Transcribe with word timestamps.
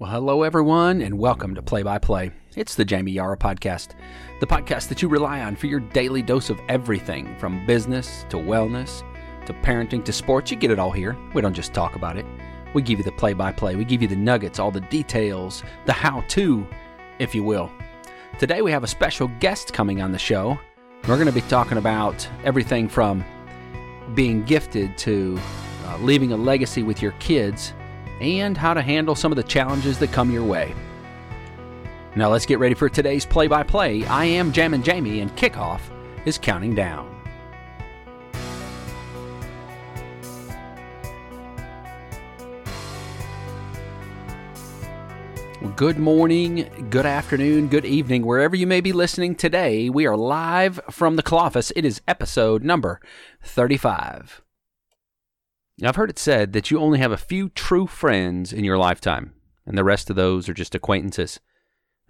Well, 0.00 0.12
hello, 0.12 0.44
everyone, 0.44 1.02
and 1.02 1.18
welcome 1.18 1.56
to 1.56 1.60
Play 1.60 1.82
by 1.82 1.98
Play. 1.98 2.30
It's 2.54 2.76
the 2.76 2.84
Jamie 2.84 3.10
Yara 3.10 3.36
podcast, 3.36 3.96
the 4.38 4.46
podcast 4.46 4.86
that 4.90 5.02
you 5.02 5.08
rely 5.08 5.40
on 5.40 5.56
for 5.56 5.66
your 5.66 5.80
daily 5.80 6.22
dose 6.22 6.50
of 6.50 6.60
everything 6.68 7.36
from 7.36 7.66
business 7.66 8.24
to 8.28 8.36
wellness 8.36 9.02
to 9.46 9.52
parenting 9.54 10.04
to 10.04 10.12
sports. 10.12 10.52
You 10.52 10.56
get 10.56 10.70
it 10.70 10.78
all 10.78 10.92
here. 10.92 11.16
We 11.34 11.42
don't 11.42 11.52
just 11.52 11.74
talk 11.74 11.96
about 11.96 12.16
it, 12.16 12.24
we 12.74 12.82
give 12.82 12.98
you 12.98 13.04
the 13.04 13.10
play 13.10 13.32
by 13.32 13.50
play. 13.50 13.74
We 13.74 13.84
give 13.84 14.00
you 14.00 14.06
the 14.06 14.14
nuggets, 14.14 14.60
all 14.60 14.70
the 14.70 14.82
details, 14.82 15.64
the 15.86 15.92
how 15.92 16.20
to, 16.28 16.64
if 17.18 17.34
you 17.34 17.42
will. 17.42 17.68
Today, 18.38 18.62
we 18.62 18.70
have 18.70 18.84
a 18.84 18.86
special 18.86 19.26
guest 19.40 19.72
coming 19.72 20.00
on 20.00 20.12
the 20.12 20.18
show. 20.18 20.56
We're 21.08 21.16
going 21.16 21.26
to 21.26 21.32
be 21.32 21.40
talking 21.40 21.76
about 21.76 22.24
everything 22.44 22.88
from 22.88 23.24
being 24.14 24.44
gifted 24.44 24.96
to 24.98 25.40
uh, 25.86 25.98
leaving 25.98 26.30
a 26.30 26.36
legacy 26.36 26.84
with 26.84 27.02
your 27.02 27.12
kids 27.18 27.72
and 28.20 28.56
how 28.56 28.74
to 28.74 28.82
handle 28.82 29.14
some 29.14 29.32
of 29.32 29.36
the 29.36 29.42
challenges 29.42 29.98
that 29.98 30.12
come 30.12 30.30
your 30.30 30.44
way. 30.44 30.74
Now 32.16 32.30
let's 32.30 32.46
get 32.46 32.58
ready 32.58 32.74
for 32.74 32.88
today's 32.88 33.24
play 33.24 33.46
by 33.46 33.62
play. 33.62 34.04
I 34.06 34.24
am 34.24 34.52
Jammin' 34.52 34.82
Jamie, 34.82 35.20
and 35.20 35.34
kickoff 35.36 35.80
is 36.24 36.38
counting 36.38 36.74
down. 36.74 37.14
Good 45.76 45.98
morning, 45.98 46.88
good 46.90 47.06
afternoon, 47.06 47.68
good 47.68 47.84
evening, 47.84 48.24
wherever 48.24 48.56
you 48.56 48.66
may 48.66 48.80
be 48.80 48.92
listening 48.92 49.34
today. 49.34 49.88
We 49.88 50.06
are 50.06 50.16
live 50.16 50.80
from 50.90 51.16
the 51.16 51.22
Cloffice. 51.22 51.72
It 51.76 51.84
is 51.84 52.00
episode 52.08 52.64
number 52.64 53.00
35. 53.42 54.42
I've 55.82 55.96
heard 55.96 56.10
it 56.10 56.18
said 56.18 56.52
that 56.54 56.70
you 56.70 56.80
only 56.80 56.98
have 56.98 57.12
a 57.12 57.16
few 57.16 57.50
true 57.50 57.86
friends 57.86 58.52
in 58.52 58.64
your 58.64 58.78
lifetime, 58.78 59.34
and 59.64 59.78
the 59.78 59.84
rest 59.84 60.10
of 60.10 60.16
those 60.16 60.48
are 60.48 60.54
just 60.54 60.74
acquaintances. 60.74 61.38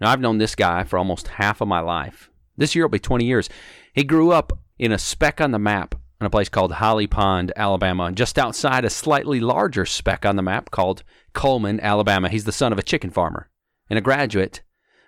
Now, 0.01 0.09
I've 0.09 0.21
known 0.21 0.37
this 0.39 0.55
guy 0.55 0.83
for 0.83 0.97
almost 0.97 1.27
half 1.27 1.61
of 1.61 1.67
my 1.67 1.79
life. 1.79 2.31
This 2.57 2.73
year 2.73 2.85
will 2.85 2.89
be 2.89 2.99
20 2.99 3.25
years. 3.25 3.49
He 3.93 4.03
grew 4.03 4.31
up 4.31 4.57
in 4.79 4.91
a 4.91 4.97
speck 4.97 5.39
on 5.39 5.51
the 5.51 5.59
map 5.59 5.93
in 6.19 6.25
a 6.25 6.29
place 6.29 6.49
called 6.49 6.73
Holly 6.73 7.07
Pond, 7.07 7.51
Alabama, 7.55 8.11
just 8.11 8.39
outside 8.39 8.85
a 8.85 8.89
slightly 8.89 9.39
larger 9.39 9.85
speck 9.85 10.25
on 10.25 10.35
the 10.35 10.41
map 10.41 10.71
called 10.71 11.03
Cullman, 11.33 11.79
Alabama. 11.79 12.29
He's 12.29 12.45
the 12.45 12.51
son 12.51 12.73
of 12.73 12.79
a 12.79 12.83
chicken 12.83 13.09
farmer 13.09 13.49
and 13.89 13.97
a 13.97 14.01
graduate 14.01 14.61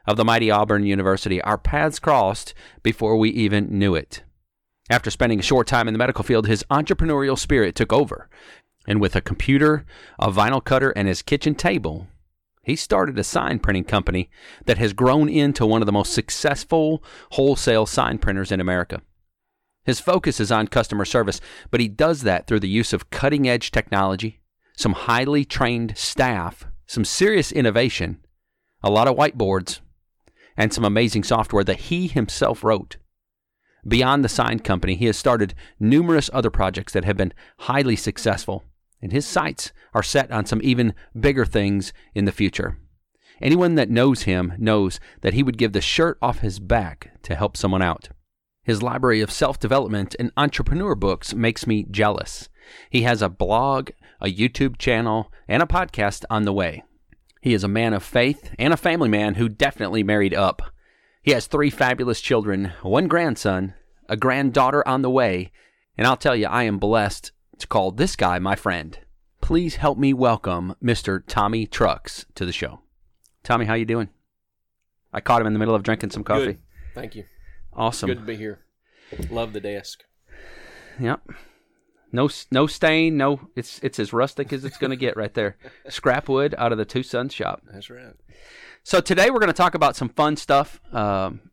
of 0.05 0.17
the 0.17 0.25
mighty 0.25 0.51
Auburn 0.51 0.85
University. 0.85 1.41
Our 1.41 1.57
paths 1.57 1.99
crossed 1.99 2.53
before 2.83 3.17
we 3.17 3.29
even 3.31 3.77
knew 3.77 3.95
it. 3.95 4.23
After 4.91 5.09
spending 5.09 5.39
a 5.39 5.41
short 5.41 5.67
time 5.67 5.87
in 5.87 5.93
the 5.93 5.97
medical 5.97 6.25
field, 6.25 6.47
his 6.47 6.65
entrepreneurial 6.69 7.39
spirit 7.39 7.75
took 7.75 7.93
over. 7.93 8.29
And 8.85 8.99
with 8.99 9.15
a 9.15 9.21
computer, 9.21 9.85
a 10.19 10.29
vinyl 10.29 10.61
cutter, 10.61 10.89
and 10.91 11.07
his 11.07 11.21
kitchen 11.21 11.55
table, 11.55 12.07
he 12.61 12.75
started 12.75 13.17
a 13.17 13.23
sign 13.23 13.59
printing 13.59 13.85
company 13.85 14.29
that 14.65 14.77
has 14.79 14.91
grown 14.91 15.29
into 15.29 15.65
one 15.65 15.81
of 15.81 15.85
the 15.85 15.93
most 15.93 16.11
successful 16.11 17.01
wholesale 17.31 17.85
sign 17.85 18.17
printers 18.17 18.51
in 18.51 18.59
America. 18.59 19.01
His 19.85 20.01
focus 20.01 20.41
is 20.41 20.51
on 20.51 20.67
customer 20.67 21.05
service, 21.05 21.39
but 21.69 21.79
he 21.79 21.87
does 21.87 22.23
that 22.23 22.45
through 22.45 22.59
the 22.59 22.67
use 22.67 22.91
of 22.91 23.09
cutting 23.09 23.47
edge 23.47 23.71
technology, 23.71 24.41
some 24.75 24.91
highly 24.91 25.45
trained 25.45 25.97
staff, 25.97 26.65
some 26.85 27.05
serious 27.05 27.53
innovation, 27.53 28.19
a 28.83 28.91
lot 28.91 29.07
of 29.07 29.15
whiteboards, 29.15 29.79
and 30.57 30.73
some 30.73 30.83
amazing 30.83 31.23
software 31.23 31.63
that 31.63 31.79
he 31.79 32.07
himself 32.07 32.61
wrote. 32.61 32.97
Beyond 33.87 34.23
the 34.23 34.29
sign 34.29 34.59
company, 34.59 34.95
he 34.95 35.05
has 35.05 35.17
started 35.17 35.53
numerous 35.79 36.29
other 36.33 36.49
projects 36.49 36.93
that 36.93 37.05
have 37.05 37.17
been 37.17 37.33
highly 37.59 37.95
successful, 37.95 38.63
and 39.01 39.11
his 39.11 39.25
sights 39.25 39.71
are 39.93 40.03
set 40.03 40.31
on 40.31 40.45
some 40.45 40.61
even 40.63 40.93
bigger 41.19 41.45
things 41.45 41.91
in 42.13 42.25
the 42.25 42.31
future. 42.31 42.77
Anyone 43.41 43.75
that 43.75 43.89
knows 43.89 44.23
him 44.23 44.53
knows 44.59 44.99
that 45.21 45.33
he 45.33 45.41
would 45.41 45.57
give 45.57 45.73
the 45.73 45.81
shirt 45.81 46.17
off 46.21 46.39
his 46.39 46.59
back 46.59 47.11
to 47.23 47.35
help 47.35 47.57
someone 47.57 47.81
out. 47.81 48.09
His 48.63 48.83
library 48.83 49.21
of 49.21 49.31
self 49.31 49.59
development 49.59 50.15
and 50.19 50.31
entrepreneur 50.37 50.93
books 50.93 51.33
makes 51.33 51.65
me 51.65 51.87
jealous. 51.89 52.49
He 52.91 53.01
has 53.01 53.23
a 53.23 53.29
blog, 53.29 53.89
a 54.21 54.27
YouTube 54.27 54.77
channel, 54.77 55.31
and 55.47 55.63
a 55.63 55.65
podcast 55.65 56.23
on 56.29 56.43
the 56.43 56.53
way. 56.53 56.83
He 57.41 57.55
is 57.55 57.63
a 57.63 57.67
man 57.67 57.93
of 57.93 58.03
faith 58.03 58.53
and 58.59 58.71
a 58.71 58.77
family 58.77 59.09
man 59.09 59.35
who 59.35 59.49
definitely 59.49 60.03
married 60.03 60.35
up. 60.35 60.61
He 61.23 61.31
has 61.31 61.45
three 61.45 61.69
fabulous 61.69 62.19
children, 62.19 62.73
one 62.81 63.07
grandson, 63.07 63.75
a 64.09 64.17
granddaughter 64.17 64.87
on 64.87 65.03
the 65.03 65.09
way, 65.09 65.51
and 65.95 66.07
I'll 66.07 66.17
tell 66.17 66.35
you, 66.35 66.47
I 66.47 66.63
am 66.63 66.79
blessed 66.79 67.31
to 67.59 67.67
call 67.67 67.91
this 67.91 68.15
guy 68.15 68.39
my 68.39 68.55
friend. 68.55 68.97
Please 69.39 69.75
help 69.75 69.99
me 69.99 70.13
welcome 70.13 70.75
Mr. 70.83 71.21
Tommy 71.27 71.67
Trucks 71.67 72.25
to 72.33 72.43
the 72.43 72.51
show. 72.51 72.79
Tommy, 73.43 73.65
how 73.65 73.75
you 73.75 73.85
doing? 73.85 74.09
I 75.13 75.21
caught 75.21 75.41
him 75.41 75.47
in 75.47 75.53
the 75.53 75.59
middle 75.59 75.75
of 75.75 75.83
drinking 75.83 76.09
some 76.09 76.23
coffee. 76.23 76.45
Good. 76.45 76.59
Thank 76.95 77.15
you. 77.15 77.25
Awesome. 77.71 78.07
Good 78.07 78.19
to 78.19 78.25
be 78.25 78.35
here. 78.35 78.61
Love 79.29 79.53
the 79.53 79.59
desk. 79.59 80.03
Yep. 80.99 81.21
No, 82.11 82.29
no 82.51 82.65
stain. 82.65 83.17
No, 83.17 83.41
it's 83.55 83.79
it's 83.83 83.99
as 83.99 84.11
rustic 84.11 84.51
as 84.51 84.65
it's 84.65 84.77
going 84.77 84.89
to 84.89 84.97
get 84.97 85.15
right 85.15 85.33
there. 85.33 85.57
Scrap 85.87 86.27
wood 86.27 86.55
out 86.57 86.71
of 86.71 86.77
the 86.77 86.85
Two 86.85 87.03
Sons 87.03 87.33
shop. 87.33 87.61
That's 87.71 87.89
right. 87.89 88.15
So 88.83 88.99
today 88.99 89.29
we're 89.29 89.39
going 89.39 89.47
to 89.47 89.53
talk 89.53 89.75
about 89.75 89.95
some 89.95 90.09
fun 90.09 90.35
stuff. 90.35 90.81
Um, 90.91 91.51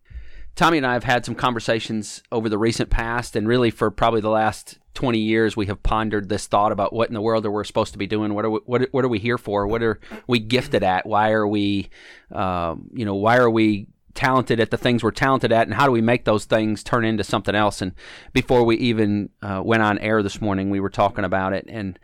Tommy 0.57 0.79
and 0.79 0.87
I 0.87 0.95
have 0.95 1.05
had 1.05 1.27
some 1.27 1.35
conversations 1.35 2.23
over 2.33 2.49
the 2.49 2.57
recent 2.57 2.89
past, 2.89 3.37
and 3.37 3.47
really 3.47 3.71
for 3.71 3.91
probably 3.91 4.23
the 4.23 4.31
last 4.31 4.79
20 4.95 5.19
years, 5.19 5.57
we 5.57 5.67
have 5.67 5.83
pondered 5.83 6.31
this 6.31 6.47
thought 6.47 6.73
about 6.73 6.93
what 6.93 7.09
in 7.09 7.15
the 7.15 7.21
world 7.21 7.45
are 7.45 7.51
we 7.51 7.63
supposed 7.65 7.93
to 7.93 7.99
be 7.99 8.07
doing? 8.07 8.35
What 8.35 8.45
are 8.47 8.51
we, 8.51 8.61
what, 8.65 8.89
what 8.93 9.05
are 9.05 9.09
we 9.09 9.19
here 9.19 9.39
for? 9.39 9.67
What 9.67 9.83
are 9.83 10.01
we 10.27 10.41
gifted 10.41 10.83
at? 10.83 11.07
Why 11.07 11.31
are 11.33 11.47
we, 11.47 11.91
um, 12.33 12.91
you 12.95 13.05
know, 13.05 13.15
why 13.15 13.37
are 13.37 13.51
we 13.51 13.87
talented 14.15 14.59
at 14.59 14.71
the 14.71 14.79
things 14.79 15.05
we're 15.05 15.11
talented 15.11 15.53
at, 15.53 15.69
and 15.69 15.75
how 15.75 15.85
do 15.85 15.93
we 15.93 16.01
make 16.01 16.25
those 16.25 16.47
things 16.47 16.83
turn 16.83 17.05
into 17.05 17.23
something 17.23 17.55
else? 17.55 17.83
And 17.83 17.93
before 18.33 18.65
we 18.65 18.77
even 18.79 19.29
uh, 19.43 19.61
went 19.63 19.83
on 19.83 19.99
air 19.99 20.23
this 20.23 20.41
morning, 20.41 20.71
we 20.71 20.81
were 20.81 20.91
talking 20.91 21.25
about 21.25 21.53
it, 21.53 21.67
and 21.69 21.99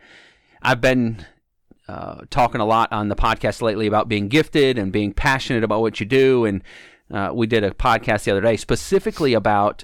I've 0.61 0.81
been 0.81 1.25
uh, 1.87 2.21
talking 2.29 2.61
a 2.61 2.65
lot 2.65 2.91
on 2.91 3.09
the 3.09 3.15
podcast 3.15 3.61
lately 3.61 3.87
about 3.87 4.07
being 4.07 4.27
gifted 4.27 4.77
and 4.77 4.91
being 4.91 5.13
passionate 5.13 5.63
about 5.63 5.81
what 5.81 5.99
you 5.99 6.05
do. 6.05 6.45
And 6.45 6.63
uh, 7.13 7.31
we 7.33 7.47
did 7.47 7.63
a 7.63 7.71
podcast 7.71 8.23
the 8.23 8.31
other 8.31 8.41
day 8.41 8.57
specifically 8.57 9.33
about, 9.33 9.83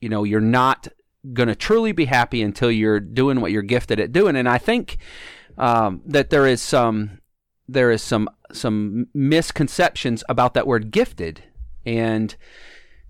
you 0.00 0.08
know, 0.08 0.24
you're 0.24 0.40
not 0.40 0.88
going 1.32 1.48
to 1.48 1.54
truly 1.54 1.92
be 1.92 2.06
happy 2.06 2.42
until 2.42 2.70
you're 2.70 3.00
doing 3.00 3.40
what 3.40 3.52
you're 3.52 3.62
gifted 3.62 4.00
at 4.00 4.12
doing. 4.12 4.36
And 4.36 4.48
I 4.48 4.58
think 4.58 4.98
um, 5.58 6.02
that 6.06 6.30
there 6.30 6.46
is 6.46 6.60
some 6.62 7.20
there 7.68 7.90
is 7.90 8.02
some 8.02 8.28
some 8.52 9.06
misconceptions 9.14 10.24
about 10.28 10.54
that 10.54 10.66
word 10.66 10.90
gifted, 10.90 11.44
and 11.86 12.34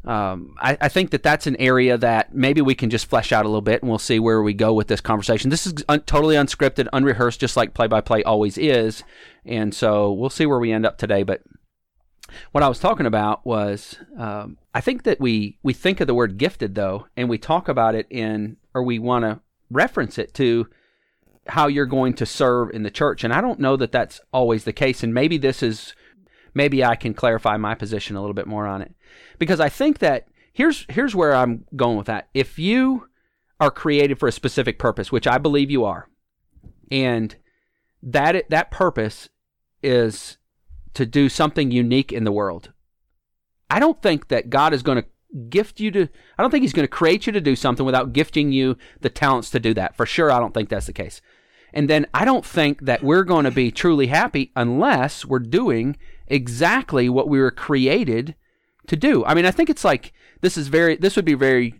um, 0.05 0.55
I, 0.59 0.79
I, 0.81 0.89
think 0.89 1.11
that 1.11 1.23
that's 1.23 1.47
an 1.47 1.57
area 1.57 1.99
that 1.99 2.35
maybe 2.35 2.63
we 2.63 2.75
can 2.75 2.89
just 2.89 3.07
flesh 3.07 3.33
out 3.33 3.45
a 3.45 3.49
little 3.49 3.61
bit, 3.61 3.83
and 3.83 3.91
we'll 3.91 3.99
see 3.99 4.19
where 4.19 4.43
we 4.43 4.55
go 4.55 4.73
with 4.73 4.89
this 4.89 5.03
conversation. 5.03 5.51
This 5.51 5.67
is 5.67 5.75
un- 5.91 6.01
totally 6.01 6.37
unscripted, 6.37 6.89
unrehearsed, 6.93 7.39
just 7.39 7.57
like 7.57 7.75
play 7.75 7.87
by 7.87 8.01
play 8.01 8.23
always 8.23 8.57
is, 8.57 9.05
and 9.45 9.75
so 9.75 10.11
we'll 10.11 10.31
see 10.31 10.47
where 10.47 10.59
we 10.59 10.73
end 10.73 10.87
up 10.87 10.97
today. 10.97 11.23
But 11.23 11.43
what 12.53 12.65
I 12.65 12.69
was 12.69 12.79
talking 12.79 13.05
about 13.05 13.45
was 13.45 13.99
um, 14.17 14.57
I 14.75 14.81
think 14.81 15.03
that 15.03 15.21
we 15.21 15.59
we 15.63 15.75
think 15.75 16.01
of 16.01 16.07
the 16.07 16.15
word 16.15 16.39
gifted 16.39 16.75
though, 16.75 17.07
and 17.15 17.29
we 17.29 17.37
talk 17.37 17.69
about 17.69 17.95
it 17.95 18.07
in 18.09 18.57
or 18.73 18.83
we 18.83 18.99
want 18.99 19.25
to 19.25 19.41
reference 19.71 20.17
it 20.17 20.33
to 20.35 20.67
how 21.47 21.67
you're 21.67 21.85
going 21.85 22.15
to 22.15 22.25
serve 22.25 22.71
in 22.71 22.85
the 22.85 22.91
church, 22.91 23.23
and 23.23 23.35
I 23.35 23.43
don't 23.43 23.61
know 23.61 23.77
that 23.77 23.93
that's 23.93 24.21
always 24.33 24.65
the 24.65 24.73
case. 24.73 25.03
And 25.03 25.13
maybe 25.13 25.37
this 25.37 25.63
is 25.63 25.95
maybe 26.55 26.85
I 26.85 26.97
can 26.97 27.15
clarify 27.15 27.57
my 27.57 27.75
position 27.75 28.17
a 28.17 28.21
little 28.21 28.35
bit 28.35 28.47
more 28.47 28.67
on 28.67 28.83
it 28.83 28.95
because 29.39 29.61
I 29.61 29.69
think 29.69 29.99
that 29.99 30.29
here's 30.53 30.87
here's 30.89 31.15
where 31.15 31.35
I'm 31.35 31.65
going 31.77 31.97
with 31.97 32.07
that. 32.07 32.29
If 32.35 32.59
you 32.59 33.09
are 33.59 33.71
created 33.71 34.19
for 34.19 34.29
a 34.29 34.33
specific 34.33 34.79
purpose, 34.79 35.13
which 35.13 35.27
I 35.27 35.39
believe 35.39 35.71
you 35.71 35.85
are, 35.85 36.09
and 36.91 37.37
that 38.03 38.49
that 38.49 38.71
purpose 38.71 39.29
is 39.83 40.39
to 40.95 41.07
do 41.07 41.29
something 41.29 41.71
unique 41.71 42.13
in 42.13 42.25
the 42.25 42.33
world. 42.33 42.73
I 43.69 43.79
don't 43.79 44.03
think 44.03 44.29
that 44.29 44.51
God 44.51 44.75
is 44.75 44.83
going 44.83 45.03
to 45.03 45.09
gift 45.49 45.79
you 45.79 45.93
to 45.93 46.09
I 46.37 46.43
don't 46.43 46.51
think 46.51 46.63
he's 46.63 46.73
going 46.73 46.85
to 46.85 46.89
create 46.89 47.27
you 47.27 47.33
to 47.33 47.41
do 47.41 47.55
something 47.55 47.87
without 47.87 48.13
gifting 48.13 48.51
you 48.51 48.77
the 49.01 49.11
talents 49.11 49.51
to 49.51 49.61
do 49.61 49.75
that. 49.75 49.97
For 49.97 50.07
sure 50.07 50.31
I 50.31 50.41
don't 50.41 50.53
think 50.53 50.69
that's 50.69 50.87
the 50.87 50.93
case. 50.93 51.21
And 51.73 51.89
then 51.89 52.07
I 52.13 52.25
don't 52.25 52.45
think 52.45 52.81
that 52.83 53.05
we're 53.05 53.23
going 53.23 53.45
to 53.45 53.53
be 53.53 53.71
truly 53.71 54.09
happy 54.09 54.51
unless 54.57 55.25
we're 55.25 55.39
doing 55.39 55.97
exactly 56.31 57.09
what 57.09 57.29
we 57.29 57.41
were 57.41 57.51
created 57.51 58.35
to 58.87 58.97
do. 58.97 59.25
I 59.25 59.35
mean, 59.35 59.45
I 59.45 59.51
think 59.51 59.69
it's 59.69 59.85
like 59.85 60.13
this 60.41 60.57
is 60.57 60.69
very 60.69 60.97
this 60.97 61.17
would 61.17 61.25
be 61.25 61.35
very 61.35 61.75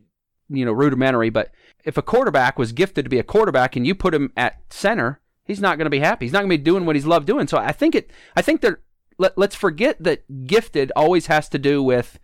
you 0.51 0.65
know 0.65 0.73
rudimentary, 0.73 1.31
but 1.31 1.53
if 1.85 1.97
a 1.97 2.03
quarterback 2.03 2.59
was 2.59 2.73
gifted 2.73 3.07
to 3.07 3.11
be 3.11 3.19
a 3.19 3.25
quarterback 3.25 3.77
and 3.77 3.87
you 3.87 3.95
put 3.95 4.15
him 4.15 4.33
at 4.37 4.61
center, 4.71 5.21
he's 5.45 5.61
not 5.61 5.79
going 5.79 5.87
to 5.87 5.91
be 5.91 6.01
happy. 6.01 6.27
He's 6.27 6.33
not 6.33 6.41
going 6.41 6.51
to 6.51 6.59
be 6.59 6.63
doing 6.63 6.85
what 6.85 6.97
he's 6.97 7.07
loved 7.07 7.27
doing. 7.27 7.47
So 7.47 7.57
I 7.57 7.73
think 7.73 7.95
it 7.95 8.11
I 8.37 8.43
think 8.43 8.61
that 8.61 8.79
let, 9.19 9.39
let's 9.39 9.55
forget 9.55 10.03
that 10.03 10.47
gifted 10.47 10.93
always 10.97 11.27
has 11.27 11.49
to 11.51 11.59
do 11.59 11.83
with, 11.83 12.19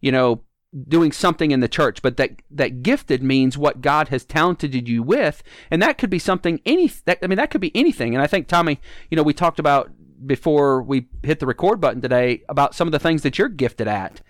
you 0.00 0.12
know, 0.12 0.42
doing 0.88 1.12
something 1.12 1.50
in 1.50 1.60
the 1.60 1.68
church, 1.68 2.00
but 2.02 2.16
that 2.16 2.42
that 2.50 2.82
gifted 2.82 3.22
means 3.22 3.58
what 3.58 3.80
God 3.80 4.08
has 4.08 4.24
talented 4.24 4.88
you 4.88 5.02
with, 5.02 5.42
and 5.70 5.82
that 5.82 5.98
could 5.98 6.10
be 6.10 6.18
something 6.18 6.60
any 6.64 6.90
that 7.04 7.18
I 7.22 7.26
mean 7.26 7.36
that 7.36 7.50
could 7.50 7.60
be 7.60 7.74
anything. 7.76 8.14
And 8.14 8.22
I 8.22 8.26
think 8.26 8.48
Tommy, 8.48 8.80
you 9.10 9.16
know, 9.16 9.22
we 9.22 9.34
talked 9.34 9.58
about 9.58 9.90
before 10.24 10.82
we 10.82 11.08
hit 11.22 11.40
the 11.40 11.46
record 11.46 11.80
button 11.80 12.00
today 12.00 12.42
about 12.48 12.74
some 12.74 12.88
of 12.88 12.92
the 12.92 12.98
things 12.98 13.22
that 13.22 13.38
you're 13.38 13.48
gifted 13.48 13.88
at. 13.88 14.20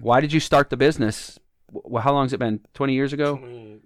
Why 0.00 0.20
did 0.20 0.32
you 0.32 0.40
start 0.40 0.70
the 0.70 0.76
business? 0.76 1.38
Well, 1.70 2.02
how 2.02 2.12
long 2.12 2.24
has 2.24 2.32
it 2.32 2.38
been? 2.38 2.60
20 2.74 2.94
years 2.94 3.12
ago? 3.12 3.36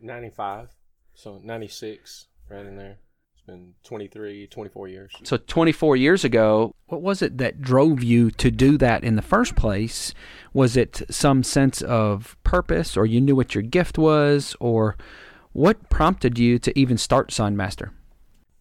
95. 0.00 0.68
So 1.14 1.40
96, 1.42 2.26
right 2.50 2.64
in 2.64 2.76
there. 2.76 2.98
It's 3.34 3.42
been 3.42 3.74
23, 3.84 4.46
24 4.46 4.88
years. 4.88 5.12
So 5.24 5.36
24 5.36 5.96
years 5.96 6.24
ago, 6.24 6.74
what 6.86 7.02
was 7.02 7.22
it 7.22 7.38
that 7.38 7.60
drove 7.60 8.02
you 8.02 8.30
to 8.32 8.50
do 8.50 8.78
that 8.78 9.02
in 9.02 9.16
the 9.16 9.22
first 9.22 9.56
place? 9.56 10.14
Was 10.52 10.76
it 10.76 11.02
some 11.10 11.42
sense 11.42 11.82
of 11.82 12.36
purpose 12.44 12.96
or 12.96 13.04
you 13.04 13.20
knew 13.20 13.34
what 13.34 13.54
your 13.54 13.62
gift 13.62 13.98
was 13.98 14.54
or 14.60 14.96
what 15.52 15.90
prompted 15.90 16.38
you 16.38 16.58
to 16.60 16.78
even 16.78 16.96
start 16.96 17.32
Signmaster? 17.32 17.92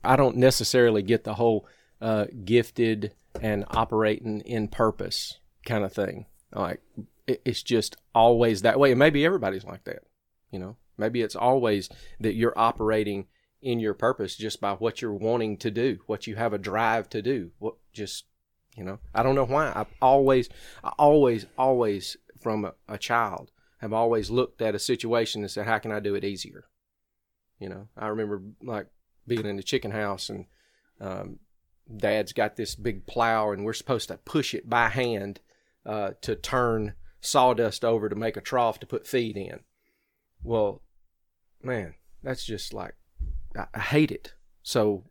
I 0.04 0.16
don't 0.16 0.38
necessarily 0.38 1.04
get 1.04 1.26
the 1.26 1.36
whole 1.36 1.68
uh, 2.02 2.26
gifted 2.44 3.14
and 3.42 3.66
operating 3.70 4.42
in 4.42 4.68
purpose 4.68 5.40
kind 5.66 5.84
of 5.84 5.94
thing. 5.94 6.26
Like 6.54 6.82
it, 7.28 7.42
it's 7.46 7.64
just 7.64 7.96
always 8.14 8.62
that 8.62 8.80
way, 8.80 8.92
and 8.92 9.00
maybe 9.00 9.26
everybody's 9.26 9.66
like 9.66 9.84
that. 9.86 10.04
You 10.52 10.60
know, 10.60 10.78
maybe 10.98 11.22
it's 11.22 11.36
always 11.36 11.90
that 12.20 12.36
you're 12.36 12.58
operating 12.58 13.28
in 13.62 13.80
your 13.80 13.94
purpose 13.94 14.36
just 14.36 14.60
by 14.60 14.74
what 14.74 15.02
you're 15.02 15.14
wanting 15.14 15.58
to 15.58 15.72
do, 15.72 16.00
what 16.08 16.28
you 16.28 16.36
have 16.36 16.54
a 16.54 16.58
drive 16.58 17.10
to 17.10 17.22
do. 17.22 17.52
What 17.60 17.76
just 17.94 18.26
you 18.76 18.84
know, 18.84 19.00
I 19.14 19.24
don't 19.24 19.36
know 19.36 19.46
why. 19.46 19.72
I've 19.76 19.94
always, 20.02 20.50
I 20.84 20.92
always, 20.98 21.46
always 21.58 22.18
from 22.40 22.66
a, 22.66 22.74
a 22.88 22.98
child 22.98 23.52
have 23.80 23.94
always 23.94 24.30
looked 24.30 24.62
at 24.62 24.76
a 24.76 24.80
situation 24.80 25.42
and 25.42 25.52
said, 25.52 25.66
how 25.66 25.80
can 25.80 25.92
I 25.92 26.00
do 26.00 26.16
it 26.16 26.24
easier? 26.24 26.66
You 27.60 27.70
know, 27.70 27.88
I 27.98 28.08
remember 28.08 28.42
like 28.64 28.88
being 29.28 29.46
in 29.46 29.58
the 29.58 29.64
chicken 29.64 29.92
house 29.92 30.30
and 30.30 30.46
um, 31.00 31.40
dad's 31.98 32.34
got 32.34 32.56
this 32.56 32.76
big 32.76 33.06
plow 33.06 33.52
and 33.52 33.64
we're 33.64 33.74
supposed 33.74 34.08
to 34.10 34.18
push 34.18 34.54
it 34.54 34.70
by 34.70 34.90
hand 34.90 35.40
uh, 35.86 36.12
to 36.22 36.36
turn 36.36 36.94
sawdust 37.20 37.86
over 37.86 38.10
to 38.10 38.16
make 38.16 38.38
a 38.38 38.42
trough 38.42 38.80
to 38.80 38.88
put 38.88 39.08
feed 39.08 39.38
in. 39.38 39.62
Well, 40.44 40.82
man, 41.62 41.96
that's 42.24 42.46
just 42.46 42.74
like, 42.74 42.96
I, 43.56 43.66
I 43.74 43.80
hate 43.80 44.12
it. 44.12 44.34
So, 44.64 45.04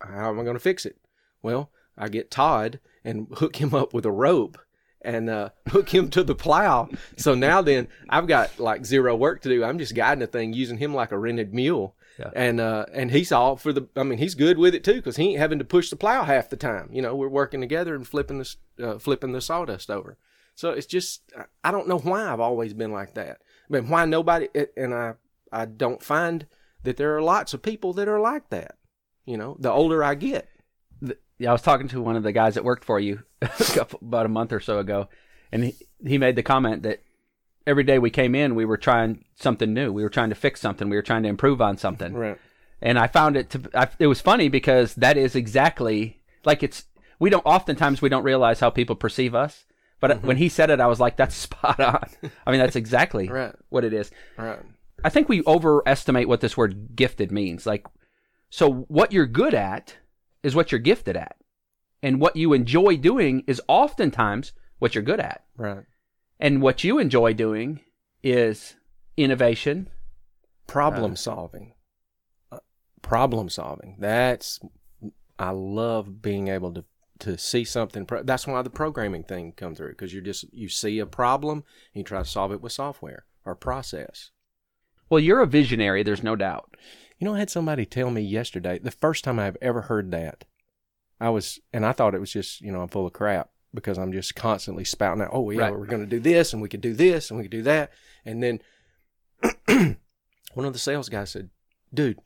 how 0.00 0.30
am 0.30 0.40
I 0.40 0.44
going 0.44 0.56
to 0.56 0.60
fix 0.60 0.86
it? 0.86 0.96
Well, 1.42 1.70
I 1.96 2.08
get 2.08 2.30
Todd 2.30 2.80
and 3.04 3.28
hook 3.34 3.56
him 3.56 3.74
up 3.74 3.92
with 3.92 4.06
a 4.06 4.10
rope 4.10 4.58
and 5.02 5.30
uh, 5.30 5.50
hook 5.68 5.92
him 5.94 6.10
to 6.10 6.22
the 6.22 6.34
plow. 6.34 6.88
So 7.16 7.34
now 7.34 7.62
then, 7.62 7.88
I've 8.08 8.26
got 8.26 8.58
like 8.58 8.84
zero 8.84 9.16
work 9.16 9.42
to 9.42 9.48
do. 9.48 9.64
I'm 9.64 9.78
just 9.78 9.94
guiding 9.94 10.20
the 10.20 10.26
thing 10.26 10.52
using 10.52 10.78
him 10.78 10.94
like 10.94 11.12
a 11.12 11.18
rented 11.18 11.54
mule. 11.54 11.94
Yeah. 12.20 12.30
And 12.34 12.60
uh, 12.60 12.84
and 12.92 13.10
he's 13.10 13.32
all 13.32 13.56
for 13.56 13.72
the. 13.72 13.88
I 13.96 14.02
mean, 14.02 14.18
he's 14.18 14.34
good 14.34 14.58
with 14.58 14.74
it 14.74 14.84
too 14.84 14.96
because 14.96 15.16
he 15.16 15.30
ain't 15.30 15.38
having 15.38 15.58
to 15.58 15.64
push 15.64 15.88
the 15.88 15.96
plow 15.96 16.24
half 16.24 16.50
the 16.50 16.56
time. 16.56 16.90
You 16.92 17.00
know, 17.00 17.16
we're 17.16 17.28
working 17.28 17.62
together 17.62 17.94
and 17.94 18.06
flipping 18.06 18.38
the 18.38 18.54
uh, 18.82 18.98
flipping 18.98 19.32
the 19.32 19.40
sawdust 19.40 19.90
over. 19.90 20.18
So 20.54 20.70
it's 20.70 20.86
just 20.86 21.22
I 21.64 21.70
don't 21.70 21.88
know 21.88 21.98
why 21.98 22.30
I've 22.30 22.40
always 22.40 22.74
been 22.74 22.92
like 22.92 23.14
that. 23.14 23.38
I 23.40 23.72
mean, 23.72 23.88
why 23.88 24.04
nobody 24.04 24.48
and 24.76 24.92
I 24.92 25.14
I 25.50 25.64
don't 25.64 26.02
find 26.02 26.46
that 26.82 26.98
there 26.98 27.16
are 27.16 27.22
lots 27.22 27.54
of 27.54 27.62
people 27.62 27.94
that 27.94 28.08
are 28.08 28.20
like 28.20 28.50
that. 28.50 28.76
You 29.24 29.38
know, 29.38 29.56
the 29.58 29.70
older 29.70 30.04
I 30.04 30.14
get. 30.14 30.48
Yeah, 31.38 31.48
I 31.48 31.52
was 31.52 31.62
talking 31.62 31.88
to 31.88 32.02
one 32.02 32.16
of 32.16 32.22
the 32.22 32.32
guys 32.32 32.54
that 32.54 32.64
worked 32.64 32.84
for 32.84 33.00
you 33.00 33.22
a 33.42 33.48
couple, 33.48 34.00
about 34.02 34.26
a 34.26 34.30
month 34.30 34.52
or 34.52 34.60
so 34.60 34.78
ago, 34.78 35.08
and 35.50 35.64
he, 35.64 35.76
he 36.04 36.18
made 36.18 36.36
the 36.36 36.42
comment 36.42 36.82
that 36.82 37.02
every 37.66 37.84
day 37.84 37.98
we 37.98 38.10
came 38.10 38.34
in, 38.34 38.54
we 38.54 38.64
were 38.64 38.76
trying 38.76 39.24
something 39.36 39.72
new. 39.72 39.92
We 39.92 40.02
were 40.02 40.08
trying 40.10 40.30
to 40.30 40.34
fix 40.34 40.60
something. 40.60 40.88
We 40.88 40.96
were 40.96 41.02
trying 41.02 41.22
to 41.24 41.28
improve 41.28 41.60
on 41.60 41.76
something. 41.76 42.12
Right. 42.14 42.38
And 42.82 42.98
I 42.98 43.06
found 43.06 43.36
it 43.36 43.50
to 43.50 43.70
I, 43.74 43.88
it 43.98 44.06
was 44.06 44.20
funny 44.20 44.48
because 44.48 44.94
that 44.96 45.16
is 45.16 45.34
exactly 45.36 46.20
like 46.44 46.62
it's 46.62 46.84
we 47.18 47.28
don't 47.30 47.44
oftentimes 47.44 48.00
we 48.00 48.08
don't 48.08 48.22
realize 48.24 48.60
how 48.60 48.70
people 48.70 48.96
perceive 48.96 49.34
us. 49.34 49.64
But 50.00 50.10
Mm-hmm. 50.12 50.26
when 50.26 50.36
he 50.38 50.48
said 50.48 50.70
it, 50.70 50.80
I 50.80 50.86
was 50.86 50.98
like, 50.98 51.16
"That's 51.18 51.34
spot 51.46 51.78
on." 51.78 52.08
I 52.46 52.50
mean, 52.50 52.60
that's 52.60 52.76
exactly 52.76 53.28
Right. 53.40 53.54
what 53.68 53.84
it 53.84 53.92
is. 53.92 54.10
Right. 54.38 54.58
I 55.04 55.10
think 55.10 55.28
we 55.28 55.42
overestimate 55.46 56.26
what 56.28 56.40
this 56.40 56.56
word 56.56 56.96
gifted 56.96 57.30
means. 57.30 57.66
Like, 57.66 57.86
so 58.48 58.86
what 58.88 59.12
you're 59.12 59.26
good 59.26 59.52
at 59.54 59.96
is 60.42 60.54
what 60.54 60.72
you're 60.72 60.78
gifted 60.78 61.16
at. 61.16 61.36
And 62.02 62.18
what 62.18 62.34
you 62.36 62.54
enjoy 62.54 62.96
doing 62.96 63.44
is 63.46 63.60
oftentimes 63.68 64.52
what 64.78 64.94
you're 64.94 65.04
good 65.04 65.20
at. 65.20 65.44
Right. 65.56 65.84
And 66.40 66.62
what 66.62 66.82
you 66.84 66.98
enjoy 66.98 67.34
doing 67.34 67.80
is 68.22 68.76
innovation. 69.16 69.88
problem 70.66 71.12
Uh, 71.12 71.16
solving. 71.16 71.74
Uh, 72.50 72.58
problem 73.02 73.48
solving. 73.48 73.96
That's 73.98 74.58
i 75.38 75.50
love 75.50 76.20
being 76.20 76.48
able 76.48 76.72
to 76.74 76.84
to 77.18 77.36
see 77.36 77.64
something. 77.64 78.06
Pro- 78.06 78.22
that's 78.22 78.46
why 78.46 78.62
the 78.62 78.70
programming 78.70 79.24
thing 79.24 79.52
come 79.52 79.74
through 79.74 79.90
because 79.90 80.12
you 80.14 80.20
just 80.22 80.44
you 80.52 80.68
see 80.68 80.98
a 80.98 81.06
problem 81.06 81.58
and 81.94 82.00
you 82.00 82.04
try 82.04 82.18
to 82.20 82.24
solve 82.28 82.52
it 82.52 82.62
with 82.62 82.72
software 82.72 83.24
or 83.44 83.54
process. 83.54 84.30
Well, 85.10 85.20
you're 85.20 85.40
a 85.42 85.46
visionary, 85.46 86.02
there's 86.02 86.22
no 86.22 86.36
doubt. 86.36 86.76
you 87.18 87.26
know 87.26 87.34
i 87.34 87.38
had 87.38 87.50
somebody 87.50 87.84
tell 87.84 88.10
me 88.10 88.22
yesterday 88.22 88.78
the 88.78 88.90
first 88.90 89.24
time 89.24 89.38
i've 89.38 89.56
ever 89.60 89.82
heard 89.82 90.10
that 90.12 90.44
i 91.20 91.28
was 91.28 91.58
and 91.72 91.84
i 91.84 91.92
thought 91.92 92.14
it 92.14 92.20
was 92.20 92.32
just 92.32 92.60
you 92.62 92.72
know 92.72 92.80
i'm 92.80 92.88
full 92.88 93.06
of 93.06 93.12
crap 93.12 93.50
because 93.74 93.98
i'm 93.98 94.12
just 94.12 94.34
constantly 94.34 94.84
spouting 94.84 95.22
out 95.22 95.30
oh 95.32 95.50
yeah 95.50 95.62
Right. 95.62 95.72
we're 95.78 95.86
going 95.86 96.02
to 96.02 96.06
do 96.06 96.20
this 96.20 96.52
and 96.52 96.60
we 96.62 96.68
could 96.68 96.80
do 96.80 96.94
this 96.94 97.30
and 97.30 97.38
we 97.38 97.44
could 97.44 97.50
do 97.50 97.62
that 97.62 97.90
and 98.24 98.42
then 98.42 98.60
one 100.54 100.66
of 100.66 100.72
the 100.72 100.78
sales 100.78 101.08
guys 101.08 101.30
said 101.30 101.50
dude 101.92 102.18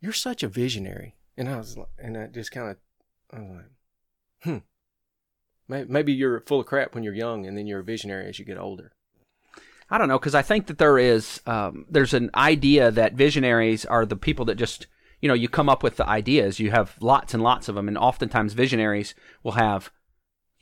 you're 0.00 0.12
such 0.12 0.42
a 0.42 0.48
visionary 0.48 1.14
and 1.36 1.48
i 1.48 1.56
was 1.56 1.76
like 1.76 1.88
and 1.98 2.16
i 2.16 2.26
just 2.26 2.50
kind 2.52 2.70
of 2.70 2.76
i 3.32 3.40
was 3.40 3.50
like 3.50 3.64
hmm 4.42 4.58
May- 5.68 5.84
maybe 5.84 6.12
you're 6.12 6.40
full 6.40 6.60
of 6.60 6.66
crap 6.66 6.94
when 6.94 7.04
you're 7.04 7.14
young 7.14 7.46
and 7.46 7.56
then 7.56 7.66
you're 7.66 7.80
a 7.80 7.84
visionary 7.84 8.28
as 8.28 8.38
you 8.38 8.44
get 8.44 8.58
older 8.58 8.92
I 9.90 9.98
don't 9.98 10.08
know 10.08 10.18
because 10.18 10.34
I 10.34 10.40
think 10.40 10.68
that 10.68 10.78
there 10.78 10.98
is 10.98 11.42
um, 11.44 11.84
there's 11.86 12.14
an 12.14 12.30
idea 12.34 12.90
that 12.90 13.12
visionaries 13.12 13.84
are 13.84 14.06
the 14.06 14.16
people 14.16 14.46
that 14.46 14.54
just 14.54 14.86
you 15.20 15.28
know 15.28 15.34
you 15.34 15.50
come 15.50 15.68
up 15.68 15.82
with 15.82 15.96
the 15.98 16.06
ideas. 16.08 16.58
You 16.58 16.70
have 16.70 16.96
lots 17.02 17.34
and 17.34 17.42
lots 17.42 17.68
of 17.68 17.74
them, 17.74 17.88
and 17.88 17.98
oftentimes 17.98 18.54
visionaries 18.54 19.14
will 19.42 19.52
have 19.52 19.90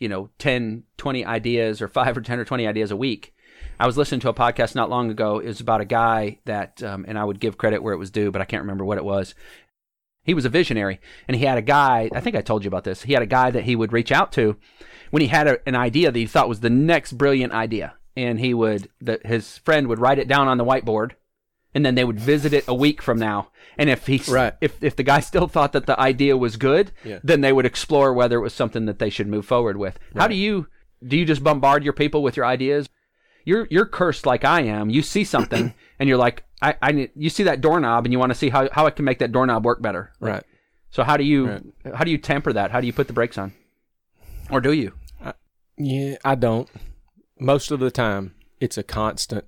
you 0.00 0.08
know 0.08 0.30
10, 0.38 0.82
20 0.96 1.24
ideas 1.24 1.80
or 1.80 1.86
five 1.86 2.16
or 2.16 2.20
ten 2.20 2.40
or 2.40 2.44
twenty 2.44 2.66
ideas 2.66 2.90
a 2.90 2.96
week. 2.96 3.32
I 3.78 3.86
was 3.86 3.96
listening 3.96 4.20
to 4.20 4.28
a 4.28 4.34
podcast 4.34 4.74
not 4.74 4.90
long 4.90 5.10
ago. 5.10 5.38
It 5.38 5.46
was 5.46 5.60
about 5.60 5.80
a 5.80 5.86
guy 5.86 6.38
that, 6.44 6.82
um, 6.82 7.04
and 7.08 7.18
I 7.18 7.24
would 7.24 7.40
give 7.40 7.56
credit 7.56 7.82
where 7.82 7.94
it 7.94 7.98
was 7.98 8.10
due, 8.10 8.30
but 8.30 8.42
I 8.42 8.44
can't 8.44 8.62
remember 8.62 8.84
what 8.84 8.98
it 8.98 9.04
was. 9.04 9.34
He 10.22 10.34
was 10.34 10.44
a 10.44 10.50
visionary, 10.50 11.00
and 11.28 11.36
he 11.36 11.44
had 11.44 11.56
a 11.56 11.62
guy. 11.62 12.10
I 12.14 12.20
think 12.20 12.36
I 12.36 12.42
told 12.42 12.62
you 12.62 12.68
about 12.68 12.84
this. 12.84 13.02
He 13.02 13.14
had 13.14 13.22
a 13.22 13.26
guy 13.26 13.50
that 13.50 13.64
he 13.64 13.76
would 13.76 13.92
reach 13.92 14.12
out 14.12 14.32
to 14.32 14.56
when 15.10 15.22
he 15.22 15.28
had 15.28 15.48
a, 15.48 15.66
an 15.66 15.74
idea 15.74 16.10
that 16.10 16.18
he 16.18 16.26
thought 16.26 16.48
was 16.48 16.60
the 16.60 16.70
next 16.70 17.12
brilliant 17.12 17.52
idea, 17.52 17.94
and 18.16 18.38
he 18.38 18.52
would 18.52 18.90
the, 19.00 19.18
his 19.24 19.58
friend 19.58 19.88
would 19.88 19.98
write 19.98 20.18
it 20.18 20.28
down 20.28 20.46
on 20.46 20.58
the 20.58 20.64
whiteboard, 20.64 21.12
and 21.74 21.84
then 21.86 21.94
they 21.94 22.04
would 22.04 22.18
visit 22.20 22.52
it 22.52 22.64
a 22.68 22.74
week 22.74 23.00
from 23.02 23.18
now. 23.18 23.50
And 23.78 23.88
if 23.90 24.06
he 24.06 24.20
Right. 24.28 24.54
if 24.60 24.82
if 24.82 24.96
the 24.96 25.02
guy 25.02 25.20
still 25.20 25.46
thought 25.46 25.72
that 25.72 25.86
the 25.86 25.98
idea 25.98 26.36
was 26.36 26.56
good, 26.56 26.92
Yeah. 27.04 27.18
then 27.22 27.40
they 27.40 27.52
would 27.52 27.66
explore 27.66 28.12
whether 28.12 28.36
it 28.38 28.42
was 28.42 28.52
something 28.54 28.86
that 28.86 28.98
they 28.98 29.10
should 29.10 29.28
move 29.28 29.46
forward 29.46 29.76
with. 29.76 29.98
How 30.16 30.26
do 30.28 30.34
you 30.34 30.66
do? 31.06 31.16
You 31.16 31.24
just 31.24 31.42
bombard 31.44 31.84
your 31.84 31.92
people 31.92 32.22
with 32.22 32.36
your 32.36 32.46
ideas? 32.46 32.88
You're 33.44 33.66
you're 33.70 33.86
cursed 33.86 34.26
like 34.26 34.44
I 34.44 34.62
am. 34.62 34.90
You 34.90 35.02
see 35.02 35.24
something 35.24 35.72
and 35.98 36.08
you're 36.08 36.18
like, 36.18 36.44
I, 36.60 36.74
I 36.82 36.92
need, 36.92 37.10
you 37.14 37.30
see 37.30 37.44
that 37.44 37.60
doorknob 37.62 38.04
and 38.04 38.12
you 38.12 38.18
want 38.18 38.30
to 38.30 38.38
see 38.38 38.50
how, 38.50 38.68
how 38.70 38.86
I 38.86 38.90
can 38.90 39.06
make 39.06 39.18
that 39.20 39.32
doorknob 39.32 39.64
work 39.64 39.80
better. 39.80 40.12
right 40.20 40.44
So 40.90 41.02
how 41.04 41.16
do 41.16 41.24
you 41.24 41.46
Right. 41.46 41.62
how 41.94 42.04
do 42.04 42.10
you 42.10 42.18
temper 42.18 42.52
that? 42.52 42.70
How 42.70 42.80
do 42.82 42.86
you 42.86 42.92
put 42.92 43.06
the 43.06 43.14
brakes 43.14 43.38
on? 43.38 43.52
Or 44.50 44.60
do 44.60 44.72
you? 44.72 44.92
Yeah, 45.78 46.16
I 46.24 46.34
don't. 46.34 46.68
Most 47.38 47.70
of 47.70 47.80
the 47.80 47.90
time, 47.90 48.34
it's 48.60 48.76
a 48.76 48.82
constant 48.82 49.46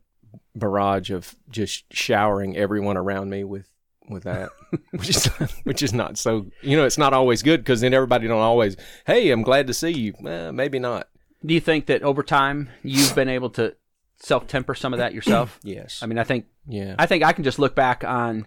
barrage 0.54 1.10
of 1.10 1.34
just 1.48 1.84
showering 1.92 2.56
everyone 2.56 2.96
around 2.96 3.30
me 3.30 3.44
with 3.44 3.68
with 4.08 4.24
that, 4.24 4.50
which 4.90 5.08
is 5.08 5.26
which 5.64 5.82
is 5.82 5.92
not 5.92 6.18
so. 6.18 6.46
You 6.62 6.76
know, 6.76 6.84
it's 6.84 6.98
not 6.98 7.12
always 7.12 7.42
good 7.42 7.60
because 7.60 7.80
then 7.80 7.94
everybody 7.94 8.28
don't 8.28 8.40
always. 8.40 8.76
Hey, 9.06 9.30
I'm 9.30 9.42
glad 9.42 9.66
to 9.68 9.74
see 9.74 9.90
you. 9.90 10.14
Eh, 10.26 10.50
maybe 10.50 10.78
not. 10.78 11.08
Do 11.44 11.54
you 11.54 11.60
think 11.60 11.86
that 11.86 12.02
over 12.02 12.22
time 12.22 12.68
you've 12.82 13.14
been 13.14 13.28
able 13.28 13.50
to 13.50 13.74
self 14.18 14.46
temper 14.46 14.74
some 14.74 14.92
of 14.92 14.98
that 14.98 15.14
yourself? 15.14 15.58
Yes. 15.64 16.00
I 16.02 16.06
mean, 16.06 16.18
I 16.18 16.24
think 16.24 16.46
yeah. 16.66 16.94
I 16.98 17.06
think 17.06 17.24
I 17.24 17.32
can 17.32 17.44
just 17.44 17.58
look 17.58 17.74
back 17.74 18.04
on. 18.04 18.46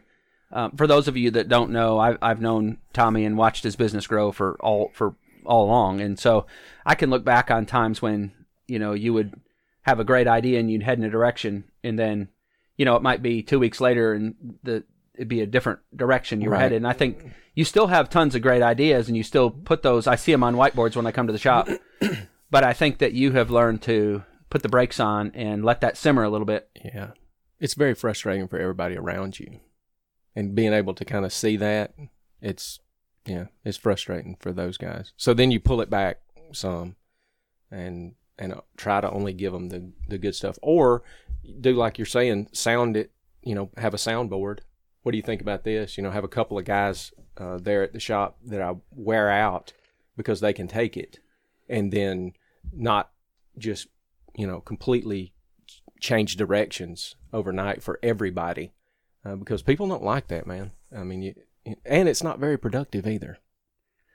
Um, 0.52 0.72
for 0.78 0.88
those 0.88 1.08
of 1.08 1.18
you 1.18 1.32
that 1.32 1.50
don't 1.50 1.72
know, 1.72 2.00
I've 2.00 2.18
I've 2.22 2.42
known 2.42 2.78
Tommy 2.94 3.26
and 3.26 3.38
watched 3.38 3.64
his 3.64 3.76
business 3.76 4.08
grow 4.08 4.32
for 4.32 4.58
all 4.60 4.92
for 4.94 5.16
all 5.46 5.66
along, 5.66 6.02
and 6.02 6.18
so 6.20 6.46
I 6.86 6.96
can 6.96 7.10
look 7.10 7.26
back 7.26 7.52
on 7.52 7.66
times 7.66 8.02
when 8.02 8.32
you 8.68 8.80
know 8.80 8.94
you 8.94 9.14
would 9.14 9.34
have 9.86 10.00
a 10.00 10.04
great 10.04 10.27
idea 10.27 10.60
and 10.60 10.70
you'd 10.70 10.84
head 10.84 10.98
in 10.98 11.04
a 11.06 11.10
direction, 11.10 11.63
and 11.84 11.98
then 11.98 12.30
you 12.77 12.86
know 12.86 12.96
it 12.96 13.01
might 13.04 13.22
be 13.22 13.42
two 13.44 13.60
weeks 13.60 13.80
later 13.80 14.13
and 14.13 14.36
the 14.63 14.84
it'd 15.15 15.27
be 15.30 15.42
a 15.42 15.46
different 15.48 15.80
direction 15.96 16.42
you 16.42 16.50
were 16.50 16.56
Right. 16.56 16.63
headed. 16.63 16.77
And 16.77 16.88
I 16.88 16.92
think 16.94 17.32
you 17.54 17.63
still 17.63 17.88
have 17.88 18.10
tons 18.10 18.36
of 18.36 18.42
great 18.42 18.62
ideas, 18.62 19.08
and 19.08 19.15
you 19.15 19.24
still 19.24 19.50
put 19.50 19.82
those. 19.82 20.08
I 20.08 20.15
see 20.15 20.32
them 20.34 20.44
on 20.44 20.56
whiteboards 20.56 20.96
when 20.96 21.08
I 21.08 21.12
come 21.12 21.27
to 21.27 21.34
the 21.34 21.39
shop, 21.39 21.70
but 22.51 22.63
I 22.65 22.74
think 22.74 22.98
that 22.98 23.13
you 23.13 23.32
have 23.32 23.50
learned 23.50 23.82
to 23.84 24.24
put 24.50 24.62
the 24.62 24.70
brakes 24.70 25.00
on 25.00 25.32
and 25.34 25.63
let 25.63 25.80
that 25.82 25.96
simmer 25.98 26.24
a 26.24 26.30
little 26.30 26.46
bit. 26.46 26.70
yeah. 26.84 27.12
It's 27.60 27.74
very 27.75 27.94
frustrating 27.96 28.48
for 28.50 28.60
everybody 28.60 28.98
around 28.98 29.39
you, 29.39 29.60
and 30.36 30.54
being 30.54 30.74
able 30.74 30.94
to 30.96 31.06
kind 31.06 31.24
of 31.25 31.32
see 31.32 31.56
that 31.58 31.94
it's 32.42 32.80
Yeah, 33.25 33.46
it's 33.63 33.77
frustrating 33.77 34.36
for 34.42 34.51
those 34.51 34.77
guys. 34.77 35.13
So 35.15 35.34
then 35.34 35.50
you 35.51 35.60
pull 35.62 35.80
it 35.80 35.89
back 35.89 36.20
some, 36.51 36.98
and 37.72 38.15
and 38.38 38.54
uh, 38.54 38.62
try 38.77 39.01
to 39.01 39.10
only 39.12 39.34
give 39.34 39.54
them 39.54 39.70
the 39.70 39.92
the 40.08 40.18
good 40.18 40.36
stuff, 40.36 40.58
or 40.62 41.04
do 41.62 41.74
like 41.74 41.98
you're 41.98 42.06
saying, 42.06 42.50
sound 42.51 42.98
it. 42.98 43.12
You 43.44 43.56
know, 43.56 43.70
have 43.77 43.94
a 43.94 43.98
soundboard. 43.98 44.60
What 45.04 45.12
do 45.12 45.18
you 45.18 45.24
think 45.24 45.42
about 45.42 45.63
this? 45.63 45.98
You 45.98 46.04
know, 46.04 46.12
have 46.12 46.24
a 46.24 46.30
couple 46.30 46.58
of 46.58 46.65
guys 46.65 47.13
uh, 47.38 47.60
there 47.62 47.84
at 47.84 47.94
the 47.94 48.00
shop 48.00 48.38
that 48.46 48.62
I 48.62 48.74
wear 48.92 49.30
out 49.30 49.74
because 50.18 50.39
they 50.39 50.54
can 50.54 50.68
take 50.68 50.98
it, 50.98 51.20
and 51.70 51.92
then 51.92 52.34
not 52.74 53.12
just 53.58 53.88
you 54.36 54.48
know 54.48 54.62
completely 54.62 55.34
change 56.00 56.36
directions 56.36 57.15
overnight 57.32 57.82
for 57.82 58.00
everybody 58.04 58.72
uh, 59.25 59.36
because 59.36 59.62
people 59.62 59.88
don't 59.88 60.04
like 60.04 60.27
that, 60.27 60.46
man. 60.46 60.72
I 60.96 61.04
mean, 61.04 61.22
you, 61.22 61.36
and 61.86 62.08
it's 62.08 62.24
not 62.24 62.39
very 62.39 62.58
productive 62.58 63.08
either. 63.08 63.39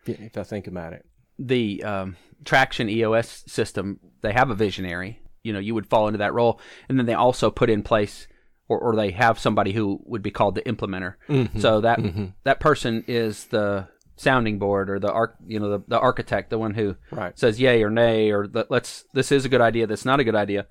If 0.07 0.21
if 0.21 0.39
I 0.39 0.43
think 0.43 0.67
about 0.67 0.93
it, 0.93 1.07
the 1.43 1.83
um, 1.83 2.17
traction 2.45 2.89
EOS 2.89 3.45
system, 3.49 3.99
they 4.21 4.33
have 4.33 4.51
a 4.51 4.55
visionary. 4.55 5.21
You 5.43 5.53
know, 5.55 5.59
you 5.59 5.75
would 5.75 5.87
fall 5.89 6.07
into 6.07 6.19
that 6.19 6.35
role, 6.35 6.61
and 6.89 6.99
then 6.99 7.07
they 7.07 7.15
also 7.15 7.51
put 7.51 7.71
in 7.71 7.83
place, 7.83 8.29
or, 8.69 8.79
or 8.79 8.95
they 8.95 9.11
have 9.13 9.39
somebody 9.39 9.73
who 9.73 10.01
would 10.05 10.23
be 10.23 10.31
called 10.31 10.55
the 10.55 10.61
implementer. 10.63 11.15
So 11.59 11.81
that 11.81 11.99
that 12.45 12.61
person 12.61 13.05
is 13.09 13.47
the 13.47 13.89
sounding 14.17 14.59
board 14.59 14.91
or 14.91 14.99
the 14.99 15.11
arc, 15.11 15.37
you 15.47 15.59
know, 15.59 15.71
the, 15.71 15.85
the 15.89 15.99
architect, 15.99 16.51
the 16.51 16.59
one 16.59 16.75
who 16.75 16.95
Right. 17.11 17.39
says 17.39 17.59
yay 17.59 17.83
or 17.83 17.89
nay, 17.89 18.31
or 18.31 18.47
that 18.49 18.71
let's 18.71 19.07
this 19.15 19.33
is 19.33 19.47
a 19.47 19.49
good 19.49 19.63
idea, 19.63 19.87
that's 19.87 20.05
not 20.05 20.21
a 20.21 20.25
good 20.25 20.35
idea. 20.37 20.67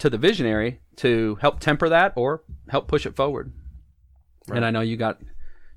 To 0.00 0.10
the 0.10 0.18
visionary 0.18 0.80
to 0.96 1.36
help 1.40 1.58
temper 1.58 1.88
that 1.88 2.12
or 2.16 2.44
help 2.68 2.86
push 2.86 3.06
it 3.06 3.16
forward. 3.16 3.52
And 4.56 4.64
I 4.64 4.70
know 4.70 4.80
you 4.82 4.96
got, 4.96 5.20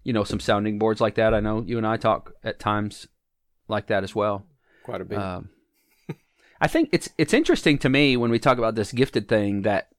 you 0.04 0.13
know, 0.13 0.24
some 0.25 0.40
sounding 0.40 0.78
boards 0.78 1.01
like 1.01 1.16
that. 1.16 1.34
I 1.34 1.40
know 1.40 1.63
you 1.66 1.78
and 1.78 1.88
I 1.88 1.98
talk 1.98 2.34
at 2.44 2.60
times 2.60 3.08
like 3.68 3.88
that 3.88 4.03
as 4.03 4.13
well. 4.15 4.46
quite 4.84 5.01
a 5.01 5.06
bit. 5.06 5.18
Um, 5.18 5.50
I 6.62 6.68
think 6.68 6.89
it's 6.91 7.10
it's 7.18 7.34
interesting 7.34 7.77
to 7.80 7.89
me 7.89 8.18
when 8.18 8.32
we 8.32 8.39
talk 8.39 8.58
about 8.58 8.75
this 8.75 8.91
gifted 8.91 9.27
thing 9.27 9.62
that 9.63 9.89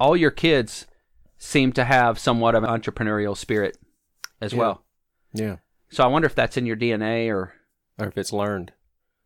all 0.00 0.16
your 0.16 0.30
kids 0.30 0.86
seem 1.38 1.72
to 1.72 1.84
have 1.84 2.18
somewhat 2.18 2.54
of 2.54 2.64
an 2.64 2.70
entrepreneurial 2.70 3.36
spirit 3.36 3.76
as 4.40 4.52
Yeah. 4.52 4.58
well. 4.58 4.84
yeah, 5.32 5.56
So 5.90 6.02
I 6.04 6.06
wonder 6.06 6.26
if 6.26 6.34
that's 6.34 6.56
in 6.56 6.66
your 6.66 6.76
DNA 6.76 7.28
or 7.28 7.54
or 7.98 8.06
if 8.08 8.18
it's 8.18 8.32
learned. 8.32 8.72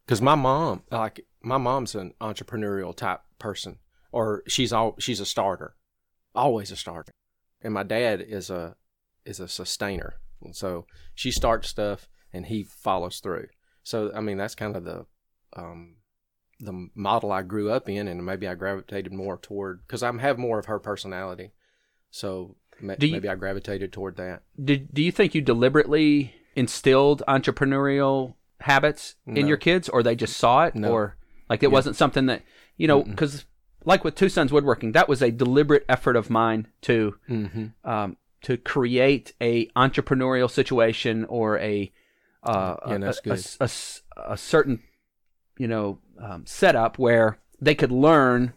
Because 0.04 0.20
my 0.22 0.34
mom, 0.34 0.82
like 0.90 1.26
my 1.42 1.58
mom's 1.58 1.94
an 1.94 2.14
entrepreneurial 2.20 2.94
type 2.96 3.20
person, 3.38 3.78
or 4.12 4.42
she's 4.48 4.72
all 4.72 4.94
she's 4.98 5.20
a 5.20 5.26
starter, 5.26 5.74
always 6.34 6.70
a 6.70 6.76
starter, 6.76 7.12
and 7.62 7.72
my 7.74 7.82
dad 7.82 8.20
is 8.20 8.50
a 8.50 8.76
is 9.24 9.38
a 9.40 9.48
sustainer. 9.48 10.14
And 10.42 10.54
so 10.56 10.86
she 11.14 11.30
starts 11.30 11.68
stuff 11.68 12.08
and 12.32 12.46
he 12.46 12.62
follows 12.64 13.20
through. 13.20 13.48
So 13.88 14.12
I 14.14 14.20
mean 14.20 14.36
that's 14.38 14.54
kind 14.54 14.76
of 14.76 14.84
the 14.84 15.06
um, 15.56 15.96
the 16.60 16.88
model 16.94 17.32
I 17.32 17.42
grew 17.42 17.70
up 17.70 17.88
in, 17.88 18.06
and 18.08 18.24
maybe 18.26 18.46
I 18.46 18.54
gravitated 18.54 19.12
more 19.12 19.38
toward 19.38 19.80
because 19.86 20.02
I 20.02 20.10
have 20.20 20.38
more 20.38 20.58
of 20.58 20.66
her 20.66 20.78
personality. 20.78 21.52
So 22.10 22.56
ma- 22.80 22.96
you- 23.00 23.12
maybe 23.12 23.28
I 23.30 23.34
gravitated 23.34 23.92
toward 23.92 24.16
that. 24.16 24.42
did 24.62 24.92
do 24.92 25.02
you 25.02 25.12
think 25.12 25.34
you 25.34 25.40
deliberately 25.40 26.34
instilled 26.54 27.22
entrepreneurial 27.28 28.34
habits 28.60 29.14
in 29.26 29.34
No. 29.34 29.46
your 29.46 29.56
kids 29.56 29.88
or 29.88 30.02
they 30.02 30.16
just 30.16 30.36
saw 30.36 30.64
it 30.66 30.74
No. 30.74 30.90
or 30.92 31.16
like 31.48 31.62
it 31.62 31.70
wasn't 31.70 31.96
something 31.96 32.26
that 32.26 32.42
you 32.76 32.86
know 32.88 33.02
because 33.04 33.46
like 33.84 34.02
with 34.04 34.16
two 34.16 34.28
sons 34.28 34.52
woodworking 34.52 34.92
that 34.92 35.08
was 35.08 35.22
a 35.22 35.30
deliberate 35.30 35.84
effort 35.88 36.16
of 36.16 36.28
mine 36.28 36.66
to 36.82 37.14
Mm-hmm. 37.30 37.66
um, 37.88 38.16
to 38.42 38.56
create 38.56 39.32
a 39.40 39.66
entrepreneurial 39.84 40.50
situation 40.50 41.24
or 41.26 41.58
a 41.58 41.90
uh, 42.42 42.76
Yeah, 42.86 42.94
a- 42.94 42.98
that's 42.98 43.18
a- 43.18 43.22
good. 43.22 43.46
a 43.60 43.70
a 44.32 44.36
certain 44.36 44.82
you 45.58 45.68
know 45.68 45.98
um, 46.20 46.44
setup 46.46 46.98
where 46.98 47.38
they 47.60 47.74
could 47.74 47.92
learn 47.92 48.52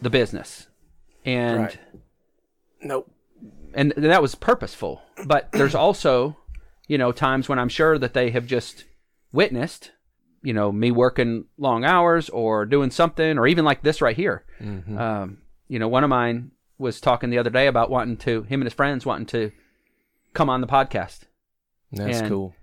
the 0.00 0.10
business 0.10 0.68
and 1.24 1.58
Right. 1.62 1.78
Nope. 2.82 3.10
and 3.74 3.92
that 3.96 4.20
was 4.22 4.34
purposeful. 4.34 5.02
But 5.26 5.50
there's 5.52 5.74
also, 5.84 6.36
you 6.88 6.98
know, 6.98 7.12
times 7.12 7.48
when 7.48 7.58
I'm 7.60 7.68
sure 7.68 7.98
that 7.98 8.12
they 8.14 8.30
have 8.30 8.46
just 8.46 8.84
witnessed, 9.32 9.92
you 10.42 10.52
know, 10.52 10.72
me 10.72 10.90
working 10.90 11.44
long 11.58 11.84
hours 11.84 12.28
or 12.28 12.66
doing 12.66 12.90
something, 12.90 13.38
or 13.38 13.46
even 13.46 13.64
like 13.64 13.82
this 13.82 14.02
right 14.02 14.16
here. 14.16 14.44
Mm-hmm. 14.60 14.98
Um, 14.98 15.38
you 15.68 15.78
know, 15.78 15.86
one 15.88 16.02
of 16.04 16.10
mine 16.10 16.50
was 16.78 17.00
talking 17.00 17.30
the 17.30 17.38
other 17.38 17.50
day 17.50 17.68
about 17.68 17.88
wanting 17.90 18.16
to, 18.18 18.42
him 18.42 18.60
and 18.60 18.64
his 18.64 18.74
friends 18.74 19.06
wanting 19.06 19.26
to 19.26 19.52
come 20.34 20.50
on 20.50 20.60
the 20.60 20.66
podcast, 20.66 21.20
That's 21.92 22.18
and- 22.20 22.28
cool. 22.28 22.54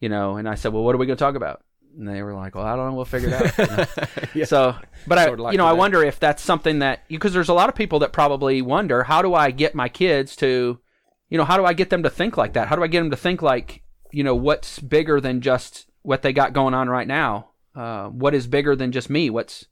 You 0.00 0.08
know, 0.08 0.36
and 0.36 0.48
I 0.48 0.54
said, 0.54 0.72
well, 0.72 0.82
what 0.82 0.94
are 0.94 0.98
we 0.98 1.06
going 1.06 1.16
to 1.16 1.24
talk 1.24 1.34
about? 1.34 1.62
And 1.98 2.06
they 2.06 2.22
were 2.22 2.34
like, 2.34 2.54
well, 2.54 2.64
I 2.66 2.76
don't 2.76 2.90
know, 2.90 2.94
we'll 2.94 3.04
figure 3.06 3.30
it 3.30 3.58
out. 3.58 3.88
Yeah. 4.34 4.44
So, 4.44 4.76
but 5.06 5.18
I, 5.18 5.30
like 5.30 5.52
you 5.52 5.58
know, 5.58 5.66
I 5.66 5.70
that. 5.70 5.78
wonder 5.78 6.04
if 6.04 6.20
that's 6.20 6.42
something 6.42 6.80
that 6.80 7.08
because 7.08 7.32
there's 7.32 7.48
a 7.48 7.54
lot 7.54 7.70
of 7.70 7.74
people 7.74 8.00
that 8.00 8.12
probably 8.12 8.60
wonder, 8.60 9.04
how 9.04 9.22
do 9.22 9.34
I 9.34 9.50
get 9.50 9.74
my 9.74 9.88
kids 9.88 10.36
to, 10.36 10.78
you 11.30 11.38
know, 11.38 11.44
how 11.44 11.56
do 11.56 11.64
I 11.64 11.72
get 11.72 11.88
them 11.88 12.02
to 12.02 12.10
think 12.10 12.36
like 12.36 12.52
that? 12.52 12.68
How 12.68 12.76
do 12.76 12.82
I 12.82 12.86
get 12.86 13.00
them 13.00 13.10
to 13.10 13.16
think 13.16 13.40
like, 13.40 13.82
you 14.12 14.22
know, 14.22 14.34
what's 14.34 14.78
bigger 14.78 15.20
than 15.22 15.40
just 15.40 15.86
what 16.02 16.20
they 16.20 16.34
got 16.34 16.52
going 16.52 16.74
on 16.74 16.90
right 16.90 17.06
now? 17.06 17.50
Uh, 17.74 18.08
what 18.08 18.34
is 18.34 18.46
bigger 18.46 18.76
than 18.76 18.92
just 18.92 19.08
me? 19.08 19.30
What's 19.30 19.66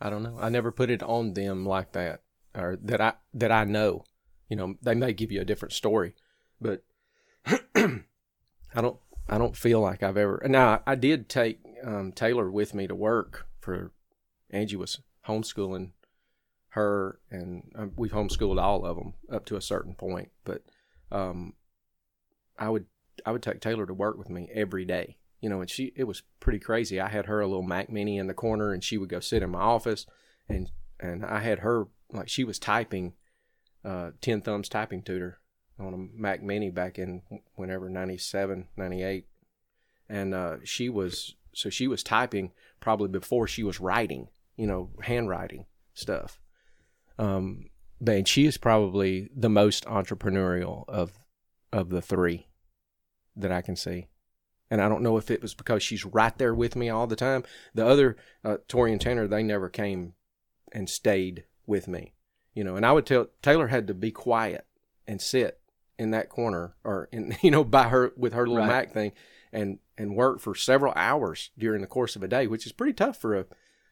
I 0.00 0.10
don't 0.10 0.22
know. 0.22 0.38
I 0.40 0.48
never 0.48 0.72
put 0.72 0.90
it 0.90 1.02
on 1.02 1.34
them 1.34 1.66
like 1.66 1.92
that, 1.92 2.22
or 2.54 2.78
that 2.82 3.00
I 3.00 3.12
that 3.34 3.52
I 3.52 3.64
know. 3.64 4.04
You 4.48 4.56
know, 4.56 4.74
they 4.82 4.94
may 4.94 5.12
give 5.12 5.30
you 5.30 5.40
a 5.40 5.44
different 5.44 5.72
story, 5.72 6.14
but 6.60 6.82
I 8.74 8.80
don't. 8.80 8.98
I 9.28 9.38
don't 9.38 9.56
feel 9.56 9.80
like 9.80 10.02
I've 10.02 10.16
ever. 10.16 10.42
Now 10.46 10.82
I 10.86 10.94
did 10.96 11.28
take 11.28 11.60
um, 11.84 12.12
Taylor 12.12 12.50
with 12.50 12.74
me 12.74 12.86
to 12.86 12.94
work 12.94 13.46
for. 13.60 13.92
Angie 14.50 14.76
was 14.76 15.00
homeschooling 15.28 15.92
her, 16.70 17.20
and 17.30 17.70
um, 17.76 17.92
we've 17.96 18.12
homeschooled 18.12 18.60
all 18.60 18.84
of 18.84 18.96
them 18.96 19.14
up 19.30 19.44
to 19.46 19.56
a 19.56 19.60
certain 19.60 19.94
point. 19.94 20.30
But 20.44 20.62
um, 21.12 21.54
I 22.58 22.68
would 22.68 22.86
I 23.24 23.32
would 23.32 23.42
take 23.42 23.60
Taylor 23.60 23.86
to 23.86 23.94
work 23.94 24.18
with 24.18 24.30
me 24.30 24.48
every 24.52 24.84
day. 24.84 25.16
You 25.40 25.48
know, 25.48 25.60
and 25.60 25.70
she 25.70 25.92
it 25.96 26.04
was 26.04 26.22
pretty 26.40 26.58
crazy. 26.58 27.00
I 27.00 27.08
had 27.08 27.26
her 27.26 27.40
a 27.40 27.46
little 27.46 27.62
Mac 27.62 27.90
Mini 27.90 28.18
in 28.18 28.26
the 28.26 28.34
corner, 28.34 28.72
and 28.72 28.82
she 28.84 28.98
would 28.98 29.08
go 29.08 29.20
sit 29.20 29.42
in 29.42 29.50
my 29.50 29.60
office, 29.60 30.06
and 30.48 30.70
and 30.98 31.24
I 31.24 31.40
had 31.40 31.60
her 31.60 31.86
like 32.12 32.28
she 32.28 32.44
was 32.44 32.58
typing, 32.58 33.14
uh, 33.84 34.10
Ten 34.20 34.42
Thumbs 34.42 34.68
typing 34.68 35.02
tutor 35.02 35.39
on 35.80 35.94
a 35.94 36.20
Mac 36.20 36.42
Mini 36.42 36.70
back 36.70 36.98
in 36.98 37.22
whenever 37.54 37.88
97, 37.88 38.68
98. 38.76 39.26
and 40.08 40.34
uh, 40.34 40.56
she 40.64 40.88
was 40.88 41.34
so 41.52 41.70
she 41.70 41.88
was 41.88 42.02
typing 42.02 42.52
probably 42.80 43.08
before 43.08 43.46
she 43.46 43.62
was 43.62 43.80
writing, 43.80 44.28
you 44.56 44.66
know, 44.66 44.90
handwriting 45.02 45.66
stuff. 45.94 46.40
Um, 47.18 47.70
and 48.06 48.26
she 48.26 48.46
is 48.46 48.56
probably 48.56 49.28
the 49.34 49.48
most 49.48 49.84
entrepreneurial 49.86 50.88
of 50.88 51.18
of 51.72 51.90
the 51.90 52.02
three 52.02 52.48
that 53.36 53.52
I 53.52 53.62
can 53.62 53.76
see. 53.76 54.08
And 54.70 54.80
I 54.80 54.88
don't 54.88 55.02
know 55.02 55.16
if 55.16 55.30
it 55.30 55.42
was 55.42 55.54
because 55.54 55.82
she's 55.82 56.04
right 56.04 56.36
there 56.38 56.54
with 56.54 56.76
me 56.76 56.88
all 56.88 57.08
the 57.08 57.16
time. 57.16 57.42
The 57.74 57.84
other, 57.84 58.16
uh, 58.44 58.58
Tori 58.68 58.92
and 58.92 59.00
Tanner, 59.00 59.26
they 59.26 59.42
never 59.42 59.68
came 59.68 60.14
and 60.72 60.88
stayed 60.88 61.44
with 61.66 61.88
me, 61.88 62.14
you 62.54 62.62
know. 62.62 62.76
And 62.76 62.86
I 62.86 62.92
would 62.92 63.04
tell 63.04 63.26
Taylor 63.42 63.68
had 63.68 63.88
to 63.88 63.94
be 63.94 64.12
quiet 64.12 64.66
and 65.08 65.20
sit 65.20 65.59
in 66.00 66.10
that 66.12 66.28
corner 66.30 66.74
or 66.82 67.08
in 67.12 67.36
you 67.42 67.50
know 67.50 67.62
by 67.62 67.88
her 67.88 68.12
with 68.16 68.32
her 68.32 68.46
little 68.46 68.66
Right. 68.66 68.86
Mac 68.86 68.92
thing 68.92 69.12
and 69.52 69.78
and 69.98 70.16
work 70.16 70.40
for 70.40 70.54
several 70.54 70.92
hours 70.96 71.50
during 71.58 71.82
the 71.82 71.86
course 71.86 72.16
of 72.16 72.22
a 72.22 72.28
day, 72.28 72.46
which 72.46 72.64
is 72.66 72.72
pretty 72.72 72.94
tough 72.94 73.18
for 73.20 73.36
a 73.38 73.44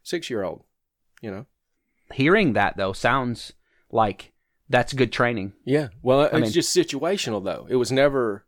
six 0.03 0.31
year 0.31 0.43
old, 0.43 0.65
you 1.21 1.31
know. 1.31 1.45
hearing 2.15 2.55
that 2.55 2.77
though 2.79 2.95
sounds 2.95 3.53
like 3.91 4.33
that's 4.71 4.93
good 4.93 5.13
training. 5.13 5.53
Yeah. 5.65 5.89
Well, 6.03 6.23
it's 6.23 6.35
mean- 6.35 6.51
just 6.51 6.75
situational 6.77 7.45
though. 7.45 7.67
It 7.69 7.77
was 7.77 7.91
never, 7.93 8.45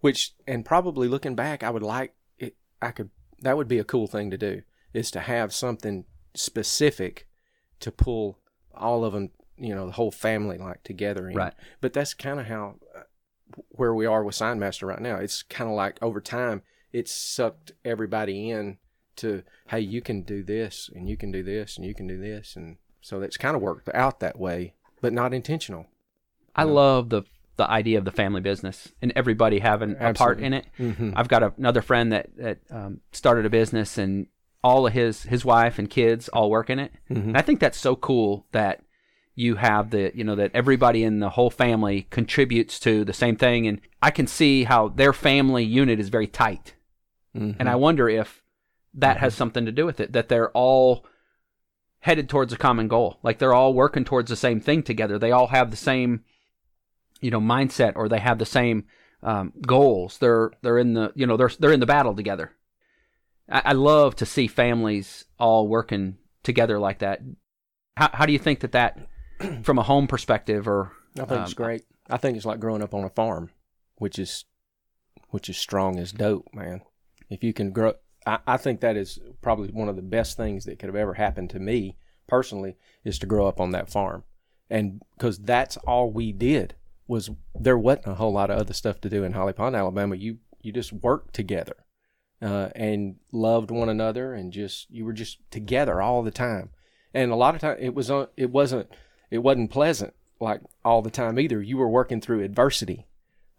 which 0.00 0.32
and 0.46 0.64
probably 0.64 1.08
looking 1.08 1.34
back, 1.34 1.62
I 1.62 1.70
would 1.70 1.82
like 1.82 2.14
it. 2.38 2.56
I 2.80 2.90
could 2.92 3.10
that 3.40 3.56
would 3.56 3.68
be 3.68 3.78
a 3.78 3.84
cool 3.84 4.06
thing 4.06 4.30
to 4.30 4.38
do 4.38 4.62
is 4.94 5.10
to 5.10 5.20
have 5.20 5.52
something 5.52 6.04
specific 6.34 7.26
to 7.80 7.90
pull 7.90 8.38
all 8.74 9.04
of 9.04 9.12
them, 9.12 9.30
you 9.62 9.74
know, 9.74 9.86
the 9.86 9.92
whole 9.92 10.10
family 10.10 10.58
like 10.58 10.82
together. 10.82 11.28
In. 11.28 11.36
Right. 11.36 11.54
But 11.80 11.92
that's 11.92 12.14
kind 12.14 12.40
of 12.40 12.46
how 12.46 12.76
uh, 12.96 13.02
where 13.70 13.94
we 13.94 14.06
are 14.06 14.24
with 14.24 14.34
Signmaster 14.34 14.86
right 14.86 15.00
now. 15.00 15.16
It's 15.16 15.42
kind 15.42 15.70
of 15.70 15.76
like 15.76 15.98
over 16.02 16.20
time, 16.20 16.62
it's 16.92 17.12
sucked 17.12 17.72
everybody 17.84 18.50
in 18.50 18.78
to 19.16 19.44
hey, 19.68 19.80
you 19.80 20.02
can 20.02 20.22
do 20.22 20.42
this 20.42 20.90
and 20.94 21.08
you 21.08 21.16
can 21.16 21.30
do 21.30 21.42
this 21.42 21.76
and 21.76 21.86
you 21.86 21.94
can 21.94 22.06
do 22.06 22.18
this, 22.18 22.56
and 22.56 22.76
so 23.00 23.22
it's 23.22 23.36
kind 23.36 23.54
of 23.54 23.62
worked 23.62 23.88
out 23.94 24.20
that 24.20 24.38
way, 24.38 24.74
but 25.00 25.12
not 25.12 25.32
intentional. 25.32 25.86
I 26.56 26.64
love 26.64 27.08
the 27.08 27.22
the 27.56 27.70
idea 27.70 27.98
of 27.98 28.04
the 28.04 28.10
family 28.10 28.40
business 28.40 28.92
and 29.00 29.12
everybody 29.14 29.60
having 29.60 29.94
a 30.00 30.14
part 30.14 30.40
in 30.40 30.54
it. 30.54 30.66
Mm-hmm. 30.78 31.12
I've 31.14 31.28
got 31.28 31.42
a, 31.42 31.52
another 31.56 31.82
friend 31.82 32.10
that 32.12 32.30
that 32.36 32.58
um, 32.70 33.00
started 33.12 33.46
a 33.46 33.50
business 33.50 33.96
and 33.96 34.26
all 34.64 34.86
of 34.86 34.92
his 34.92 35.22
his 35.24 35.44
wife 35.44 35.78
and 35.78 35.88
kids 35.88 36.28
all 36.30 36.50
work 36.50 36.70
in 36.70 36.78
it. 36.78 36.92
Mhm. 37.10 37.16
And 37.28 37.36
I 37.36 37.42
think 37.42 37.60
that's 37.60 37.78
so 37.78 37.94
cool 37.96 38.46
that 38.52 38.82
you 39.34 39.56
have 39.56 39.90
the 39.90 40.12
you 40.14 40.24
know 40.24 40.34
that 40.34 40.50
everybody 40.54 41.04
in 41.04 41.20
the 41.20 41.30
whole 41.30 41.50
family 41.50 42.06
contributes 42.10 42.78
to 42.80 43.04
the 43.04 43.12
same 43.12 43.36
thing. 43.36 43.66
And 43.66 43.80
i 44.00 44.10
can 44.10 44.26
see 44.26 44.64
how 44.64 44.88
their 44.88 45.12
family 45.12 45.64
unit 45.64 45.98
is 46.00 46.08
very 46.08 46.26
tight. 46.26 46.74
Mhm. 47.36 47.56
and 47.58 47.68
i 47.68 47.74
wonder 47.74 48.08
if 48.08 48.42
that 48.94 49.16
has 49.18 49.34
something 49.34 49.64
to 49.64 49.72
do 49.72 49.86
with 49.86 50.00
it 50.00 50.12
that 50.12 50.28
they're 50.28 50.50
all 50.50 51.06
headed 52.00 52.28
towards 52.28 52.52
a 52.52 52.58
common 52.58 52.88
goal. 52.88 53.18
Like 53.22 53.38
they're 53.38 53.54
all 53.54 53.72
working 53.72 54.04
towards 54.04 54.28
the 54.28 54.36
same 54.36 54.60
thing 54.60 54.82
together. 54.82 55.18
They 55.18 55.30
all 55.30 55.46
have 55.46 55.70
the 55.70 55.76
same 55.76 56.24
you 57.20 57.30
know 57.30 57.40
mindset 57.40 57.92
or 57.96 58.08
they 58.08 58.18
have 58.18 58.38
the 58.38 58.44
same 58.44 58.84
um, 59.22 59.52
goals. 59.66 60.18
They're 60.18 60.50
they're 60.62 60.78
in 60.78 60.94
the 60.94 61.12
you 61.14 61.26
know 61.26 61.36
they're 61.36 61.50
they're 61.58 61.72
in 61.72 61.80
the 61.80 61.86
battle 61.86 62.14
together. 62.14 62.52
I, 63.48 63.62
I 63.66 63.72
love 63.72 64.16
to 64.16 64.26
see 64.26 64.46
families 64.46 65.24
all 65.38 65.68
working 65.68 66.18
together 66.42 66.78
like 66.78 66.98
that. 66.98 67.20
How, 67.96 68.10
how 68.12 68.26
do 68.26 68.32
you 68.32 68.38
think 68.38 68.60
that 68.60 68.72
that 68.72 68.98
from 69.62 69.78
a 69.78 69.82
home 69.82 70.06
perspective 70.06 70.68
or 70.68 70.92
I 71.18 71.24
think 71.24 71.42
it's 71.42 71.50
um, 71.52 71.56
great. 71.56 71.84
I 72.08 72.16
think 72.16 72.36
it's 72.36 72.46
like 72.46 72.60
growing 72.60 72.82
up 72.82 72.94
on 72.94 73.04
a 73.04 73.10
farm, 73.10 73.50
which 73.96 74.18
is 74.18 74.44
which 75.30 75.48
is 75.48 75.56
strong 75.56 75.98
as 75.98 76.12
dope, 76.12 76.48
man. 76.52 76.82
If 77.30 77.42
you 77.42 77.52
can 77.52 77.72
grow, 77.72 77.94
I, 78.26 78.38
I 78.46 78.56
think 78.56 78.80
that 78.80 78.96
is 78.96 79.18
probably 79.40 79.68
one 79.68 79.88
of 79.88 79.96
the 79.96 80.02
best 80.02 80.36
things 80.36 80.64
that 80.64 80.78
could 80.78 80.88
have 80.88 80.96
ever 80.96 81.14
happened 81.14 81.50
to 81.50 81.58
me 81.58 81.96
personally 82.26 82.76
is 83.04 83.18
to 83.18 83.26
grow 83.26 83.46
up 83.46 83.60
on 83.60 83.72
that 83.72 83.90
farm, 83.90 84.24
and 84.70 85.02
because 85.16 85.38
that's 85.38 85.76
all 85.78 86.10
we 86.10 86.32
did 86.32 86.74
was 87.06 87.30
there 87.58 87.78
wasn't 87.78 88.06
a 88.06 88.14
whole 88.14 88.32
lot 88.32 88.50
of 88.50 88.58
other 88.58 88.74
stuff 88.74 89.00
to 89.02 89.10
do 89.10 89.24
in 89.24 89.32
Holly 89.32 89.52
Pond, 89.52 89.76
Alabama. 89.76 90.16
You 90.16 90.38
you 90.60 90.72
just 90.72 90.92
worked 90.92 91.34
together, 91.34 91.76
uh, 92.40 92.68
and 92.74 93.16
loved 93.32 93.70
one 93.70 93.88
another, 93.88 94.34
and 94.34 94.52
just 94.52 94.90
you 94.90 95.04
were 95.04 95.12
just 95.12 95.38
together 95.50 96.00
all 96.00 96.22
the 96.22 96.30
time. 96.30 96.70
And 97.14 97.30
a 97.30 97.36
lot 97.36 97.54
of 97.54 97.60
time 97.60 97.76
it 97.78 97.94
was 97.94 98.10
on, 98.10 98.28
it 98.36 98.50
wasn't 98.50 98.88
it 99.32 99.38
wasn't 99.38 99.70
pleasant 99.70 100.12
like 100.40 100.60
all 100.84 101.00
the 101.00 101.10
time 101.10 101.40
either. 101.40 101.62
You 101.62 101.78
were 101.78 101.88
working 101.88 102.20
through 102.20 102.44
adversity, 102.44 103.06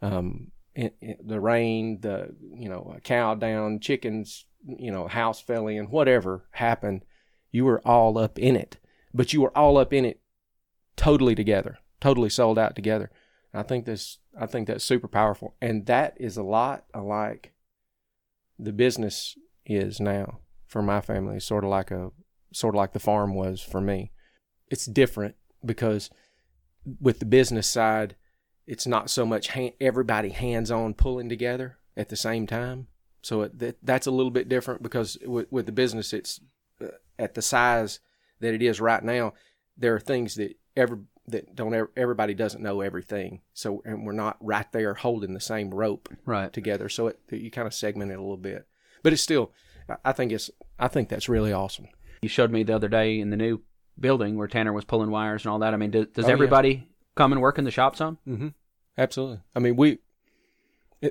um, 0.00 0.52
the 0.76 1.40
rain, 1.40 2.00
the 2.00 2.34
you 2.54 2.68
know 2.68 2.94
a 2.96 3.00
cow 3.00 3.34
down, 3.34 3.80
chickens, 3.80 4.46
you 4.64 4.92
know 4.92 5.08
house 5.08 5.40
fell 5.40 5.66
in, 5.66 5.86
whatever 5.86 6.46
happened. 6.52 7.04
You 7.50 7.64
were 7.64 7.80
all 7.84 8.16
up 8.16 8.38
in 8.38 8.54
it, 8.54 8.78
but 9.12 9.32
you 9.32 9.40
were 9.40 9.56
all 9.58 9.76
up 9.76 9.92
in 9.92 10.04
it 10.04 10.20
totally 10.96 11.34
together, 11.34 11.78
totally 12.00 12.30
sold 12.30 12.58
out 12.58 12.76
together. 12.76 13.10
I 13.52 13.62
think 13.62 13.84
this, 13.84 14.18
I 14.38 14.46
think 14.46 14.68
that's 14.68 14.84
super 14.84 15.08
powerful, 15.08 15.56
and 15.60 15.86
that 15.86 16.16
is 16.18 16.36
a 16.36 16.42
lot 16.44 16.84
alike 16.94 17.52
the 18.58 18.72
business 18.72 19.36
is 19.66 19.98
now 19.98 20.38
for 20.68 20.82
my 20.82 21.00
family. 21.00 21.40
Sort 21.40 21.64
of 21.64 21.70
like 21.70 21.90
a, 21.90 22.12
sort 22.52 22.76
of 22.76 22.78
like 22.78 22.92
the 22.92 23.00
farm 23.00 23.34
was 23.34 23.60
for 23.60 23.80
me. 23.80 24.12
It's 24.70 24.86
different 24.86 25.34
because 25.66 26.10
with 27.00 27.18
the 27.18 27.24
business 27.26 27.66
side, 27.66 28.16
it's 28.66 28.86
not 28.86 29.10
so 29.10 29.24
much 29.26 29.48
hand, 29.48 29.72
everybody 29.80 30.30
hands 30.30 30.70
on 30.70 30.94
pulling 30.94 31.28
together 31.28 31.78
at 31.96 32.08
the 32.08 32.16
same 32.16 32.46
time. 32.46 32.86
So 33.22 33.42
it, 33.42 33.58
that, 33.58 33.76
that's 33.82 34.06
a 34.06 34.10
little 34.10 34.30
bit 34.30 34.48
different 34.48 34.82
because 34.82 35.16
with, 35.24 35.50
with 35.50 35.66
the 35.66 35.72
business, 35.72 36.12
it's 36.12 36.40
uh, 36.82 36.88
at 37.18 37.34
the 37.34 37.42
size 37.42 38.00
that 38.40 38.54
it 38.54 38.62
is 38.62 38.80
right 38.80 39.02
now. 39.02 39.34
There 39.76 39.94
are 39.94 40.00
things 40.00 40.34
that 40.36 40.56
every 40.76 40.98
that 41.26 41.56
don't 41.56 41.72
ever, 41.72 41.90
everybody 41.96 42.34
doesn't 42.34 42.62
know 42.62 42.82
everything. 42.82 43.40
So 43.54 43.80
and 43.86 44.04
we're 44.06 44.12
not 44.12 44.36
right 44.40 44.70
there 44.72 44.92
holding 44.92 45.32
the 45.32 45.40
same 45.40 45.72
rope 45.72 46.10
right 46.26 46.52
together. 46.52 46.88
So 46.90 47.06
it, 47.08 47.18
you 47.30 47.50
kind 47.50 47.66
of 47.66 47.72
segment 47.72 48.10
it 48.12 48.18
a 48.18 48.20
little 48.20 48.36
bit, 48.36 48.66
but 49.02 49.12
it's 49.12 49.22
still. 49.22 49.52
I- 49.88 49.96
I 50.04 50.12
think 50.12 50.32
it's. 50.32 50.50
I 50.78 50.88
think 50.88 51.08
that's 51.08 51.28
really 51.28 51.52
awesome. 51.52 51.88
you 52.22 52.28
showed 52.28 52.50
me 52.50 52.62
the 52.62 52.74
other 52.74 52.88
day 52.88 53.18
in 53.20 53.30
the 53.30 53.36
new 53.36 53.60
building 53.98 54.36
where 54.36 54.48
tanner 54.48 54.72
was 54.72 54.84
pulling 54.84 55.10
wires 55.10 55.44
and 55.44 55.52
all 55.52 55.58
that 55.60 55.72
i 55.74 55.76
mean 55.76 55.90
does, 55.90 56.06
does 56.08 56.24
Oh, 56.24 56.28
yeah. 56.28 56.32
everybody 56.32 56.88
come 57.14 57.32
and 57.32 57.40
work 57.40 57.58
in 57.58 57.64
the 57.64 57.70
shop 57.70 57.96
some 57.96 58.18
Mm-hmm. 58.28 58.48
Absolutely. 58.96 59.40
I 59.56 59.58
mean, 59.58 59.74
we 59.76 59.98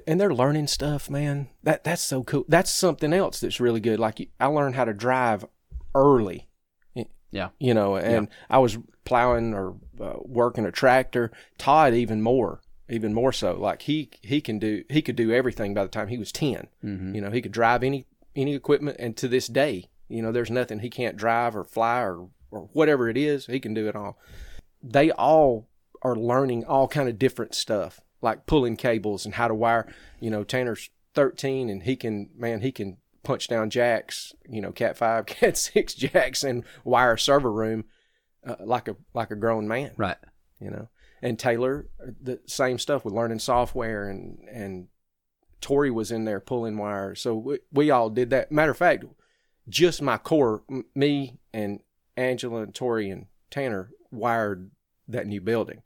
and 0.07 0.19
they're 0.19 0.33
learning 0.33 0.67
stuff, 0.67 1.09
man. 1.09 1.49
That 1.63 1.83
that's 1.83 2.01
so 2.01 2.23
cool. 2.23 2.45
That's 2.47 2.71
something 2.71 3.13
else 3.13 3.39
that's 3.41 3.59
really 3.59 3.79
good. 3.81 3.99
Like 3.99 4.29
I 4.39 4.45
learned 4.47 4.75
how 4.75 4.85
to 4.85 4.93
drive 4.93 5.45
early. 5.93 6.47
Yeah. 7.31 7.49
You 7.59 7.73
know, 7.73 7.95
and 7.97 8.27
I 8.49 8.59
was 8.59 8.77
plowing 9.05 9.53
or 9.53 9.75
uh, 9.99 10.13
working 10.21 10.65
a 10.65 10.71
tractor. 10.71 11.31
Todd 11.57 11.93
even 11.93 12.21
more, 12.21 12.61
even 12.89 13.13
more 13.13 13.33
so. 13.33 13.53
Like 13.59 13.81
he 13.83 14.11
he 14.21 14.39
can 14.39 14.59
do 14.59 14.83
he 14.89 15.01
could 15.01 15.15
do 15.15 15.31
everything 15.31 15.73
by 15.73 15.83
the 15.83 15.89
time 15.89 16.07
he 16.09 16.17
was 16.17 16.31
10 16.31 16.67
mm-hmm. 16.83 17.15
You 17.15 17.21
know, 17.21 17.31
he 17.31 17.41
could 17.41 17.51
drive 17.51 17.83
any 17.83 18.05
any 18.35 18.55
equipment, 18.55 18.97
and 18.99 19.17
to 19.17 19.27
this 19.27 19.47
day, 19.47 19.89
you 20.07 20.21
know, 20.21 20.31
there's 20.31 20.49
nothing 20.51 20.79
he 20.79 20.89
can't 20.89 21.17
drive 21.17 21.55
or 21.55 21.63
fly 21.63 22.01
or 22.01 22.29
or 22.53 22.69
whatever 22.73 23.09
it 23.09 23.17
is. 23.17 23.45
He 23.45 23.59
can 23.59 23.73
do 23.73 23.87
it 23.87 23.95
all. 23.95 24.17
They 24.81 25.11
all 25.11 25.67
are 26.01 26.15
learning 26.15 26.65
all 26.65 26.87
kind 26.87 27.07
of 27.07 27.17
different 27.17 27.55
stuff, 27.55 28.01
like 28.21 28.45
pulling 28.45 28.75
cables 28.75 29.25
and 29.25 29.35
how 29.35 29.47
to 29.47 29.55
wire. 29.55 29.91
You 30.19 30.29
know, 30.29 30.43
Tanner's 30.43 30.89
13, 31.15 31.69
and 31.69 31.83
he 31.83 31.95
can 31.95 32.29
man, 32.35 32.61
he 32.61 32.71
can 32.71 32.97
punch 33.23 33.47
down 33.47 33.69
jacks. 33.69 34.33
You 34.47 34.61
know, 34.61 34.71
Cat 34.71 34.97
five, 34.97 35.25
Cat 35.27 35.57
six 35.57 35.93
jacks, 35.93 36.43
and 36.43 36.63
wire 36.83 37.13
a 37.13 37.19
server 37.19 37.51
room 37.51 37.85
uh, 38.45 38.55
like 38.59 38.87
a 38.87 38.95
like 39.13 39.31
a 39.31 39.35
grown 39.35 39.67
man 39.67 39.91
right 39.97 40.17
you 40.63 40.69
know. 40.69 40.87
And 41.21 41.39
Taylor, 41.39 41.87
the 41.99 42.39
same 42.47 42.79
stuff 42.79 43.05
with 43.05 43.13
learning 43.13 43.39
software, 43.39 44.09
and 44.09 44.39
and 44.51 44.87
Tori 45.61 45.91
was 45.91 46.11
in 46.11 46.25
there 46.25 46.39
pulling 46.39 46.77
wires. 46.77 47.21
So 47.21 47.35
we, 47.35 47.59
we 47.71 47.91
all 47.91 48.09
did 48.09 48.29
that. 48.31 48.51
Matter 48.51 48.71
of 48.71 48.77
fact, 48.77 49.05
just 49.69 50.01
my 50.01 50.17
core, 50.17 50.63
m- 50.69 50.85
me 50.95 51.39
and 51.53 51.79
Angela 52.15 52.61
and 52.61 52.73
Tori 52.73 53.09
and 53.09 53.27
Tanner 53.49 53.91
wired 54.11 54.71
that 55.07 55.27
new 55.27 55.41
building. 55.41 55.81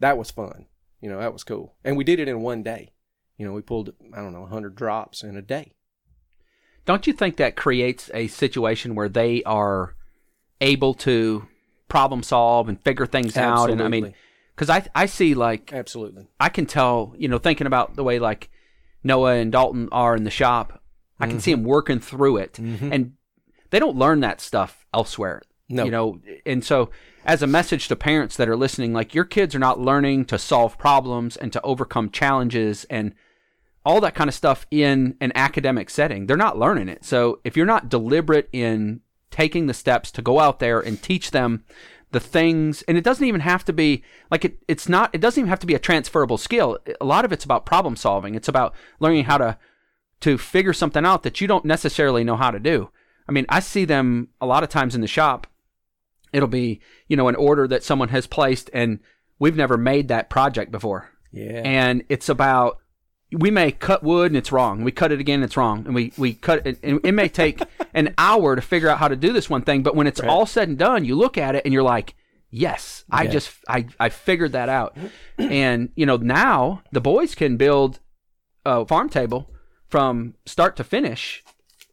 That 0.00 0.18
was 0.18 0.30
fun. 0.30 0.66
You 1.00 1.10
know, 1.10 1.18
that 1.18 1.32
was 1.32 1.44
cool. 1.44 1.74
And 1.84 1.96
we 1.96 2.04
did 2.04 2.18
it 2.18 2.28
in 2.28 2.40
one 2.40 2.62
day. 2.62 2.92
You 3.36 3.46
know, 3.46 3.52
we 3.52 3.62
pulled 3.62 3.92
I 4.12 4.18
don't 4.18 4.32
know 4.32 4.42
100 4.42 4.74
drops 4.74 5.22
in 5.22 5.36
a 5.36 5.42
day. 5.42 5.74
don't 6.84 7.06
you 7.06 7.12
think 7.12 7.36
that 7.36 7.56
creates 7.56 8.10
a 8.14 8.28
situation 8.28 8.94
where 8.94 9.08
they 9.08 9.42
are 9.44 9.94
able 10.60 10.94
to 10.94 11.46
problem 11.88 12.22
solve 12.22 12.68
and 12.68 12.80
figure 12.80 13.06
things 13.06 13.36
out 13.36 13.70
and 13.70 13.82
i 13.82 13.88
mean 13.88 14.14
because 14.54 14.70
I, 14.70 14.86
I 14.94 15.06
see 15.06 15.34
like 15.34 15.72
Absolutely. 15.72 16.26
i 16.40 16.48
can 16.48 16.66
tell 16.66 17.14
you 17.16 17.28
know 17.28 17.38
thinking 17.38 17.66
about 17.66 17.94
the 17.94 18.02
way 18.02 18.18
like 18.18 18.50
noah 19.02 19.34
and 19.34 19.52
dalton 19.52 19.88
are 19.92 20.16
in 20.16 20.24
the 20.24 20.30
shop 20.30 20.82
i 21.20 21.26
can 21.26 21.40
see 21.40 21.52
mm-hmm. 21.52 21.62
them 21.62 21.68
working 21.68 22.00
through 22.00 22.38
it 22.38 22.54
mm-hmm. 22.54 22.92
and 22.92 23.12
they 23.70 23.78
don't 23.78 23.96
learn 23.96 24.20
that 24.20 24.40
stuff 24.40 24.86
elsewhere 24.94 25.42
No. 25.68 25.84
you 25.84 25.90
know 25.90 26.20
and 26.44 26.62
so 26.62 26.90
as 27.24 27.42
a 27.42 27.46
message 27.46 27.88
to 27.88 27.96
parents 27.96 28.36
that 28.36 28.50
are 28.50 28.56
listening 28.56 28.92
like 28.92 29.14
your 29.14 29.24
kids 29.24 29.54
are 29.54 29.58
not 29.58 29.80
learning 29.80 30.26
to 30.26 30.38
solve 30.38 30.76
problems 30.76 31.38
and 31.38 31.52
to 31.54 31.62
overcome 31.62 32.10
challenges 32.10 32.84
and 32.90 33.14
all 33.84 34.00
that 34.00 34.14
kind 34.14 34.28
of 34.28 34.34
stuff 34.34 34.66
in 34.70 35.16
an 35.20 35.32
academic 35.34 35.90
setting. 35.90 36.26
They're 36.26 36.36
not 36.36 36.58
learning 36.58 36.88
it. 36.88 37.04
So 37.04 37.40
if 37.44 37.56
you're 37.56 37.66
not 37.66 37.88
deliberate 37.88 38.48
in 38.52 39.00
taking 39.30 39.66
the 39.66 39.74
steps 39.74 40.10
to 40.12 40.22
go 40.22 40.40
out 40.40 40.58
there 40.58 40.80
and 40.80 41.02
teach 41.02 41.32
them 41.32 41.64
the 42.12 42.20
things 42.20 42.82
and 42.82 42.96
it 42.96 43.02
doesn't 43.02 43.26
even 43.26 43.40
have 43.40 43.64
to 43.64 43.72
be 43.72 44.04
like 44.30 44.44
it, 44.44 44.58
it's 44.68 44.88
not 44.88 45.10
it 45.12 45.20
doesn't 45.20 45.40
even 45.40 45.48
have 45.48 45.58
to 45.58 45.66
be 45.66 45.74
a 45.74 45.80
transferable 45.80 46.38
skill. 46.38 46.78
A 47.00 47.04
lot 47.04 47.24
of 47.24 47.32
it's 47.32 47.44
about 47.44 47.66
problem 47.66 47.96
solving. 47.96 48.34
It's 48.34 48.48
about 48.48 48.74
learning 49.00 49.24
how 49.24 49.38
to 49.38 49.58
to 50.20 50.38
figure 50.38 50.72
something 50.72 51.04
out 51.04 51.22
that 51.24 51.40
you 51.40 51.46
don't 51.46 51.64
necessarily 51.64 52.24
know 52.24 52.36
how 52.36 52.50
to 52.50 52.60
do. 52.60 52.90
I 53.28 53.32
mean 53.32 53.46
i 53.48 53.60
see 53.60 53.84
them 53.84 54.28
a 54.40 54.46
lot 54.46 54.62
of 54.62 54.68
times 54.68 54.94
in 54.94 55.00
the 55.00 55.06
shop 55.06 55.46
it'll 56.34 56.48
be 56.48 56.80
you 57.08 57.16
know 57.16 57.28
an 57.28 57.36
order 57.36 57.66
that 57.68 57.82
someone 57.84 58.08
has 58.10 58.26
placed 58.26 58.68
and 58.74 58.98
we've 59.38 59.56
never 59.56 59.76
made 59.76 60.08
that 60.08 60.28
project 60.30 60.70
before 60.72 61.10
Yeah. 61.32 61.62
and 61.64 62.04
it's 62.08 62.28
about 62.28 62.78
we 63.32 63.50
may 63.50 63.72
cut 63.72 64.04
wood 64.04 64.30
and 64.30 64.36
it's 64.36 64.52
wrong. 64.52 64.84
We 64.84 64.92
cut 64.92 65.10
it 65.10 65.18
again, 65.18 65.36
and 65.36 65.44
it's 65.44 65.56
wrong, 65.56 65.86
and 65.86 65.94
we 65.94 66.12
we 66.16 66.34
cut 66.34 66.64
it. 66.66 66.78
And 66.84 67.00
it 67.02 67.12
may 67.12 67.28
take 67.28 67.60
an 67.94 68.14
hour 68.16 68.54
to 68.54 68.62
figure 68.62 68.88
out 68.88 68.98
how 69.00 69.08
to 69.08 69.16
do 69.16 69.32
this 69.32 69.50
one 69.50 69.62
thing, 69.62 69.82
but 69.82 69.96
when 69.96 70.06
it's 70.06 70.20
all 70.20 70.46
said 70.46 70.68
and 70.68 70.78
done, 70.78 71.04
you 71.04 71.16
look 71.16 71.36
at 71.36 71.56
it 71.56 71.62
and 71.64 71.74
you're 71.74 71.82
like, 71.82 72.14
"Yes, 72.50 73.04
I 73.10 73.26
just 73.26 73.50
I 73.66 73.86
I 73.98 74.08
figured 74.10 74.52
that 74.52 74.68
out." 74.68 74.96
and 75.38 75.88
you 75.96 76.06
know 76.06 76.16
now 76.16 76.82
the 76.92 77.00
boys 77.00 77.34
can 77.34 77.56
build 77.56 77.98
a 78.64 78.86
farm 78.86 79.08
table 79.08 79.50
from 79.88 80.34
start 80.46 80.76
to 80.76 80.84
finish 80.84 81.42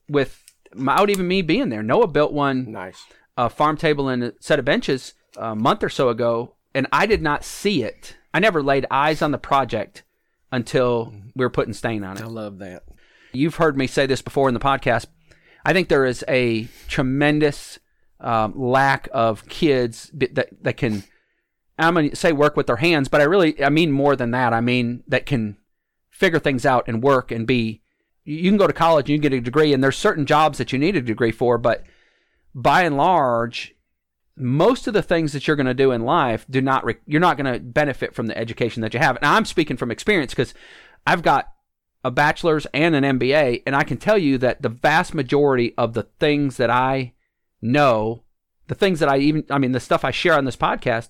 with 0.08 0.44
without 0.76 1.10
even 1.10 1.28
me 1.28 1.42
being 1.42 1.70
there. 1.70 1.82
Noah 1.82 2.08
built 2.08 2.34
one 2.34 2.72
nice. 2.72 3.04
A 3.38 3.50
farm 3.50 3.78
table 3.78 4.10
and 4.10 4.24
a 4.24 4.34
set 4.40 4.60
of 4.60 4.66
benches 4.66 5.14
a 5.38 5.56
month 5.56 5.84
or 5.84 5.90
so 5.90 6.10
ago, 6.10 6.56
and 6.74 6.88
I 6.92 7.06
did 7.06 7.22
not 7.22 7.44
see 7.44 7.84
it. 7.84 8.16
I 8.34 8.40
never 8.40 8.64
laid 8.64 8.86
eyes 8.92 9.22
on 9.22 9.32
the 9.32 9.38
project 9.38 10.04
until 10.52 11.14
we 11.36 11.46
were 11.46 11.50
putting 11.50 11.74
stain 11.74 12.04
on 12.04 12.18
it. 12.18 12.24
I 12.24 12.28
love 12.28 12.60
that. 12.60 12.84
You've 13.34 13.56
heard 13.56 13.78
me 13.78 13.88
say 13.88 14.06
this 14.06 14.22
before 14.22 14.48
in 14.48 14.54
the 14.54 14.60
podcast. 14.60 15.06
I 15.66 15.74
think 15.74 15.88
there 15.88 16.06
is 16.06 16.24
a 16.28 16.68
tremendous 16.88 17.80
um, 18.20 18.54
lack 18.60 19.08
of 19.14 19.48
kids 19.48 20.12
that 20.14 20.50
that 20.64 20.78
can. 20.78 21.04
I'm 21.78 21.96
to 21.96 22.16
say 22.16 22.32
work 22.32 22.56
with 22.56 22.68
their 22.68 22.76
hands, 22.78 23.08
but 23.08 23.22
I 23.22 23.26
really 23.26 23.64
I 23.64 23.70
mean 23.70 23.92
more 23.92 24.16
than 24.16 24.32
that. 24.32 24.54
I 24.54 24.62
mean 24.62 25.04
that 25.08 25.26
can 25.26 25.58
figure 26.10 26.40
things 26.40 26.66
out 26.66 26.88
and 26.88 27.02
work 27.02 27.32
and 27.32 27.48
be. 27.48 27.82
You 28.24 28.50
can 28.50 28.58
go 28.58 28.68
to 28.68 28.74
college 28.74 29.06
and 29.06 29.10
you 29.10 29.18
can 29.18 29.32
get 29.32 29.38
a 29.38 29.42
degree, 29.42 29.74
and 29.74 29.84
there's 29.84 29.98
certain 29.98 30.26
jobs 30.26 30.58
that 30.58 30.72
you 30.72 30.80
need 30.80 30.96
a 30.96 31.02
degree 31.02 31.32
for, 31.32 31.58
but 31.58 31.84
by 32.54 32.84
and 32.84 32.98
large, 32.98 33.76
most 34.36 34.88
of 34.88 34.94
the 34.94 35.04
things 35.04 35.34
that 35.34 35.48
you're 35.48 35.56
going 35.56 35.66
to 35.68 35.74
do 35.74 35.92
in 35.92 36.04
life 36.04 36.46
do 36.50 36.62
not 36.62 36.84
re- 36.86 36.98
you're 37.06 37.22
not 37.22 37.38
going 37.38 37.52
to 37.54 37.60
benefit 37.60 38.16
from 38.16 38.28
the 38.28 38.38
education 38.38 38.82
that 38.82 38.94
you 38.94 39.00
have. 39.00 39.18
And 39.18 39.26
I'm 39.26 39.46
speaking 39.46 39.78
from 39.78 39.92
experience 39.92 40.34
because 40.34 40.54
I've 41.06 41.24
got 41.24 41.52
a 42.04 42.12
bachelor's 42.12 42.66
and 42.74 42.96
an 42.96 43.20
MBA, 43.20 43.64
and 43.66 43.76
I 43.76 43.84
can 43.84 43.98
tell 43.98 44.18
you 44.18 44.38
that 44.40 44.62
the 44.62 44.70
vast 44.70 45.14
majority 45.14 45.74
of 45.78 45.94
the 45.94 46.04
things 46.20 46.58
that 46.58 46.70
I 46.70 47.14
know, 47.62 48.24
the 48.68 48.76
things 48.76 49.00
that 49.00 49.10
I 49.10 49.18
even, 49.18 49.46
I 49.50 49.60
mean, 49.60 49.72
the 49.72 49.80
stuff 49.80 50.04
I 50.04 50.12
share 50.12 50.34
on 50.34 50.46
this 50.46 50.56
podcast 50.56 51.10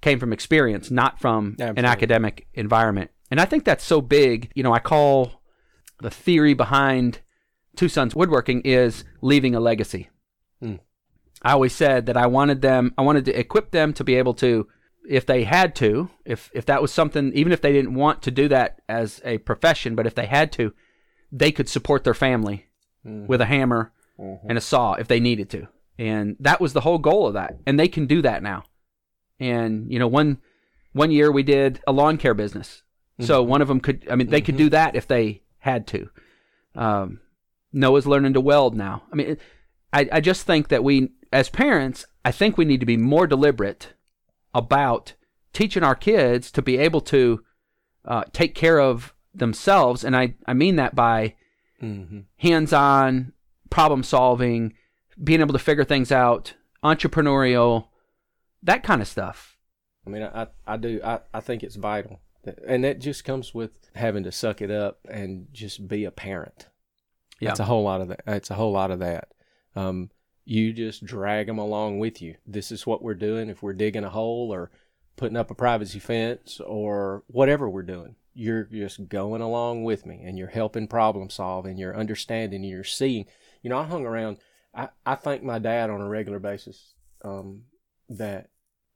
came 0.00 0.18
from 0.18 0.32
experience, 0.32 0.90
not 0.90 1.20
from 1.20 1.56
an 1.58 1.84
academic 1.84 2.46
environment. 2.54 3.10
And 3.30 3.40
I 3.40 3.44
think 3.44 3.64
that's 3.64 3.84
so 3.84 4.00
big. 4.00 4.50
You 4.54 4.62
know, 4.62 4.72
I 4.72 4.78
call 4.78 5.42
the 6.00 6.10
theory 6.10 6.54
behind 6.54 7.20
Two 7.76 7.88
Sons 7.88 8.14
Woodworking 8.14 8.62
is 8.62 9.04
leaving 9.20 9.54
a 9.54 9.60
legacy. 9.60 10.08
Hmm. 10.62 10.76
I 11.42 11.52
always 11.52 11.72
said 11.74 12.06
that 12.06 12.16
I 12.16 12.26
wanted 12.26 12.62
them, 12.62 12.94
I 12.96 13.02
wanted 13.02 13.24
to 13.24 13.38
equip 13.38 13.72
them 13.72 13.92
to 13.94 14.04
be 14.04 14.14
able 14.14 14.34
to, 14.34 14.68
if 15.08 15.26
they 15.26 15.42
had 15.42 15.74
to, 15.76 16.08
if 16.24 16.50
if 16.54 16.66
that 16.66 16.80
was 16.80 16.92
something, 16.92 17.32
even 17.34 17.52
if 17.52 17.60
they 17.60 17.72
didn't 17.72 17.94
want 17.94 18.22
to 18.22 18.30
do 18.30 18.46
that 18.48 18.80
as 18.88 19.20
a 19.24 19.38
profession, 19.38 19.96
but 19.96 20.06
if 20.06 20.14
they 20.14 20.26
had 20.26 20.52
to, 20.52 20.72
they 21.32 21.50
could 21.50 21.68
support 21.68 22.04
their 22.04 22.14
family 22.14 22.66
with 23.26 23.40
a 23.40 23.46
hammer 23.46 23.92
and 24.48 24.56
a 24.56 24.60
saw 24.60 24.92
if 24.94 25.08
they 25.08 25.18
needed 25.18 25.50
to. 25.50 25.66
And 25.98 26.36
that 26.38 26.60
was 26.60 26.72
the 26.72 26.82
whole 26.82 26.98
goal 26.98 27.26
of 27.26 27.34
that. 27.34 27.56
And 27.66 27.80
they 27.80 27.88
can 27.88 28.06
do 28.06 28.22
that 28.22 28.42
now. 28.44 28.62
And 29.40 29.90
you 29.92 29.98
know, 29.98 30.06
one 30.06 30.38
one 30.92 31.10
year 31.10 31.32
we 31.32 31.42
did 31.42 31.80
a 31.86 31.92
lawn 31.92 32.16
care 32.18 32.34
business. 32.34 32.82
So 33.26 33.42
one 33.42 33.60
of 33.62 33.68
them 33.68 33.80
could, 33.80 34.06
I 34.10 34.14
mean, 34.14 34.28
they 34.28 34.40
could 34.40 34.56
do 34.56 34.70
that 34.70 34.94
if 34.94 35.06
they 35.08 35.42
had 35.58 35.86
to. 35.88 36.08
Um, 36.76 37.20
Noah's 37.72 38.06
learning 38.06 38.34
to 38.34 38.40
weld 38.40 38.76
now. 38.76 39.02
I 39.12 39.16
mean, 39.16 39.26
it- 39.30 39.40
I, 39.92 40.08
I 40.12 40.20
just 40.20 40.46
think 40.46 40.68
that 40.68 40.82
we, 40.84 41.10
as 41.32 41.48
parents, 41.48 42.06
I 42.24 42.32
think 42.32 42.56
we 42.56 42.64
need 42.64 42.80
to 42.80 42.86
be 42.86 42.96
more 42.96 43.26
deliberate 43.26 43.92
about 44.54 45.14
teaching 45.52 45.82
our 45.82 45.94
kids 45.94 46.50
to 46.52 46.62
be 46.62 46.78
able 46.78 47.00
to 47.02 47.42
uh, 48.04 48.24
take 48.32 48.54
care 48.54 48.80
of 48.80 49.12
themselves. 49.34 50.04
And 50.04 50.16
I, 50.16 50.34
I 50.46 50.54
mean 50.54 50.76
that 50.76 50.94
by 50.94 51.34
Mm-hmm. 51.82 52.20
hands 52.36 52.72
on, 52.72 53.32
problem 53.68 54.04
solving, 54.04 54.74
being 55.20 55.40
able 55.40 55.52
to 55.52 55.58
figure 55.58 55.82
things 55.82 56.12
out, 56.12 56.54
entrepreneurial, 56.84 57.88
that 58.62 58.84
kind 58.84 59.02
of 59.02 59.08
stuff. 59.08 59.56
I 60.06 60.10
mean, 60.10 60.22
I, 60.22 60.46
I 60.64 60.76
do. 60.76 61.00
I, 61.02 61.18
I 61.34 61.40
think 61.40 61.64
it's 61.64 61.74
vital. 61.74 62.20
And 62.68 62.84
that 62.84 63.00
just 63.00 63.24
comes 63.24 63.52
with 63.52 63.90
having 63.96 64.22
to 64.22 64.30
suck 64.30 64.62
it 64.62 64.70
up 64.70 65.00
and 65.08 65.48
just 65.52 65.88
be 65.88 66.04
a 66.04 66.12
parent. 66.12 66.68
Yeah. 67.40 67.50
It's 67.50 67.58
a 67.60 67.64
whole 67.64 67.82
lot 67.82 68.00
of 68.00 68.06
that. 68.08 68.20
It's 68.28 68.50
a 68.50 68.54
whole 68.54 68.70
lot 68.72 68.92
of 68.92 69.00
that. 69.00 69.32
Um, 69.74 70.10
you 70.44 70.72
just 70.72 71.04
drag 71.04 71.46
them 71.46 71.58
along 71.58 71.98
with 71.98 72.20
you. 72.20 72.36
This 72.46 72.72
is 72.72 72.86
what 72.86 73.02
we're 73.02 73.14
doing. 73.14 73.48
If 73.48 73.62
we're 73.62 73.72
digging 73.72 74.04
a 74.04 74.10
hole 74.10 74.52
or 74.52 74.70
putting 75.16 75.36
up 75.36 75.50
a 75.50 75.54
privacy 75.54 75.98
fence 75.98 76.60
or 76.64 77.22
whatever 77.28 77.68
we're 77.68 77.82
doing, 77.82 78.16
you're 78.34 78.64
just 78.64 79.08
going 79.08 79.40
along 79.40 79.84
with 79.84 80.06
me 80.06 80.22
and 80.24 80.38
you're 80.38 80.48
helping 80.48 80.88
problem 80.88 81.30
solve 81.30 81.66
and 81.66 81.78
you're 81.78 81.96
understanding 81.96 82.62
and 82.62 82.70
you're 82.70 82.84
seeing. 82.84 83.26
You 83.62 83.70
know, 83.70 83.78
I 83.78 83.84
hung 83.84 84.06
around. 84.06 84.38
I, 84.74 84.88
I 85.04 85.14
thank 85.14 85.42
my 85.42 85.58
dad 85.58 85.90
on 85.90 86.00
a 86.00 86.08
regular 86.08 86.38
basis 86.38 86.94
um, 87.24 87.64
that 88.08 88.48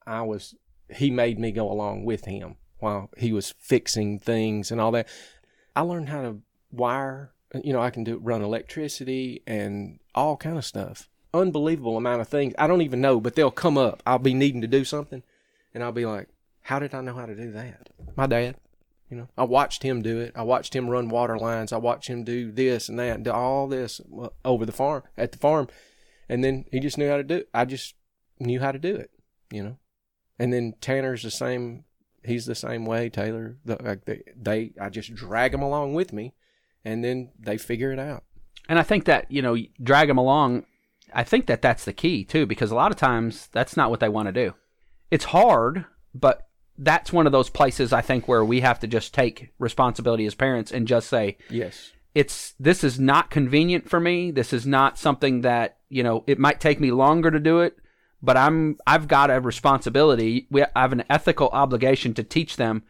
I 0.06 0.22
was, 0.22 0.54
he 0.90 1.10
made 1.10 1.38
me 1.38 1.52
go 1.52 1.70
along 1.70 2.04
with 2.04 2.24
him 2.24 2.56
while 2.78 3.10
he 3.16 3.32
was 3.32 3.54
fixing 3.58 4.18
things 4.18 4.70
and 4.70 4.80
all 4.80 4.92
that. 4.92 5.08
I 5.74 5.82
learned 5.82 6.08
how 6.08 6.22
to 6.22 6.38
wire. 6.70 7.32
You 7.62 7.72
know, 7.72 7.80
I 7.80 7.90
can 7.90 8.04
do 8.04 8.18
run 8.18 8.42
electricity 8.42 9.42
and 9.46 10.00
all 10.16 10.37
kind 10.37 10.57
of 10.57 10.64
stuff. 10.64 11.09
Unbelievable 11.35 11.96
amount 11.96 12.22
of 12.22 12.29
things. 12.29 12.55
I 12.59 12.66
don't 12.66 12.83
even 12.83 13.00
know, 13.00 13.20
but 13.20 13.35
they'll 13.35 13.50
come 13.50 13.76
up. 13.76 14.02
I'll 14.07 14.18
be 14.18 14.35
needing 14.35 14.62
to 14.62 14.66
do 14.66 14.85
something, 14.85 15.22
and 15.74 15.85
I'll 15.85 15.92
be 15.92 16.07
like, 16.07 16.29
"How 16.62 16.79
did 16.79 16.94
I 16.94 17.02
know 17.02 17.14
how 17.14 17.26
to 17.26 17.35
do 17.35 17.52
that?" 17.52 17.90
My 18.16 18.26
dad. 18.26 18.57
You 19.11 19.16
know, 19.16 19.29
I 19.38 19.44
watched 19.44 19.85
him 19.85 20.02
do 20.02 20.18
it. 20.18 20.33
I 20.35 20.42
watched 20.42 20.74
him 20.74 20.90
run 20.90 21.09
water 21.09 21.38
lines. 21.38 21.72
I 21.72 21.76
watched 21.76 22.09
him 22.09 22.24
do 22.24 22.50
this 22.50 22.88
and 22.88 22.98
that, 22.98 23.22
do 23.22 23.31
all 23.31 23.68
this 23.68 24.00
over 24.44 24.66
the 24.66 24.72
farm 24.72 25.05
at 25.16 25.31
the 25.31 25.38
farm, 25.38 25.68
and 26.29 26.42
then 26.42 26.64
he 26.72 26.81
just 26.81 26.98
knew 26.98 27.09
how 27.09 27.16
to 27.16 27.22
do 27.22 27.37
it. 27.37 27.48
I 27.55 27.66
just 27.66 27.94
knew 28.40 28.59
how 28.59 28.72
to 28.72 28.81
do 28.81 28.96
it. 28.96 29.11
You 29.52 29.62
know, 29.62 29.79
and 30.38 30.52
then 30.52 30.74
Tanner's 30.81 31.22
the 31.22 31.31
same. 31.31 31.85
He's 32.24 32.46
the 32.46 32.57
same 32.57 32.85
way. 32.85 33.09
Taylor, 33.09 33.59
the, 33.64 33.76
like 33.81 34.05
they, 34.37 34.72
I 34.81 34.88
just 34.88 35.14
drag 35.14 35.52
them 35.52 35.62
along 35.62 35.94
with 35.94 36.12
me, 36.12 36.35
and 36.85 37.05
then 37.05 37.31
they 37.38 37.59
figure 37.59 37.92
it 37.92 38.00
out. 38.00 38.24
And 38.68 38.79
I 38.79 38.83
think 38.83 39.05
that, 39.05 39.31
you 39.31 39.42
know, 39.42 39.57
drag 39.83 40.09
them 40.09 40.18
along, 40.18 40.64
I 41.14 41.22
think 41.22 41.46
that 41.46 41.62
that's 41.62 41.85
the 41.85 41.92
key 41.92 42.24
too, 42.24 42.46
because 42.46 42.70
a 42.70 42.74
lot 42.74 42.90
of 42.90 42.96
times 42.98 43.48
that's 43.52 43.76
not 43.76 43.90
what 43.90 44.00
they 44.00 44.09
want 44.09 44.26
to 44.26 44.33
do. 44.33 44.55
It's 45.11 45.26
hard, 45.26 45.85
but 46.14 46.48
that's 46.79 47.12
one 47.12 47.26
of 47.26 47.33
those 47.33 47.48
places 47.48 47.92
I 47.92 48.02
think 48.02 48.26
where 48.29 48.44
we 48.44 48.61
have 48.61 48.81
to 48.81 48.87
just 48.87 49.14
take 49.14 49.52
responsibility 49.59 50.26
as 50.26 50.35
parents 50.35 50.72
and 50.72 50.87
just 50.88 51.09
say, 51.09 51.38
Yes. 51.48 51.92
it's 52.14 52.55
this 52.59 52.83
is 52.85 52.98
not 52.98 53.31
convenient 53.31 53.88
for 53.88 54.00
me. 54.00 54.31
This 54.31 54.52
is 54.52 54.66
not 54.66 54.98
something 54.98 55.42
that, 55.42 55.79
you 55.88 56.02
know, 56.02 56.24
it 56.26 56.38
might 56.38 56.61
take 56.61 56.81
me 56.81 56.90
longer 56.90 57.31
to 57.31 57.38
do 57.40 57.61
it, 57.61 57.76
but 58.20 58.37
I'm 58.37 58.76
I've 58.87 59.07
got 59.09 59.31
a 59.31 59.40
responsibility. 59.40 60.46
We 60.50 60.62
I 60.64 60.81
have 60.83 60.92
an 60.92 61.05
ethical 61.09 61.48
obligation 61.50 62.14
to 62.14 62.22
teach 62.24 62.57
them 62.57 62.83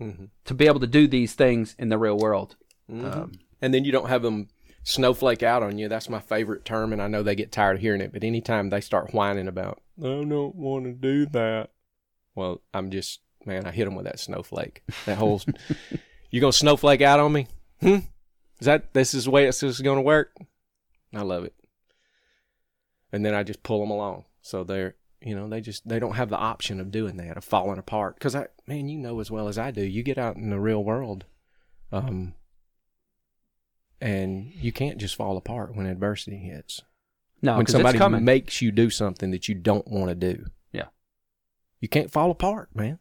Mm-hmm. 0.00 0.24
to 0.46 0.54
be 0.54 0.66
able 0.66 0.80
to 0.80 0.86
do 0.86 1.06
these 1.06 1.34
things 1.34 1.74
in 1.78 1.90
the 1.90 1.98
real 1.98 2.16
world. 2.16 2.56
Um, 2.90 3.32
And 3.60 3.74
then 3.74 3.84
you 3.84 3.92
don't 3.92 4.08
have 4.08 4.22
them 4.22 4.48
snowflake 4.82 5.42
out 5.42 5.62
on 5.62 5.78
you. 5.78 5.88
That's 5.88 6.08
my 6.08 6.20
favorite 6.20 6.64
term, 6.64 6.92
and 6.92 7.00
I 7.00 7.08
know 7.08 7.22
they 7.22 7.34
get 7.34 7.52
tired 7.52 7.76
of 7.76 7.82
hearing 7.82 8.00
it. 8.00 8.12
But 8.12 8.24
anytime 8.24 8.70
they 8.70 8.80
start 8.80 9.14
whining 9.14 9.48
about, 9.48 9.80
I 9.98 10.24
don't 10.24 10.54
want 10.54 10.84
to 10.84 10.92
do 10.92 11.26
that. 11.26 11.70
Well, 12.34 12.62
I'm 12.72 12.90
just 12.90 13.20
man. 13.44 13.66
I 13.66 13.70
hit 13.70 13.84
them 13.84 13.94
with 13.94 14.06
that 14.06 14.20
snowflake. 14.20 14.82
That 15.06 15.18
whole, 15.18 15.42
you 16.30 16.40
gonna 16.40 16.52
snowflake 16.52 17.02
out 17.02 17.20
on 17.20 17.32
me? 17.32 17.46
Hmm? 17.80 17.98
Is 18.60 18.66
that 18.66 18.92
this 18.92 19.14
is 19.14 19.24
the 19.24 19.30
way 19.30 19.46
it's 19.46 19.60
just 19.60 19.82
gonna 19.82 20.02
work? 20.02 20.36
I 21.14 21.22
love 21.22 21.44
it. 21.44 21.54
And 23.12 23.24
then 23.24 23.34
I 23.34 23.42
just 23.42 23.62
pull 23.62 23.80
them 23.80 23.90
along, 23.90 24.24
so 24.42 24.64
they're 24.64 24.94
you 25.20 25.34
know 25.34 25.48
they 25.48 25.60
just 25.60 25.86
they 25.88 25.98
don't 25.98 26.14
have 26.14 26.30
the 26.30 26.38
option 26.38 26.80
of 26.80 26.90
doing 26.90 27.16
that 27.16 27.36
of 27.36 27.44
falling 27.44 27.78
apart. 27.78 28.14
Because 28.14 28.36
I 28.36 28.46
man, 28.66 28.88
you 28.88 28.98
know 28.98 29.20
as 29.20 29.30
well 29.30 29.48
as 29.48 29.58
I 29.58 29.70
do, 29.70 29.82
you 29.82 30.02
get 30.02 30.18
out 30.18 30.36
in 30.36 30.50
the 30.50 30.60
real 30.60 30.82
world. 30.84 31.24
Um, 31.92 32.34
and 34.00 34.50
you 34.54 34.72
can't 34.72 34.98
just 34.98 35.14
fall 35.14 35.36
apart 35.36 35.74
when 35.74 35.86
adversity 35.86 36.38
hits. 36.38 36.82
no, 37.42 37.56
when 37.56 37.66
somebody 37.66 37.96
it's 37.96 38.02
coming. 38.02 38.24
makes 38.24 38.62
you 38.62 38.70
do 38.72 38.90
something 38.90 39.30
that 39.30 39.48
you 39.48 39.54
don't 39.54 39.86
want 39.88 40.08
to 40.08 40.14
do. 40.14 40.46
Yeah. 40.72 40.86
You 41.80 41.88
can't 41.88 42.10
fall 42.10 42.30
apart, 42.30 42.70
man. 42.74 42.98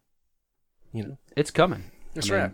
You 0.91 1.03
know. 1.03 1.17
it's 1.35 1.51
coming. 1.51 1.91
That's 2.13 2.29
I 2.29 2.33
mean, 2.33 2.41
right. 2.41 2.53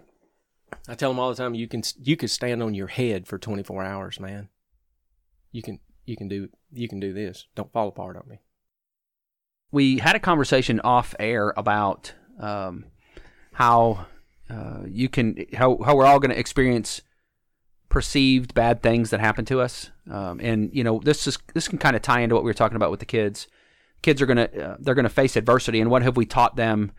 I 0.90 0.96
tell 0.96 1.10
them 1.10 1.20
all 1.20 1.30
the 1.30 1.36
time 1.36 1.56
you 1.56 1.68
can 1.68 1.84
you 2.02 2.18
can 2.18 2.28
stand 2.28 2.62
on 2.62 2.74
your 2.74 2.88
head 2.88 3.28
for 3.28 3.38
24 3.38 3.84
hours, 3.84 4.20
man. 4.20 4.50
You 5.52 5.62
can 5.62 5.80
you 6.06 6.18
can 6.18 6.28
do 6.28 6.50
you 6.74 6.88
can 6.90 7.00
do 7.00 7.14
this. 7.14 7.48
Don't 7.56 7.72
fall 7.72 7.88
apart 7.88 8.18
on 8.18 8.28
me. 8.28 8.40
we 9.72 9.98
had 10.00 10.16
a 10.16 10.20
conversation 10.20 10.80
off 10.82 11.16
air 11.20 11.54
about 11.56 12.14
um, 12.40 12.86
how 13.54 14.06
uh, 14.50 14.82
you 14.86 15.08
can 15.08 15.46
how 15.54 15.78
how 15.84 15.96
we're 15.96 16.06
all 16.06 16.20
going 16.20 16.32
to 16.32 16.40
experience 16.40 17.02
perceived 17.96 18.54
bad 18.54 18.84
things 18.84 19.10
that 19.10 19.22
happen 19.22 19.46
to 19.46 19.62
us, 19.62 19.90
um, 20.12 20.38
and 20.42 20.70
you 20.74 20.84
know 20.84 21.00
this 21.02 21.28
is 21.28 21.38
this 21.54 21.70
can 21.70 21.78
kind 21.78 21.96
of 21.96 22.02
tie 22.02 22.20
into 22.20 22.36
what 22.36 22.44
we 22.44 22.50
were 22.50 22.54
talking 22.54 22.76
about 22.76 22.92
with 22.92 23.00
the 23.00 23.06
kids. 23.06 23.48
Kids 24.02 24.22
are 24.22 24.26
gonna 24.26 24.50
uh, 24.62 24.76
they're 24.82 24.96
gonna 24.96 25.08
face 25.08 25.38
adversity, 25.38 25.80
and 25.80 25.90
what 25.90 26.02
have 26.02 26.18
we 26.18 26.26
taught 26.26 26.58
them, 26.58 26.92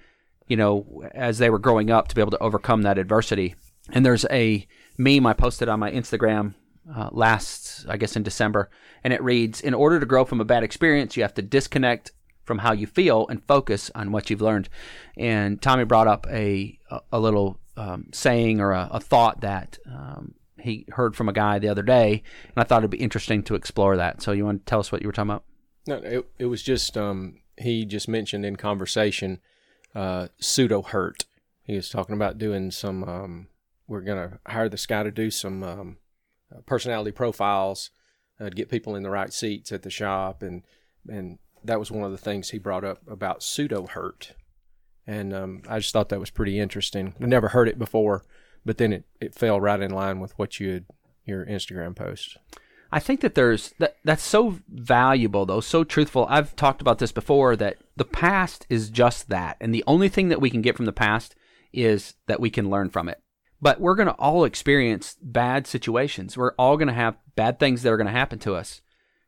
you 0.49 0.57
know, 0.57 1.05
as 1.15 1.37
they 1.37 1.51
were 1.51 1.59
growing 1.59 1.91
up 1.91 2.09
to 2.09 2.15
be 2.15 2.23
able 2.23 2.31
to 2.31 2.43
overcome 2.43 2.81
that 2.81 2.97
adversity? 2.97 3.57
And 3.91 4.07
there's 4.07 4.25
a 4.31 4.67
meme 4.97 5.27
I 5.27 5.35
posted 5.35 5.69
on 5.69 5.81
my 5.81 5.91
Instagram 5.91 6.55
uh, 6.91 7.11
last, 7.13 7.85
I 7.91 7.99
guess, 7.99 8.17
in 8.17 8.23
December, 8.23 8.71
and 9.05 9.13
it 9.13 9.23
reads: 9.23 9.61
"In 9.61 9.75
order 9.75 10.01
to 10.01 10.07
grow 10.07 10.25
from 10.25 10.41
a 10.41 10.47
bad 10.47 10.63
experience, 10.63 11.15
you 11.15 11.25
have 11.25 11.35
to 11.35 11.43
disconnect 11.43 12.13
from 12.45 12.61
how 12.61 12.73
you 12.73 12.87
feel 12.87 13.29
and 13.29 13.45
focus 13.45 13.91
on 13.95 14.13
what 14.13 14.31
you've 14.31 14.41
learned." 14.41 14.71
And 15.19 15.61
Tommy 15.61 15.85
brought 15.85 16.09
up 16.09 16.27
a 16.31 16.79
a, 16.91 17.01
a 17.13 17.21
little 17.21 17.61
um, 17.77 18.07
saying 18.15 18.63
or 18.63 18.73
a, 18.73 18.89
a 18.93 19.01
thought 19.01 19.43
that 19.43 19.79
um, 19.87 20.37
he 20.67 20.85
heard 20.91 21.17
from 21.17 21.29
a 21.29 21.33
guy 21.33 21.59
the 21.59 21.69
other 21.69 21.83
day, 21.83 22.23
and 22.45 22.55
I 22.57 22.65
thought 22.65 22.81
it'd 22.81 22.91
be 22.91 22.99
interesting 22.99 23.43
to 23.45 23.55
explore 23.55 23.97
that. 23.97 24.21
So, 24.21 24.33
you 24.33 24.45
want 24.45 24.67
to 24.67 24.71
tell 24.71 24.81
us 24.81 24.93
what 24.93 25.01
you 25.01 25.09
were 25.09 25.13
talking 25.13 25.31
about? 25.31 25.45
No, 25.87 25.97
it, 25.97 26.27
it 26.39 26.47
was 26.47 26.63
just 26.63 26.99
um, 26.99 27.41
he 27.59 27.85
just 27.85 28.09
mentioned 28.09 28.45
in 28.45 28.57
conversation 28.57 29.41
uh, 29.95 30.29
pseudo 30.39 30.83
hurt. 30.83 31.25
He 31.63 31.75
was 31.75 31.89
talking 31.89 32.15
about 32.15 32.39
doing 32.39 32.71
some. 32.71 33.05
Um, 33.05 33.47
we're 33.89 34.03
gonna 34.03 34.41
hire 34.47 34.69
this 34.69 34.87
guy 34.87 35.03
to 35.03 35.11
do 35.11 35.31
some 35.31 35.63
um, 35.63 35.97
uh, 36.55 36.61
personality 36.67 37.13
profiles 37.13 37.91
uh, 38.41 38.51
to 38.51 38.55
get 38.55 38.71
people 38.71 38.95
in 38.95 39.03
the 39.03 39.11
right 39.11 39.33
seats 39.33 39.73
at 39.73 39.83
the 39.83 39.91
shop, 39.91 40.43
and 40.43 40.63
and 41.09 41.39
that 41.65 41.79
was 41.79 41.91
one 41.91 42.05
of 42.05 42.13
the 42.13 42.19
things 42.19 42.51
he 42.51 42.59
brought 42.59 42.85
up 42.85 43.01
about 43.09 43.43
pseudo 43.43 43.87
hurt, 43.87 44.35
and 45.07 45.35
um, 45.35 45.63
I 45.69 45.79
just 45.79 45.93
thought 45.93 46.09
that 46.11 46.21
was 46.21 46.31
pretty 46.31 46.59
interesting. 46.59 47.15
I 47.21 47.27
never 47.27 47.49
heard 47.49 47.69
it 47.69 47.79
before, 47.79 48.25
but 48.67 48.79
then 48.79 48.93
it, 48.93 49.05
it 49.21 49.35
fell 49.35 49.61
right 49.61 49.81
in 49.81 49.91
line 49.91 50.21
with 50.21 50.39
what 50.39 50.61
you 50.61 50.73
had 50.73 50.85
your 51.25 51.47
Instagram 51.47 51.97
post. 51.97 52.37
I 52.93 53.01
think 53.01 53.21
that 53.21 53.35
there's 53.35 53.75
that 53.79 53.97
that's 54.05 54.23
so 54.23 54.59
valuable 54.69 55.45
though, 55.47 55.61
so 55.61 55.83
truthful. 55.85 56.27
I've 56.29 56.55
talked 56.55 56.81
about 56.81 56.99
this 56.99 57.13
before 57.13 57.57
that 57.57 57.79
the 57.97 58.05
past 58.05 58.67
is 58.71 58.91
just 58.91 59.29
that, 59.29 59.57
and 59.61 59.75
the 59.75 59.85
only 59.87 60.09
thing 60.09 60.29
that 60.29 60.41
we 60.41 60.51
can 60.51 60.63
get 60.63 60.77
from 60.77 60.85
the 60.85 60.93
past 60.93 61.35
is 61.73 62.15
that 62.27 62.41
we 62.41 62.51
can 62.51 62.71
learn 62.71 62.91
from 62.91 63.09
it. 63.09 63.21
But 63.61 63.81
we're 63.81 63.95
going 63.97 64.07
to 64.09 64.15
all 64.15 64.45
experience 64.45 65.17
bad 65.21 65.67
situations. 65.67 66.37
We're 66.37 66.55
all 66.59 66.77
going 66.77 66.89
to 66.89 66.95
have 66.95 67.17
bad 67.35 67.59
things 67.59 67.83
that 67.83 67.91
are 67.91 67.97
going 67.97 68.07
to 68.07 68.13
happen 68.13 68.39
to 68.41 68.55
us. 68.55 68.83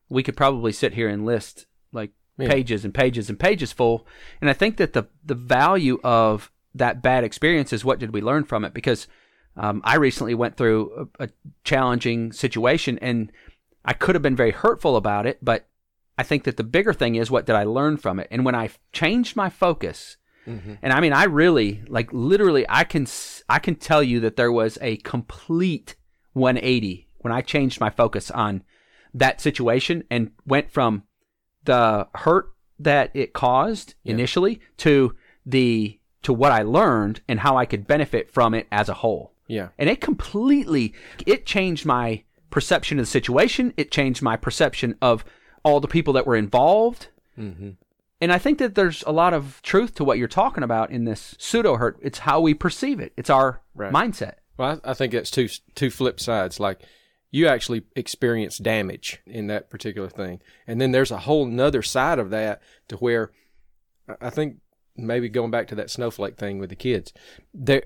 We 0.09 0.22
could 0.22 0.37
probably 0.37 0.72
sit 0.72 0.94
here 0.94 1.09
and 1.09 1.24
list 1.27 1.66
like 1.92 2.12
Yeah. 2.38 2.48
pages 2.48 2.85
and 2.85 2.94
pages 2.94 3.29
and 3.29 3.40
pages 3.40 3.72
full. 3.72 4.07
And 4.40 4.48
I 4.48 4.53
think 4.53 4.77
that 4.77 4.92
the 4.92 5.05
the 5.24 5.35
value 5.35 5.98
of 6.05 6.53
that 6.74 7.03
bad 7.03 7.24
experience 7.24 7.72
is 7.72 7.85
what 7.85 7.98
did 7.98 8.12
we 8.14 8.20
learn 8.20 8.44
from 8.44 8.64
it? 8.64 8.72
Because 8.72 9.09
um, 9.58 9.82
I 9.84 9.96
recently 9.96 10.34
went 10.34 10.56
through 10.56 11.08
a, 11.18 11.24
a 11.24 11.28
challenging 11.64 12.32
situation 12.32 12.98
and 13.00 13.32
I 13.84 13.92
could 13.92 14.14
have 14.14 14.22
been 14.22 14.36
very 14.36 14.50
hurtful 14.50 14.96
about 14.96 15.26
it, 15.26 15.38
but 15.42 15.66
I 16.16 16.22
think 16.22 16.44
that 16.44 16.56
the 16.56 16.64
bigger 16.64 16.92
thing 16.92 17.14
is 17.14 17.30
what 17.30 17.46
did 17.46 17.56
I 17.56 17.64
learn 17.64 17.96
from 17.96 18.18
it? 18.20 18.28
And 18.30 18.44
when 18.44 18.54
I 18.54 18.70
changed 18.92 19.36
my 19.36 19.50
focus, 19.50 20.16
and 20.82 20.92
I 20.92 21.00
mean, 21.00 21.12
I 21.12 21.24
really, 21.24 21.82
like, 21.88 22.12
literally, 22.12 22.64
I 22.68 22.84
can, 22.84 23.06
I 23.48 23.58
can 23.58 23.74
tell 23.74 24.02
you 24.02 24.20
that 24.20 24.36
there 24.36 24.50
was 24.50 24.78
a 24.80 24.96
complete 24.98 25.96
180 26.32 27.08
when 27.18 27.32
I 27.32 27.42
changed 27.42 27.80
my 27.80 27.90
focus 27.90 28.30
on 28.30 28.62
that 29.14 29.40
situation 29.40 30.04
and 30.10 30.30
went 30.46 30.70
from 30.70 31.04
the 31.64 32.08
hurt 32.14 32.52
that 32.78 33.10
it 33.14 33.32
caused 33.32 33.94
initially 34.04 34.60
to 34.78 35.14
the 35.44 35.98
to 36.22 36.32
what 36.32 36.52
I 36.52 36.62
learned 36.62 37.20
and 37.28 37.40
how 37.40 37.56
I 37.56 37.64
could 37.64 37.86
benefit 37.86 38.30
from 38.30 38.54
it 38.54 38.66
as 38.72 38.88
a 38.88 38.94
whole. 38.94 39.34
Yeah. 39.48 39.68
And 39.78 39.88
it 39.90 40.00
completely 40.00 40.94
it 41.26 41.44
changed 41.46 41.84
my 41.84 42.22
perception 42.50 42.98
of 42.98 43.02
the 43.06 43.11
situation. 43.11 43.74
It 43.76 43.90
changed 43.90 44.22
my 44.22 44.37
perception 44.37 44.94
of 45.02 45.24
all 45.64 45.80
the 45.80 45.88
people 45.88 46.12
that 46.14 46.26
were 46.26 46.37
involved. 46.37 47.08
Mm-hmm. 47.38 47.70
And 48.20 48.32
I 48.32 48.38
think 48.38 48.58
that 48.58 48.74
there's 48.74 49.02
a 49.06 49.12
lot 49.12 49.32
of 49.34 49.61
truth 49.62 49.94
to 49.96 50.04
what 50.04 50.18
you're 50.18 50.28
talking 50.28 50.64
about 50.64 50.90
in 50.90 51.04
this 51.04 51.34
pseudo 51.38 51.76
hurt. 51.76 51.98
It's 52.02 52.20
how 52.20 52.40
we 52.40 52.52
perceive 52.54 53.00
it. 53.00 53.12
It's 53.16 53.30
our 53.30 53.61
Right. 53.74 53.92
mindset. 53.92 54.34
Well, 54.56 54.80
I, 54.84 54.90
I 54.90 54.94
think 54.94 55.12
that's 55.12 55.30
two 55.30 55.48
two 55.74 55.90
flip 55.90 56.18
sides. 56.20 56.58
Like 56.58 56.80
you 57.30 57.46
actually 57.46 57.82
experience 57.94 58.58
damage 58.58 59.20
in 59.26 59.46
that 59.48 59.70
particular 59.70 60.08
thing, 60.08 60.40
and 60.66 60.80
then 60.80 60.92
there's 60.92 61.11
a 61.11 61.18
whole 61.18 61.44
nother 61.46 61.82
side 61.82 62.18
of 62.18 62.30
that 62.30 62.61
to 62.88 62.96
where 62.96 63.30
I- 64.20 64.30
think 64.30 64.56
maybe 64.96 65.28
going 65.28 65.50
back 65.52 65.68
to 65.68 65.74
that 65.76 65.90
snowflake 65.90 66.37
thing 66.38 66.58
with 66.58 66.70
the 66.70 66.76
kids, 66.76 67.12
there 67.54 67.84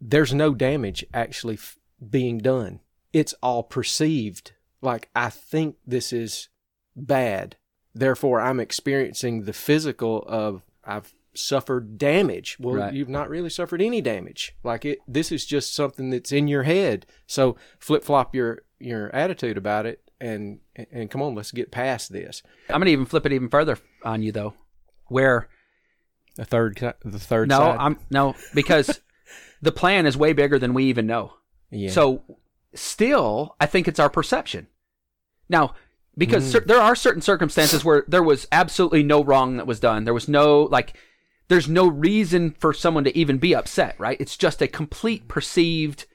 there's 0.00 0.32
no 0.34 0.54
damage 0.54 1.04
actually 1.12 1.54
f- 1.54 1.78
being 2.08 2.38
done. 2.38 2.80
It's 3.12 3.34
all 3.42 3.62
perceived. 3.62 4.52
Like 4.82 5.08
I 5.14 5.30
think 5.30 5.76
this 5.86 6.12
is 6.12 6.48
bad, 6.96 7.56
therefore 7.94 8.40
I'm 8.40 8.60
experiencing 8.60 9.44
the 9.44 9.52
physical 9.52 10.24
of 10.26 10.62
I've 10.84 11.12
suffered 11.34 11.98
damage. 11.98 12.56
Well, 12.58 12.74
Right. 12.76 12.92
you've 12.94 13.08
not 13.08 13.28
really 13.28 13.50
suffered 13.50 13.80
any 13.82 14.00
damage. 14.00 14.56
Like 14.64 14.84
it 14.84 14.98
this 15.06 15.30
is 15.30 15.44
just 15.46 15.74
something 15.74 16.10
that's 16.10 16.32
in 16.32 16.48
your 16.48 16.62
head. 16.64 17.06
So 17.26 17.56
flip 17.78 18.04
flop 18.04 18.34
your 18.34 18.62
your 18.78 19.14
attitude 19.14 19.58
about 19.58 19.86
it 19.86 20.00
and 20.20 20.60
and 20.90 21.10
come 21.10 21.20
on, 21.22 21.34
let's 21.34 21.52
get 21.52 21.70
past 21.70 22.12
this. 22.12 22.42
I'm 22.68 22.80
gonna 22.80 22.90
even 22.90 23.06
flip 23.06 23.26
it 23.26 23.32
even 23.32 23.48
further 23.50 23.78
on 24.04 24.22
you 24.22 24.32
though, 24.32 24.54
where 25.08 25.48
The 26.36 26.44
third 26.46 26.76
the 27.04 27.18
third 27.18 27.48
no, 27.50 27.58
side. 27.58 27.76
I'm 27.78 27.98
no 28.10 28.34
because 28.54 29.00
the 29.62 29.72
plan 29.72 30.06
is 30.06 30.16
way 30.16 30.32
bigger 30.32 30.58
than 30.58 30.74
we 30.74 30.84
even 30.84 31.06
know. 31.06 31.34
yeah. 31.70 31.90
So 31.90 32.22
still, 32.74 33.56
I 33.60 33.66
think 33.66 33.86
it's 33.88 33.98
our 34.00 34.10
perception. 34.10 34.66
Now, 35.48 35.74
because 36.16 36.44
Mm. 36.48 36.52
cer- 36.52 36.60
there 36.66 36.80
are 36.80 36.94
certain 36.96 37.22
circumstances 37.22 37.84
where 37.84 38.04
there 38.08 38.22
was 38.22 38.46
absolutely 38.52 39.02
no 39.02 39.22
wrong 39.22 39.56
that 39.56 39.66
was 39.66 39.80
done. 39.80 40.04
There 40.04 40.14
was 40.14 40.28
no 40.28 40.62
like 40.64 40.96
there's 41.48 41.68
no 41.68 41.88
reason 41.88 42.52
for 42.60 42.72
someone 42.72 43.02
to 43.04 43.16
even 43.18 43.38
be 43.38 43.54
upset, 43.56 43.96
right? 43.98 44.20
It's 44.20 44.36
just 44.36 44.62
a 44.62 44.68
complete 44.68 45.26
perceived 45.26 46.06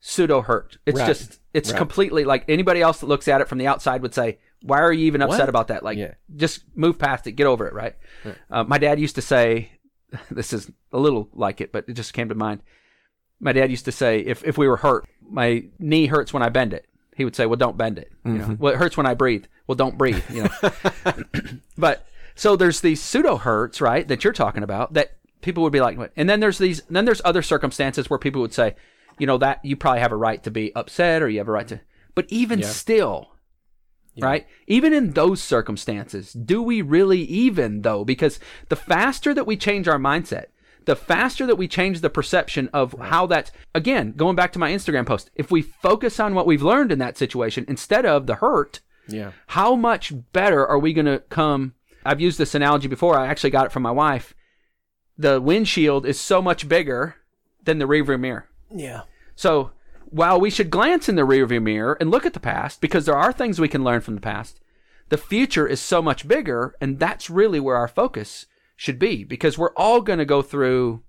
pseudo 0.00 0.42
hurt. 0.42 0.78
It's 0.84 0.98
Right. 0.98 1.06
just 1.06 1.40
it's 1.52 1.70
Right. 1.70 1.78
completely 1.78 2.24
like 2.24 2.44
anybody 2.48 2.80
else 2.82 2.98
that 3.00 3.06
looks 3.06 3.28
at 3.28 3.40
it 3.40 3.48
from 3.48 3.58
the 3.58 3.68
outside 3.68 4.02
would 4.02 4.14
say, 4.14 4.38
"Why 4.62 4.80
are 4.80 4.92
you 4.92 5.06
even 5.06 5.22
upset 5.22 5.40
What? 5.40 5.48
about 5.48 5.68
that?" 5.68 5.84
Like 5.84 5.96
Yeah. 5.98 6.14
just 6.34 6.64
move 6.74 6.98
past 6.98 7.26
it, 7.28 7.32
get 7.32 7.46
over 7.46 7.66
it, 7.68 7.72
right? 7.74 7.94
Uh, 8.50 8.64
my 8.64 8.78
dad 8.78 8.98
used 8.98 9.14
to 9.14 9.22
say, 9.22 9.70
this 10.30 10.52
is 10.52 10.70
a 10.92 10.98
little 10.98 11.28
like 11.32 11.60
it, 11.60 11.72
but 11.72 11.84
it 11.88 11.94
just 11.94 12.12
came 12.12 12.28
to 12.28 12.34
mind. 12.34 12.62
My 13.40 13.52
dad 13.52 13.70
used 13.70 13.84
to 13.86 13.92
say, 13.92 14.20
if 14.20 14.44
if 14.44 14.56
we 14.56 14.68
were 14.68 14.76
hurt, 14.76 15.06
my 15.28 15.64
knee 15.78 16.06
hurts 16.06 16.32
when 16.32 16.42
I 16.42 16.48
bend 16.48 16.72
it. 16.72 16.86
He 17.16 17.24
would 17.24 17.36
say, 17.36 17.46
"Well, 17.46 17.56
don't 17.56 17.76
bend 17.76 17.98
it." 17.98 18.12
You 18.24 18.32
know, 18.32 18.44
mm-hmm. 18.44 18.62
well, 18.62 18.72
it 18.72 18.76
hurts 18.76 18.96
when 18.96 19.06
I 19.06 19.14
breathe. 19.14 19.44
Well, 19.66 19.76
don't 19.76 19.96
breathe. 19.96 20.22
You 20.30 20.44
know, 20.44 20.72
but 21.78 22.06
so 22.34 22.56
there's 22.56 22.80
these 22.80 23.00
pseudo 23.00 23.36
hurts, 23.36 23.80
right, 23.80 24.06
that 24.08 24.24
you're 24.24 24.32
talking 24.32 24.62
about 24.62 24.94
that 24.94 25.16
people 25.40 25.62
would 25.62 25.72
be 25.72 25.80
like, 25.80 25.96
"What?" 25.96 26.12
and 26.16 26.28
then 26.28 26.40
there's 26.40 26.58
these, 26.58 26.82
then 26.90 27.04
there's 27.04 27.20
other 27.24 27.42
circumstances 27.42 28.10
where 28.10 28.18
people 28.18 28.40
would 28.40 28.54
say, 28.54 28.74
you 29.18 29.26
know, 29.26 29.38
that 29.38 29.64
you 29.64 29.76
probably 29.76 30.00
have 30.00 30.12
a 30.12 30.16
right 30.16 30.42
to 30.42 30.50
be 30.50 30.74
upset 30.74 31.22
or 31.22 31.28
you 31.28 31.38
have 31.38 31.48
a 31.48 31.52
right 31.52 31.68
to, 31.68 31.80
but 32.14 32.26
even 32.30 32.60
Yeah. 32.60 32.66
still, 32.66 33.33
right? 34.18 34.46
Even 34.66 34.92
in 34.92 35.12
those 35.12 35.42
circumstances, 35.42 36.32
do 36.32 36.62
we 36.62 36.82
really 36.82 37.22
even 37.22 37.82
though? 37.82 38.04
Because 38.04 38.38
the 38.68 38.76
faster 38.76 39.34
that 39.34 39.46
we 39.46 39.56
change 39.56 39.88
our 39.88 39.98
mindset, 39.98 40.46
the 40.84 40.96
faster 40.96 41.46
that 41.46 41.56
we 41.56 41.66
change 41.66 42.00
the 42.00 42.10
perception 42.10 42.68
of 42.72 42.94
how 43.00 43.26
that's, 43.26 43.50
again, 43.74 44.12
going 44.12 44.36
back 44.36 44.52
to 44.52 44.58
my 44.58 44.70
Instagram 44.70 45.06
post, 45.06 45.30
if 45.34 45.50
we 45.50 45.62
focus 45.62 46.20
on 46.20 46.34
what 46.34 46.46
we've 46.46 46.62
learned 46.62 46.92
in 46.92 46.98
that 46.98 47.18
situation 47.18 47.64
instead 47.68 48.04
of 48.04 48.26
the 48.26 48.36
hurt, 48.36 48.80
yeah. 49.08 49.32
how 49.48 49.74
much 49.74 50.12
better 50.32 50.66
are 50.66 50.78
we 50.78 50.92
going 50.92 51.06
to 51.06 51.20
come? 51.30 51.74
I've 52.04 52.20
used 52.20 52.38
this 52.38 52.54
analogy 52.54 52.88
before. 52.88 53.18
I 53.18 53.28
actually 53.28 53.50
got 53.50 53.66
it 53.66 53.72
from 53.72 53.82
my 53.82 53.90
wife. 53.90 54.34
The 55.16 55.40
windshield 55.40 56.06
is 56.06 56.20
so 56.20 56.42
much 56.42 56.68
bigger 56.68 57.16
than 57.62 57.78
the 57.78 57.86
rearview 57.86 58.20
mirror. 58.20 58.46
Yeah. 58.70 59.02
So 59.34 59.70
while 60.14 60.40
we 60.40 60.48
should 60.48 60.70
glance 60.70 61.08
in 61.08 61.16
the 61.16 61.22
rearview 61.22 61.60
mirror 61.60 61.96
and 61.98 62.08
look 62.08 62.24
at 62.24 62.34
the 62.34 62.40
past, 62.40 62.80
because 62.80 63.04
there 63.04 63.16
are 63.16 63.32
things 63.32 63.60
we 63.60 63.66
can 63.66 63.82
learn 63.82 64.00
from 64.00 64.14
the 64.14 64.20
past, 64.20 64.60
the 65.08 65.16
future 65.18 65.66
is 65.66 65.80
so 65.80 66.00
much 66.00 66.28
bigger, 66.28 66.76
and 66.80 67.00
that's 67.00 67.28
really 67.28 67.58
where 67.58 67.74
our 67.74 67.88
focus 67.88 68.46
should 68.76 68.96
be, 68.96 69.24
because 69.24 69.58
we're 69.58 69.74
all 69.74 70.00
going 70.00 70.20
to 70.20 70.24
go 70.24 70.40
through 70.40 71.02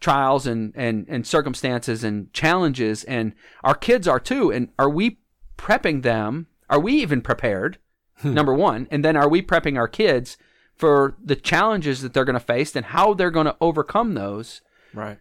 trials 0.00 0.46
and, 0.46 0.74
and, 0.76 1.06
and 1.08 1.26
circumstances 1.26 2.04
and 2.04 2.30
challenges, 2.34 3.04
and 3.04 3.32
our 3.64 3.74
kids 3.74 4.06
are 4.06 4.20
too. 4.20 4.52
And 4.52 4.68
are 4.78 4.90
we 4.90 5.18
prepping 5.56 6.02
them? 6.02 6.46
Are 6.68 6.78
we 6.78 6.92
even 6.96 7.22
prepared? 7.22 7.78
Hmm. 8.18 8.34
Number 8.34 8.52
one. 8.52 8.86
And 8.90 9.02
then 9.02 9.16
are 9.16 9.30
we 9.30 9.40
prepping 9.40 9.78
our 9.78 9.88
kids 9.88 10.36
for 10.74 11.16
the 11.24 11.36
challenges 11.36 12.02
that 12.02 12.12
they're 12.12 12.26
going 12.26 12.34
to 12.34 12.40
face 12.40 12.76
and 12.76 12.84
how 12.84 13.14
they're 13.14 13.30
going 13.30 13.46
to 13.46 13.56
overcome 13.62 14.12
those? 14.12 14.60
Right. 14.92 15.20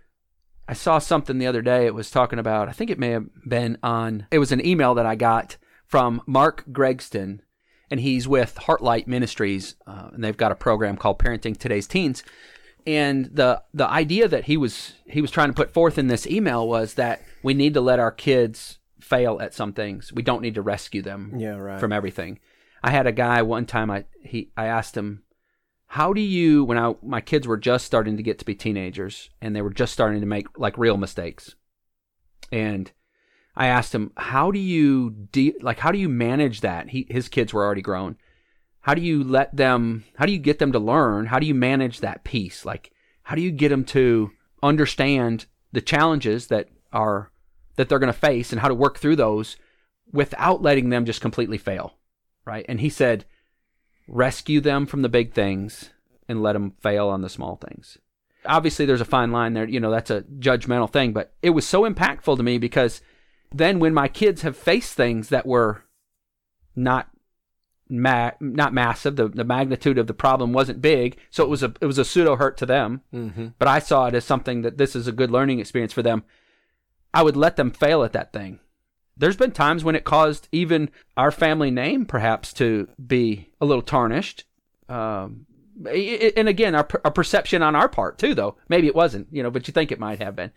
I 0.68 0.74
saw 0.74 1.00
something 1.00 1.38
the 1.38 1.48
other 1.48 1.62
day. 1.62 1.86
It 1.86 1.94
was 1.94 2.10
talking 2.10 2.40
about, 2.40 2.68
I 2.70 2.72
think 2.72 2.90
it 2.90 3.00
may 3.00 3.10
have 3.10 3.28
been 3.48 3.78
on, 3.84 4.28
it 4.32 4.40
was 4.40 4.52
an 4.52 4.66
email 4.66 4.96
that 4.96 5.06
I 5.06 5.16
got 5.16 5.58
from 5.86 6.22
Mark 6.26 6.66
Gregston, 6.72 7.40
and 7.92 8.00
he's 8.00 8.28
with 8.28 8.56
Heartlight 8.62 9.06
Ministries, 9.08 9.76
uh, 9.86 10.10
and 10.14 10.24
they've 10.24 10.36
got 10.36 10.52
a 10.52 10.56
program 10.56 10.98
called 10.98 11.20
Parenting 11.20 11.56
Today's 11.58 11.88
Teens. 11.88 12.24
And 12.88 13.26
the 13.34 13.64
the 13.74 13.88
idea 13.90 14.28
that 14.28 14.46
he 14.46 14.58
was 14.58 14.94
he 15.08 15.20
was 15.22 15.32
trying 15.32 15.50
to 15.50 15.56
put 15.56 15.74
forth 15.74 15.98
in 15.98 16.06
this 16.08 16.28
email 16.28 16.68
was 16.68 16.96
that 16.96 17.22
we 17.42 17.56
need 17.56 17.74
to 17.74 17.82
let 17.82 17.98
our 17.98 18.12
kids 18.12 18.78
fail 19.02 19.40
at 19.42 19.56
some 19.56 19.74
things. 19.74 20.14
We 20.14 20.22
don't 20.22 20.42
need 20.42 20.54
to 20.56 20.62
rescue 20.62 21.02
them 21.02 21.34
Yeah. 21.36 21.56
Right. 21.58 21.80
from 21.80 21.92
everything. 21.92 22.40
I 22.84 22.92
had 22.92 23.08
a 23.08 23.12
guy 23.12 23.42
one 23.42 23.66
time. 23.66 23.90
I 23.90 24.06
he 24.22 24.52
I 24.56 24.66
asked 24.68 24.96
him, 24.96 25.24
"How 25.96 26.12
do 26.12 26.20
you 26.20 26.66
when 26.66 26.78
I 26.78 26.94
my 27.02 27.22
kids 27.22 27.48
were 27.48 27.56
just 27.56 27.86
starting 27.86 28.18
to 28.18 28.24
get 28.24 28.38
to 28.40 28.46
be 28.46 28.54
teenagers 28.54 29.30
and 29.42 29.56
they 29.56 29.62
were 29.62 29.70
just 29.70 29.94
starting 29.94 30.20
to 30.20 30.28
make 30.28 30.60
like 30.60 30.78
real 30.78 30.98
mistakes?" 30.98 31.56
And 32.52 32.92
I 33.56 33.68
asked 33.68 33.96
him, 33.96 34.12
"How 34.18 34.52
do 34.52 34.60
you 34.60 35.12
de- 35.32 35.56
like 35.62 35.80
how 35.80 35.94
do 35.94 35.98
you 35.98 36.10
manage 36.10 36.60
that?" 36.60 36.90
He 36.90 37.08
his 37.10 37.30
kids 37.30 37.54
were 37.54 37.64
already 37.64 37.82
grown. 37.82 38.18
How 38.82 38.94
do 38.94 39.02
you 39.02 39.24
let 39.24 39.56
them? 39.56 40.04
How 40.18 40.26
do 40.26 40.34
you 40.34 40.38
get 40.38 40.60
them 40.60 40.74
to 40.74 40.80
learn? 40.80 41.28
How 41.28 41.40
do 41.40 41.48
you 41.48 41.56
manage 41.56 42.02
that 42.02 42.26
piece? 42.26 42.66
Like 42.66 42.92
how 43.24 43.36
do 43.36 43.42
you 43.42 43.52
get 43.52 43.70
them 43.70 43.86
to 43.86 44.32
understand 44.62 45.46
the 45.72 45.82
challenges 45.82 46.48
that 46.48 46.68
are 46.92 47.32
that 47.78 47.88
they're 47.88 48.00
going 48.00 48.12
to 48.12 48.20
face 48.20 48.52
and 48.52 48.60
how 48.60 48.68
to 48.68 48.76
work 48.76 48.98
through 48.98 49.16
those 49.16 49.56
without 50.12 50.62
letting 50.62 50.90
them 50.90 51.06
just 51.06 51.22
completely 51.22 51.58
fail? 51.58 51.96
right? 52.46 52.66
And 52.70 52.80
he 52.80 52.90
said, 52.90 53.26
rescue 54.08 54.62
them 54.62 54.86
from 54.86 55.02
the 55.02 55.10
big 55.10 55.34
things 55.34 55.92
and 56.28 56.42
let 56.42 56.54
them 56.54 56.74
fail 56.82 57.08
on 57.08 57.22
the 57.22 57.30
small 57.30 57.56
things. 57.56 57.98
Obviously, 58.46 58.86
there's 58.86 59.02
a 59.02 59.06
fine 59.06 59.32
line 59.32 59.54
there. 59.54 59.68
You 59.68 59.80
know, 59.80 59.92
that's 59.92 60.12
a 60.12 60.22
judgmental 60.40 60.92
thing, 60.92 61.14
but 61.14 61.34
it 61.42 61.52
was 61.52 61.68
so 61.68 61.90
impactful 61.90 62.38
to 62.38 62.44
me 62.44 62.58
because 62.58 63.02
then 63.52 63.80
when 63.80 63.94
my 63.94 64.08
kids 64.08 64.44
have 64.44 64.58
faced 64.58 64.94
things 64.94 65.30
that 65.30 65.46
were 65.46 65.84
not 66.76 67.10
ma- 67.90 68.32
not 68.40 68.74
massive, 68.74 69.16
the, 69.16 69.30
the 69.30 69.44
magnitude 69.44 69.98
of 69.98 70.08
the 70.08 70.14
problem 70.14 70.54
wasn't 70.54 70.82
big, 70.82 71.18
so 71.30 71.44
it 71.44 71.50
was 71.50 71.64
a 71.64 71.74
it 71.82 71.86
was 71.86 71.98
a 71.98 72.06
pseudo 72.06 72.36
hurt 72.36 72.58
to 72.58 72.66
them. 72.66 73.02
Mm-hmm. 73.14 73.48
But 73.58 73.68
I 73.68 73.80
saw 73.80 74.08
it 74.08 74.16
as 74.16 74.26
something 74.26 74.62
that 74.62 74.78
this 74.78 74.96
is 74.96 75.08
a 75.08 75.12
good 75.12 75.32
learning 75.32 75.60
experience 75.60 75.94
for 75.94 76.04
them. 76.04 76.24
I 77.14 77.24
would 77.24 77.38
let 77.38 77.56
them 77.56 77.72
fail 77.72 78.04
at 78.04 78.14
that 78.14 78.34
thing. 78.34 78.60
There's 79.18 79.38
been 79.38 79.52
times 79.52 79.84
when 79.84 79.96
it 79.96 80.04
caused 80.04 80.48
even 80.52 80.90
our 81.16 81.32
family 81.32 81.72
name 81.72 82.06
perhaps 82.06 82.52
to 82.54 82.88
be 83.06 83.50
a 83.62 83.66
little 83.66 83.82
tarnished. 83.82 84.44
Um, 84.90 85.46
and 85.86 86.48
again, 86.48 86.76
our, 86.76 86.88
our 87.04 87.12
perception 87.12 87.62
on 87.62 87.76
our 87.76 87.90
part 87.90 88.18
too, 88.18 88.34
though 88.34 88.56
maybe 88.70 88.88
it 88.88 88.96
wasn't, 88.96 89.28
you 89.32 89.44
know, 89.44 89.52
but 89.52 89.68
you 89.68 89.72
think 89.74 89.92
it 89.92 90.00
might 90.00 90.20
have 90.22 90.36
been. 90.36 90.52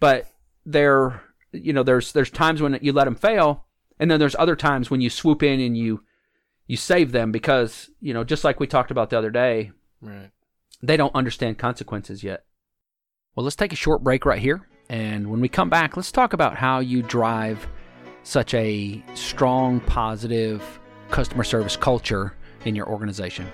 But 0.00 0.28
there, 0.64 1.22
you 1.52 1.72
know, 1.72 1.82
there's 1.82 2.12
there's 2.12 2.30
times 2.30 2.60
when 2.60 2.78
you 2.82 2.92
let 2.92 3.04
them 3.04 3.14
fail, 3.14 3.64
and 3.98 4.10
then 4.10 4.18
there's 4.20 4.36
other 4.38 4.56
times 4.56 4.90
when 4.90 5.00
you 5.00 5.08
swoop 5.10 5.42
in 5.42 5.60
and 5.60 5.76
you 5.76 6.02
you 6.66 6.76
save 6.76 7.12
them 7.12 7.30
because 7.32 7.90
you 8.00 8.12
know, 8.12 8.24
just 8.24 8.44
like 8.44 8.58
we 8.60 8.66
talked 8.66 8.90
about 8.90 9.10
the 9.10 9.18
other 9.18 9.30
day, 9.30 9.70
Right. 10.00 10.30
they 10.82 10.96
don't 10.96 11.14
understand 11.14 11.58
consequences 11.58 12.22
yet. 12.24 12.44
Well, 13.34 13.44
let's 13.44 13.56
take 13.56 13.72
a 13.72 13.76
short 13.76 14.02
break 14.02 14.24
right 14.26 14.40
here. 14.40 14.66
And 14.88 15.30
when 15.30 15.40
we 15.40 15.48
come 15.48 15.68
back, 15.70 15.96
let's 15.96 16.12
talk 16.12 16.32
about 16.32 16.56
how 16.56 16.78
you 16.80 17.02
drive 17.02 17.66
such 18.26 18.54
a 18.54 19.00
strong, 19.14 19.78
positive 19.80 20.80
customer 21.10 21.44
service 21.44 21.76
culture 21.76 22.34
in 22.64 22.74
your 22.74 22.88
organization. 22.88 23.46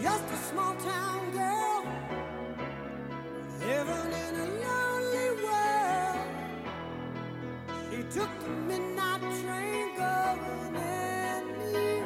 Just 0.00 0.24
a 0.32 0.36
small 0.36 0.74
town 0.76 1.30
girl 1.32 1.84
living 3.60 4.12
in 4.12 4.34
a 4.40 4.46
lonely 4.64 5.28
world. 5.44 6.16
She 7.90 7.98
took 8.18 8.30
the 8.40 8.48
midnight 8.48 9.20
train 9.42 9.94
going 9.96 10.76
anywhere. 10.76 11.98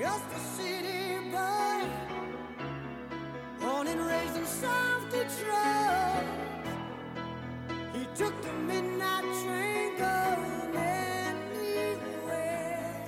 Just 0.00 0.24
a 0.34 0.38
city 0.56 1.30
boy, 1.30 1.86
born 3.60 3.86
and 3.86 4.00
raised 4.00 4.36
in 4.36 4.44
South 4.44 5.08
Detroit. 5.12 5.93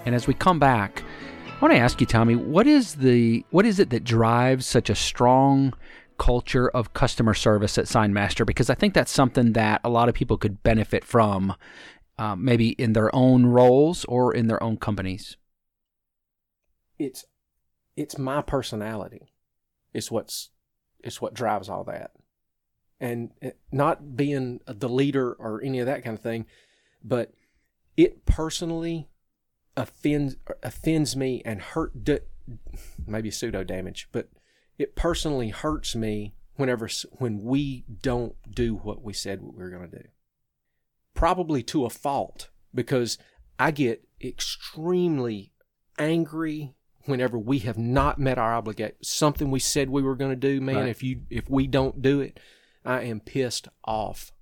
And 0.06 0.14
as 0.14 0.26
we 0.26 0.34
come 0.34 0.58
back, 0.58 1.02
I 1.46 1.58
want 1.60 1.74
to 1.74 1.80
ask 1.80 2.00
you, 2.00 2.06
Tommy, 2.06 2.36
what 2.36 2.66
is 2.66 2.94
the 2.94 3.44
what 3.50 3.66
is 3.66 3.78
it 3.78 3.90
that 3.90 4.04
drives 4.04 4.66
such 4.66 4.90
a 4.90 4.94
strong 4.94 5.74
culture 6.18 6.68
of 6.68 6.92
customer 6.92 7.34
service 7.34 7.76
at 7.78 7.88
Signmaster? 7.88 8.44
Because 8.44 8.70
I 8.70 8.74
think 8.74 8.94
that's 8.94 9.10
something 9.10 9.52
that 9.54 9.80
a 9.84 9.88
lot 9.88 10.08
of 10.08 10.14
people 10.14 10.38
could 10.38 10.62
benefit 10.62 11.04
from, 11.04 11.54
uh, 12.18 12.36
maybe 12.36 12.70
in 12.70 12.92
their 12.92 13.14
own 13.14 13.46
roles 13.46 14.04
or 14.06 14.34
in 14.34 14.46
their 14.46 14.62
own 14.62 14.76
companies. 14.76 15.36
It's 16.98 17.24
it's 17.96 18.18
my 18.18 18.42
personality. 18.42 19.32
It's 19.92 20.10
what's 20.10 20.50
it's 21.02 21.20
what 21.20 21.34
drives 21.34 21.68
all 21.68 21.84
that, 21.84 22.12
and 23.00 23.30
eh, 23.42 23.50
not 23.72 24.16
being 24.16 24.60
the 24.66 24.88
leader 24.88 25.32
or 25.32 25.62
any 25.62 25.78
of 25.80 25.86
that 25.86 26.04
kind 26.04 26.16
of 26.16 26.22
thing, 26.22 26.46
but 27.04 27.32
it 27.96 28.24
personally 28.26 29.08
offends 29.76 30.36
offends 30.62 31.16
me 31.16 31.42
and 31.44 31.60
hurt 31.60 32.04
d- 32.04 32.18
maybe 33.06 33.30
pseudo 33.30 33.64
damage, 33.64 34.08
but 34.12 34.28
it 34.78 34.96
personally 34.96 35.50
hurts 35.50 35.94
me 35.94 36.34
whenever 36.56 36.88
when 37.12 37.42
we 37.42 37.84
don't 38.02 38.34
do 38.50 38.74
what 38.74 39.02
we 39.02 39.12
said 39.12 39.42
what 39.42 39.54
we 39.54 39.62
were 39.62 39.70
going 39.70 39.90
to 39.90 39.98
do. 39.98 40.08
Probably 41.14 41.62
to 41.64 41.84
a 41.84 41.90
fault 41.90 42.50
because 42.74 43.18
I 43.58 43.70
get 43.70 44.06
extremely 44.22 45.52
angry 45.98 46.74
whenever 47.04 47.38
we 47.38 47.60
have 47.60 47.78
not 47.78 48.18
met 48.18 48.38
our 48.38 48.54
obligation. 48.54 48.96
Something 49.02 49.50
we 49.50 49.60
said 49.60 49.88
we 49.88 50.02
were 50.02 50.16
going 50.16 50.32
to 50.32 50.36
do, 50.36 50.60
man. 50.60 50.76
Right. 50.76 50.88
If 50.88 51.02
you 51.02 51.22
if 51.30 51.48
we 51.48 51.66
don't 51.66 52.02
do 52.02 52.20
it, 52.20 52.38
I 52.86 53.02
am 53.02 53.20
pissed 53.20 53.68
off, 53.84 54.32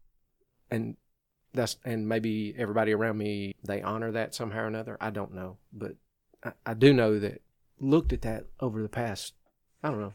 and 0.70 0.96
that's 1.52 1.76
and 1.85 2.09
maybe 2.09 2.54
everybody 2.57 2.92
around 2.92 3.18
me 3.18 3.54
they 3.64 3.80
honor 3.83 4.12
that 4.12 4.35
somehow 4.35 4.62
or 4.62 4.66
another. 4.66 4.96
I 5.00 5.11
don't 5.11 5.35
know, 5.35 5.59
but 5.72 5.96
I, 6.42 6.52
I 6.66 6.74
do 6.74 6.92
know 6.92 7.18
that 7.18 7.42
looked 7.80 8.12
at 8.12 8.22
that 8.22 8.46
over 8.61 8.80
the 8.83 8.88
past 8.88 9.35
I 9.83 9.90
don't 9.90 10.00
know 10.00 10.14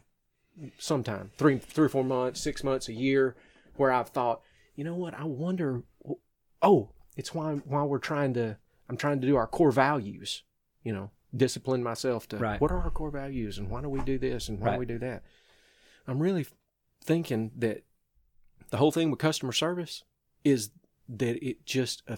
sometime 0.77 1.31
three 1.37 1.57
three 1.57 1.85
or 1.85 1.89
four 1.89 2.03
months, 2.03 2.41
six 2.41 2.63
months, 2.63 2.89
a 2.89 2.93
year, 2.93 3.35
where 3.75 3.91
I've 3.91 4.09
thought, 4.09 4.41
you 4.75 4.83
know 4.83 4.95
what? 4.95 5.13
I 5.13 5.23
wonder. 5.23 5.83
Oh, 6.61 6.91
it's 7.15 7.33
why 7.33 7.53
why 7.53 7.83
we're 7.83 7.99
trying 7.99 8.33
to. 8.35 8.57
I'm 8.89 8.97
trying 8.97 9.21
to 9.21 9.27
do 9.27 9.35
our 9.35 9.47
core 9.47 9.71
values. 9.71 10.43
You 10.83 10.93
know, 10.93 11.11
discipline 11.35 11.83
myself 11.83 12.27
to 12.29 12.37
Right. 12.37 12.59
what 12.59 12.71
are 12.71 12.81
our 12.81 12.89
core 12.89 13.11
values 13.11 13.57
and 13.57 13.69
why 13.69 13.81
do 13.81 13.89
we 13.89 14.01
do 14.01 14.17
this 14.17 14.49
and 14.49 14.59
why 14.59 14.67
Right. 14.67 14.73
do 14.73 14.79
we 14.79 14.85
do 14.85 14.99
that. 14.99 15.23
I'm 16.07 16.19
really 16.19 16.45
thinking 17.03 17.51
that 17.57 17.83
the 18.69 18.77
whole 18.77 18.91
thing 18.91 19.09
with 19.09 19.19
customer 19.19 19.51
service 19.51 20.03
is 20.43 20.69
that 21.07 21.43
it 21.45 21.65
just 21.65 22.03
uh, 22.07 22.17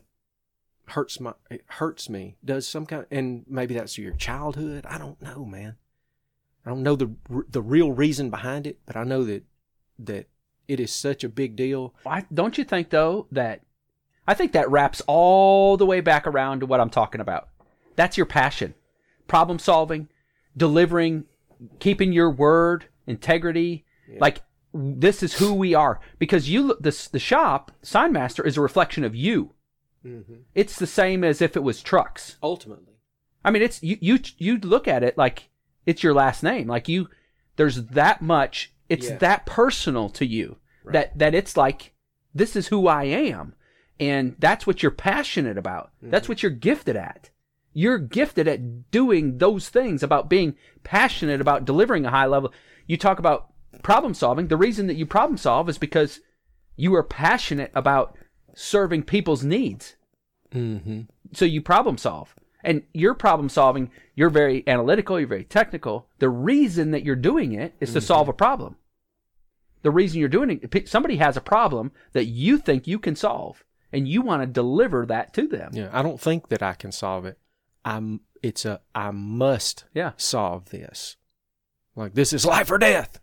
hurts 0.88 1.20
my 1.20 1.34
it 1.50 1.64
hurts 1.68 2.10
me. 2.10 2.38
Does 2.44 2.68
some 2.68 2.86
kind 2.86 3.06
and 3.12 3.46
maybe 3.48 3.74
that's 3.74 3.98
your 3.98 4.14
childhood. 4.14 4.86
I 4.88 4.98
don't 4.98 5.22
know 5.22 5.46
man. 5.46 5.76
I 6.66 6.70
don't 6.70 6.84
know 6.84 6.96
the 6.96 7.12
the 7.50 7.62
real 7.62 7.92
reason 7.92 8.30
behind 8.30 8.68
it 8.68 8.78
but 8.86 8.96
i 8.96 9.04
know 9.04 9.24
that 9.24 9.44
that 9.98 10.28
it 10.68 10.80
is 10.80 10.94
such 10.94 11.24
a 11.24 11.30
big 11.30 11.56
deal. 11.58 11.94
I, 12.06 12.26
don't 12.34 12.58
you 12.58 12.64
think 12.64 12.92
though 12.92 13.28
that 13.32 13.62
I 14.28 14.34
think 14.34 14.54
that 14.54 14.72
wraps 14.72 15.02
all 15.08 15.76
the 15.76 15.86
way 15.86 16.00
back 16.00 16.26
around 16.26 16.62
to 16.62 16.66
what 16.66 16.80
I'm 16.80 16.90
talking 16.90 17.20
about. 17.20 17.50
That's 17.98 18.16
your 18.16 18.26
passion, 18.26 18.74
problem 19.28 19.60
solving, 19.60 20.08
delivering, 20.56 21.26
keeping 21.80 22.14
your 22.14 22.32
word, 22.32 22.86
integrity. 23.06 23.84
Like 24.20 24.42
this 24.74 25.22
is 25.22 25.34
who 25.34 25.54
we 25.54 25.74
are 25.74 26.00
because 26.18 26.50
you 26.50 26.64
look 26.64 26.82
this 26.82 27.08
the 27.08 27.20
shop 27.20 27.72
Signmaster 27.82 28.46
is 28.46 28.58
a 28.58 28.62
reflection 28.62 29.04
of 29.04 29.16
you. 29.16 29.54
Mm-hmm. 30.06 30.36
It's 30.56 30.78
the 30.78 30.88
same 30.88 31.24
as 31.24 31.42
if 31.42 31.56
it 31.56 31.64
was 31.64 31.82
trucks. 31.82 32.38
ultimately 32.42 32.92
I 33.44 33.52
mean, 33.52 33.62
it's 33.62 33.82
you 33.82 33.98
you 34.00 34.20
you 34.38 34.58
look 34.58 34.88
at 34.88 35.04
it 35.04 35.18
like 35.18 35.50
it's 35.86 36.04
your 36.04 36.14
last 36.14 36.44
name. 36.44 36.68
Like 36.68 36.88
you, 36.88 37.10
there's 37.56 37.84
that 37.88 38.22
much. 38.22 38.74
It's 38.90 39.10
Yeah. 39.10 39.18
that 39.18 39.46
personal 39.46 40.10
to 40.10 40.26
you 40.26 40.58
that 40.86 41.18
that 41.18 41.34
it's 41.34 41.58
like 41.58 41.94
this 42.34 42.56
is 42.56 42.68
who 42.68 42.88
I 42.88 43.06
am, 43.06 43.56
and 44.00 44.36
that's 44.40 44.68
what 44.68 44.82
you're 44.82 44.92
passionate 44.92 45.58
about. 45.58 45.92
That's 46.02 46.24
mm-hmm. 46.26 46.32
what 46.32 46.44
you're 46.44 46.52
gifted 46.52 46.96
at. 46.96 47.30
You're 47.74 47.98
gifted 47.98 48.48
at 48.48 48.92
doing 48.92 49.38
those 49.38 49.70
things 49.70 50.04
about 50.04 50.30
being 50.30 50.56
passionate 50.84 51.40
about 51.40 51.66
delivering 51.66 52.06
a 52.06 52.12
high 52.12 52.26
level. 52.26 52.54
You 52.86 52.98
talk 52.98 53.18
about 53.18 53.51
problem 53.84 54.14
solving. 54.14 54.48
The 54.48 54.58
reason 54.58 54.88
that 54.88 54.96
you 54.96 55.06
problem 55.06 55.38
solve 55.38 55.70
is 55.70 55.78
because 55.78 56.20
you 56.76 56.94
are 56.96 57.04
passionate 57.04 57.72
about 57.76 58.18
serving 58.56 59.04
people's 59.04 59.44
needs. 59.44 59.96
Mm-hmm. 60.54 61.02
so 61.34 61.46
you 61.46 61.62
problem 61.62 61.98
solve. 61.98 62.36
And 62.64 62.84
your 62.94 63.14
problem 63.14 63.48
solving 63.50 63.90
you're 64.16 64.30
very 64.30 64.64
analytical 64.68 65.18
you're 65.20 65.28
very 65.30 65.46
technical. 65.46 66.08
The 66.20 66.30
reason 66.30 66.92
that 66.92 67.04
you're 67.04 67.16
doing 67.16 67.54
it 67.54 67.74
is 67.80 67.94
to 67.94 68.02
solve 68.02 68.28
a 68.28 68.34
problem. 68.34 68.76
The 69.84 69.92
reason 69.92 70.20
you're 70.20 70.28
doing 70.30 70.60
it 70.62 70.90
somebody 70.90 71.16
has 71.18 71.38
a 71.38 71.42
problem 71.42 71.92
that 72.12 72.26
you 72.26 72.58
think 72.58 72.86
you 72.86 73.00
can 73.00 73.16
solve 73.16 73.64
and 73.94 74.08
you 74.08 74.22
want 74.22 74.42
to 74.42 74.46
deliver 74.48 75.06
that 75.06 75.34
to 75.36 75.48
them. 75.48 75.72
Yeah 75.74 75.90
i 75.94 76.02
don't 76.02 76.20
think 76.20 76.50
that 76.50 76.62
i 76.62 76.74
can 76.74 76.92
solve 76.92 77.26
it. 77.26 77.38
I'm 77.86 78.20
it's 78.44 78.66
a 78.66 78.82
i 78.94 79.10
must 79.12 79.86
Yeah. 79.94 80.12
solve 80.18 80.70
this. 80.70 81.16
Like 81.96 82.14
this 82.14 82.34
is 82.34 82.46
life 82.46 82.70
or 82.70 82.78
death 82.78 83.20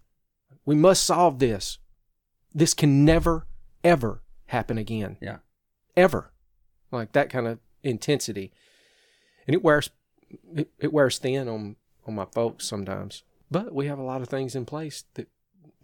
we 0.69 0.75
must 0.75 1.03
solve 1.05 1.39
this. 1.39 1.79
This 2.55 2.75
can 2.75 3.03
never 3.03 3.47
ever 3.83 4.23
happen 4.49 4.77
again. 4.77 5.17
Yeah. 5.19 5.39
Ever. 5.97 6.31
Like 6.93 7.13
that 7.13 7.31
kind 7.31 7.47
of 7.49 7.59
intensity. 7.83 8.53
And 9.47 9.55
it 9.55 9.65
wears 9.65 9.89
it, 10.55 10.69
it 10.79 10.93
wears 10.93 11.17
thin 11.17 11.49
on 11.49 11.77
on 12.07 12.15
my 12.17 12.27
folks 12.27 12.67
sometimes. 12.67 13.23
But 13.51 13.75
we 13.75 13.87
have 13.87 13.99
a 13.99 14.03
lot 14.03 14.21
of 14.21 14.29
things 14.29 14.55
in 14.55 14.67
place 14.67 15.05
that 15.15 15.29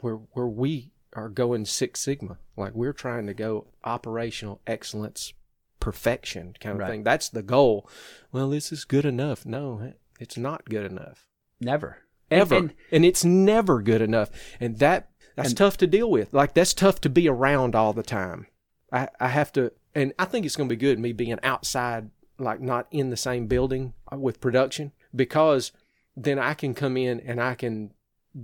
where 0.03 0.17
where 0.33 0.47
we 0.47 0.93
are 1.15 1.31
going 1.31 1.65
six 1.65 2.01
sigma. 2.01 2.37
Like 2.55 2.75
we're 2.75 2.93
trying 2.93 3.27
to 3.27 3.33
go 3.33 3.69
operational 3.85 4.61
excellence 4.67 5.33
perfection 5.81 6.57
kind 6.61 6.75
of 6.75 6.81
Right. 6.81 6.91
thing. 6.91 7.05
That's 7.05 7.31
the 7.31 7.43
goal. 7.43 7.89
Well 8.33 8.51
this 8.51 8.71
is 8.71 8.85
good 8.85 9.07
enough. 9.07 9.47
No 9.47 9.95
it's 10.21 10.37
not 10.37 10.67
good 10.67 10.85
enough. 10.85 11.25
Never 11.59 12.04
ever. 12.35 12.57
And- 12.57 12.75
and, 12.93 13.05
it's 13.05 13.25
never 13.25 13.83
good 13.83 14.03
enough. 14.03 14.31
And 14.61 14.79
that 14.79 15.11
that's 15.37 15.51
And- 15.51 15.59
tough 15.59 15.77
to 15.79 15.87
deal 15.87 16.11
with. 16.11 16.33
Like 16.33 16.55
that's 16.55 16.75
tough 16.75 17.01
to 17.03 17.09
be 17.09 17.29
around 17.29 17.75
all 17.75 17.93
the 17.93 18.03
time. 18.03 18.47
I 18.93 19.09
i 19.19 19.29
have 19.29 19.53
to 19.53 19.73
and 19.95 20.13
i 20.19 20.25
think 20.25 20.47
it's 20.47 20.57
going 20.57 20.69
to 20.69 20.75
be 20.75 20.79
good 20.79 20.99
me 20.99 21.13
being 21.13 21.39
outside 21.43 22.11
like 22.39 22.61
not 22.61 22.87
in 22.91 23.11
the 23.11 23.17
same 23.17 23.47
building 23.47 23.93
with 24.13 24.41
production 24.41 24.93
because 25.15 25.73
then 26.17 26.39
i 26.39 26.55
can 26.55 26.75
come 26.75 26.97
in 26.97 27.21
and 27.21 27.41
i 27.41 27.55
can 27.55 27.93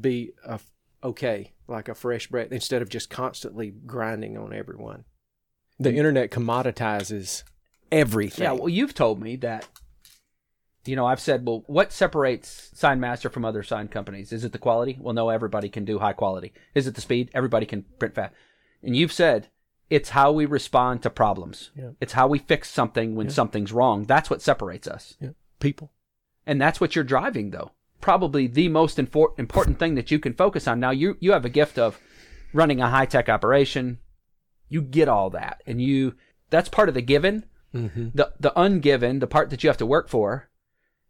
be 0.00 0.32
a, 0.44 0.58
okay 1.02 1.52
like 1.70 1.88
a 1.88 1.94
fresh 1.94 2.26
breath 2.26 2.52
instead 2.52 2.82
of 2.82 2.88
just 2.88 3.08
constantly 3.08 3.70
grinding 3.86 4.36
on 4.36 4.52
everyone. 4.52 5.04
The 5.78 5.90
mm. 5.90 5.96
internet 5.96 6.30
commoditizes 6.30 7.44
everything. 7.92 8.44
Yeah 8.44 8.52
well 8.52 8.68
you've 8.68 8.94
told 8.94 9.22
me 9.22 9.36
that 9.36 9.68
you 10.86 10.96
know 10.96 11.06
i've 11.06 11.20
said 11.20 11.46
well 11.46 11.62
what 11.66 11.92
separates 11.92 12.70
signmaster 12.74 13.28
from 13.28 13.44
other 13.44 13.62
sign 13.62 13.88
companies 13.88 14.32
is 14.32 14.44
it 14.44 14.52
the 14.52 14.58
quality 14.58 14.96
well 15.00 15.14
no 15.14 15.28
everybody 15.28 15.68
can 15.68 15.84
do 15.84 15.98
high 15.98 16.12
quality 16.12 16.52
is 16.74 16.86
it 16.86 16.94
the 16.94 17.00
speed 17.00 17.30
everybody 17.34 17.66
can 17.66 17.84
print 17.98 18.14
fast 18.14 18.34
And 18.82 18.96
you've 18.96 19.12
said 19.12 19.48
it's 19.90 20.10
how 20.10 20.30
we 20.30 20.46
respond 20.46 21.02
to 21.02 21.10
problems. 21.10 21.70
Yeah. 21.76 21.90
It's 22.00 22.12
how 22.12 22.28
we 22.28 22.38
fix 22.38 22.70
something 22.70 23.16
when 23.16 23.28
something's 23.28 23.72
wrong. 23.72 24.04
That's 24.04 24.30
what 24.30 24.40
separates 24.40 24.86
us. 24.86 25.16
Yeah. 25.20 25.30
People. 25.58 25.90
And 26.46 26.60
that's 26.60 26.80
what 26.80 26.94
you're 26.94 27.04
driving, 27.04 27.50
though. 27.50 27.72
Probably 28.00 28.46
the 28.46 28.68
most 28.68 28.98
infor- 28.98 29.36
important 29.36 29.80
thing 29.80 29.96
that 29.96 30.12
you 30.12 30.20
can 30.20 30.32
focus 30.34 30.68
on. 30.68 30.78
Now, 30.78 30.90
you, 30.90 31.16
you 31.18 31.32
have 31.32 31.44
a 31.44 31.50
gift 31.50 31.76
of 31.76 31.98
running 32.52 32.80
a 32.80 32.88
high 32.88 33.06
tech 33.06 33.28
operation. 33.28 33.98
You 34.68 34.80
get 34.80 35.08
all 35.08 35.30
that. 35.30 35.60
And 35.66 35.82
you, 35.82 36.14
that's 36.50 36.68
part 36.68 36.88
of 36.88 36.94
the 36.94 37.02
given. 37.02 37.44
Mm-hmm. 37.74 38.10
The, 38.14 38.32
the 38.38 38.52
ungiven, 38.56 39.18
the 39.18 39.26
part 39.26 39.50
that 39.50 39.64
you 39.64 39.70
have 39.70 39.78
to 39.78 39.86
work 39.86 40.08
for. 40.08 40.48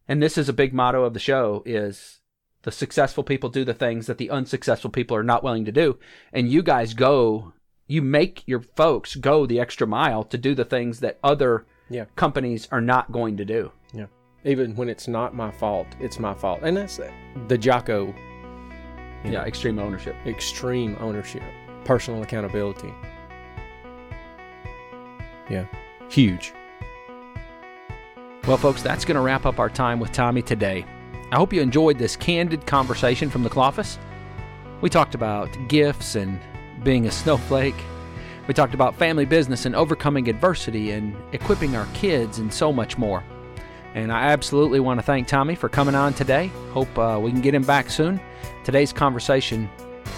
And 0.09 0.23
this 0.23 0.37
is 0.39 0.49
a 0.49 0.53
big 0.55 0.73
motto 0.75 1.05
of 1.05 1.15
the 1.15 1.21
show 1.21 1.63
is 1.65 2.21
the 2.63 2.73
successful 2.73 3.23
people 3.25 3.49
do 3.49 3.65
the 3.65 3.75
things 3.75 4.07
that 4.07 4.19
the 4.19 4.31
unsuccessful 4.31 4.91
people 4.91 5.17
are 5.17 5.23
not 5.23 5.43
willing 5.45 5.65
to 5.65 5.73
do. 5.73 5.99
And 6.33 6.51
you 6.51 6.63
guys 6.63 6.95
go, 6.95 7.53
you 7.87 8.03
make 8.03 8.43
your 8.47 8.61
folks 8.61 9.15
go 9.17 9.47
the 9.47 9.61
extra 9.61 9.87
mile 9.87 10.25
to 10.25 10.37
do 10.39 10.55
the 10.55 10.65
things 10.65 11.01
that 11.01 11.19
other 11.23 11.67
Yeah. 11.89 12.05
companies 12.17 12.69
are 12.71 12.81
not 12.81 13.13
going 13.13 13.37
to 13.39 13.45
do. 13.45 13.73
Yeah. 13.95 14.07
Even 14.45 14.75
when 14.77 14.89
it's 14.89 15.09
not 15.09 15.35
my 15.35 15.51
fault, 15.51 15.87
it's 16.01 16.19
my 16.19 16.35
fault. 16.35 16.61
And 16.63 16.77
that's 16.77 17.01
the 17.49 17.59
Jocko 17.59 18.15
Yeah, 19.25 19.31
know, 19.31 19.41
extreme 19.43 19.79
ownership. 19.79 20.15
extreme 20.27 20.97
ownership, 21.01 21.43
personal 21.85 22.23
accountability. 22.23 22.93
Yeah. 25.49 25.67
Huge. 26.11 26.53
Well, 28.51 28.59
folks, 28.59 28.83
that's 28.83 29.05
going 29.05 29.15
to 29.15 29.21
wrap 29.21 29.47
up 29.47 29.61
our 29.61 29.71
time 29.71 30.01
with 30.01 30.11
Tommy 30.11 30.43
today. 30.43 30.85
I 31.31 31.37
hope 31.37 31.53
you 31.53 31.63
enjoyed 31.63 31.99
this 31.99 32.17
candid 32.17 32.67
conversation 32.67 33.31
from 33.31 33.45
the 33.45 33.49
Cloffice. 33.49 33.97
We 34.81 34.91
talked 34.91 35.15
about 35.15 35.57
gifts 35.69 36.17
and 36.17 36.41
being 36.83 37.07
a 37.07 37.13
snowflake. 37.13 37.77
We 38.49 38.55
talked 38.55 38.75
about 38.75 38.97
family 38.97 39.25
business 39.25 39.67
and 39.67 39.77
overcoming 39.77 40.29
adversity 40.29 40.91
and 40.91 41.15
equipping 41.31 41.77
our 41.77 41.87
kids 41.95 42.41
and 42.41 42.53
so 42.53 42.73
much 42.73 42.99
more. 42.99 43.23
And 43.95 44.13
I 44.13 44.33
absolutely 44.33 44.81
want 44.81 44.99
to 44.99 45.07
thank 45.07 45.29
Tommy 45.29 45.55
for 45.55 45.69
coming 45.69 45.95
on 45.95 46.13
today. 46.13 46.49
Hope 46.73 46.99
uh, 46.99 47.21
we 47.23 47.31
can 47.31 47.43
get 47.43 47.55
him 47.55 47.63
back 47.63 47.89
soon. 47.89 48.21
Today's 48.65 48.93
conversation 48.93 49.71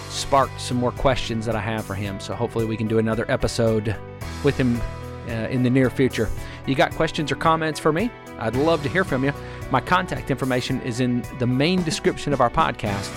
sparked 0.09 0.59
some 0.59 0.77
more 0.77 0.91
questions 0.91 1.45
that 1.45 1.55
I 1.55 1.61
have 1.61 1.85
for 1.85 1.93
him, 1.93 2.19
so 2.19 2.33
hopefully 2.33 2.65
we 2.65 2.77
can 2.77 2.87
do 2.87 2.97
another 2.97 3.29
episode 3.29 3.95
with 4.43 4.57
him 4.57 4.81
uh, 5.27 5.49
in 5.49 5.61
the 5.61 5.69
near 5.69 5.91
future. 5.91 6.29
You 6.65 6.75
got 6.75 6.95
questions 6.95 7.31
or 7.31 7.35
comments 7.35 7.79
for 7.79 7.93
me? 7.93 8.09
I'd 8.39 8.55
love 8.55 8.83
to 8.83 8.89
hear 8.89 9.03
from 9.03 9.23
you. 9.23 9.33
My 9.71 9.81
contact 9.81 10.31
information 10.31 10.81
is 10.81 10.99
in 10.99 11.23
the 11.39 11.47
main 11.47 11.83
description 11.83 12.33
of 12.33 12.41
our 12.41 12.49
podcast. 12.49 13.09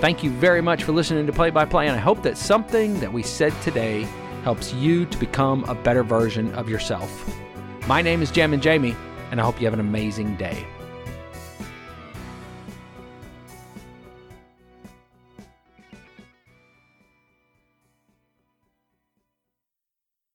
Thank 0.00 0.22
you 0.22 0.30
very 0.30 0.60
much 0.60 0.84
for 0.84 0.92
listening 0.92 1.26
to 1.26 1.32
Play 1.32 1.50
by 1.50 1.64
Play, 1.64 1.86
and 1.86 1.96
I 1.96 2.00
hope 2.00 2.22
that 2.22 2.36
something 2.36 2.98
that 3.00 3.12
we 3.12 3.22
said 3.22 3.52
today 3.62 4.02
helps 4.42 4.74
you 4.74 5.06
to 5.06 5.18
become 5.18 5.64
a 5.64 5.74
better 5.74 6.02
version 6.02 6.52
of 6.54 6.68
yourself. 6.68 7.34
My 7.86 8.02
name 8.02 8.20
is 8.20 8.30
Jem 8.30 8.52
and 8.52 8.62
Jamie, 8.62 8.96
and 9.30 9.40
I 9.40 9.44
hope 9.44 9.60
you 9.60 9.66
have 9.66 9.74
an 9.74 9.80
amazing 9.80 10.36
day. 10.36 10.66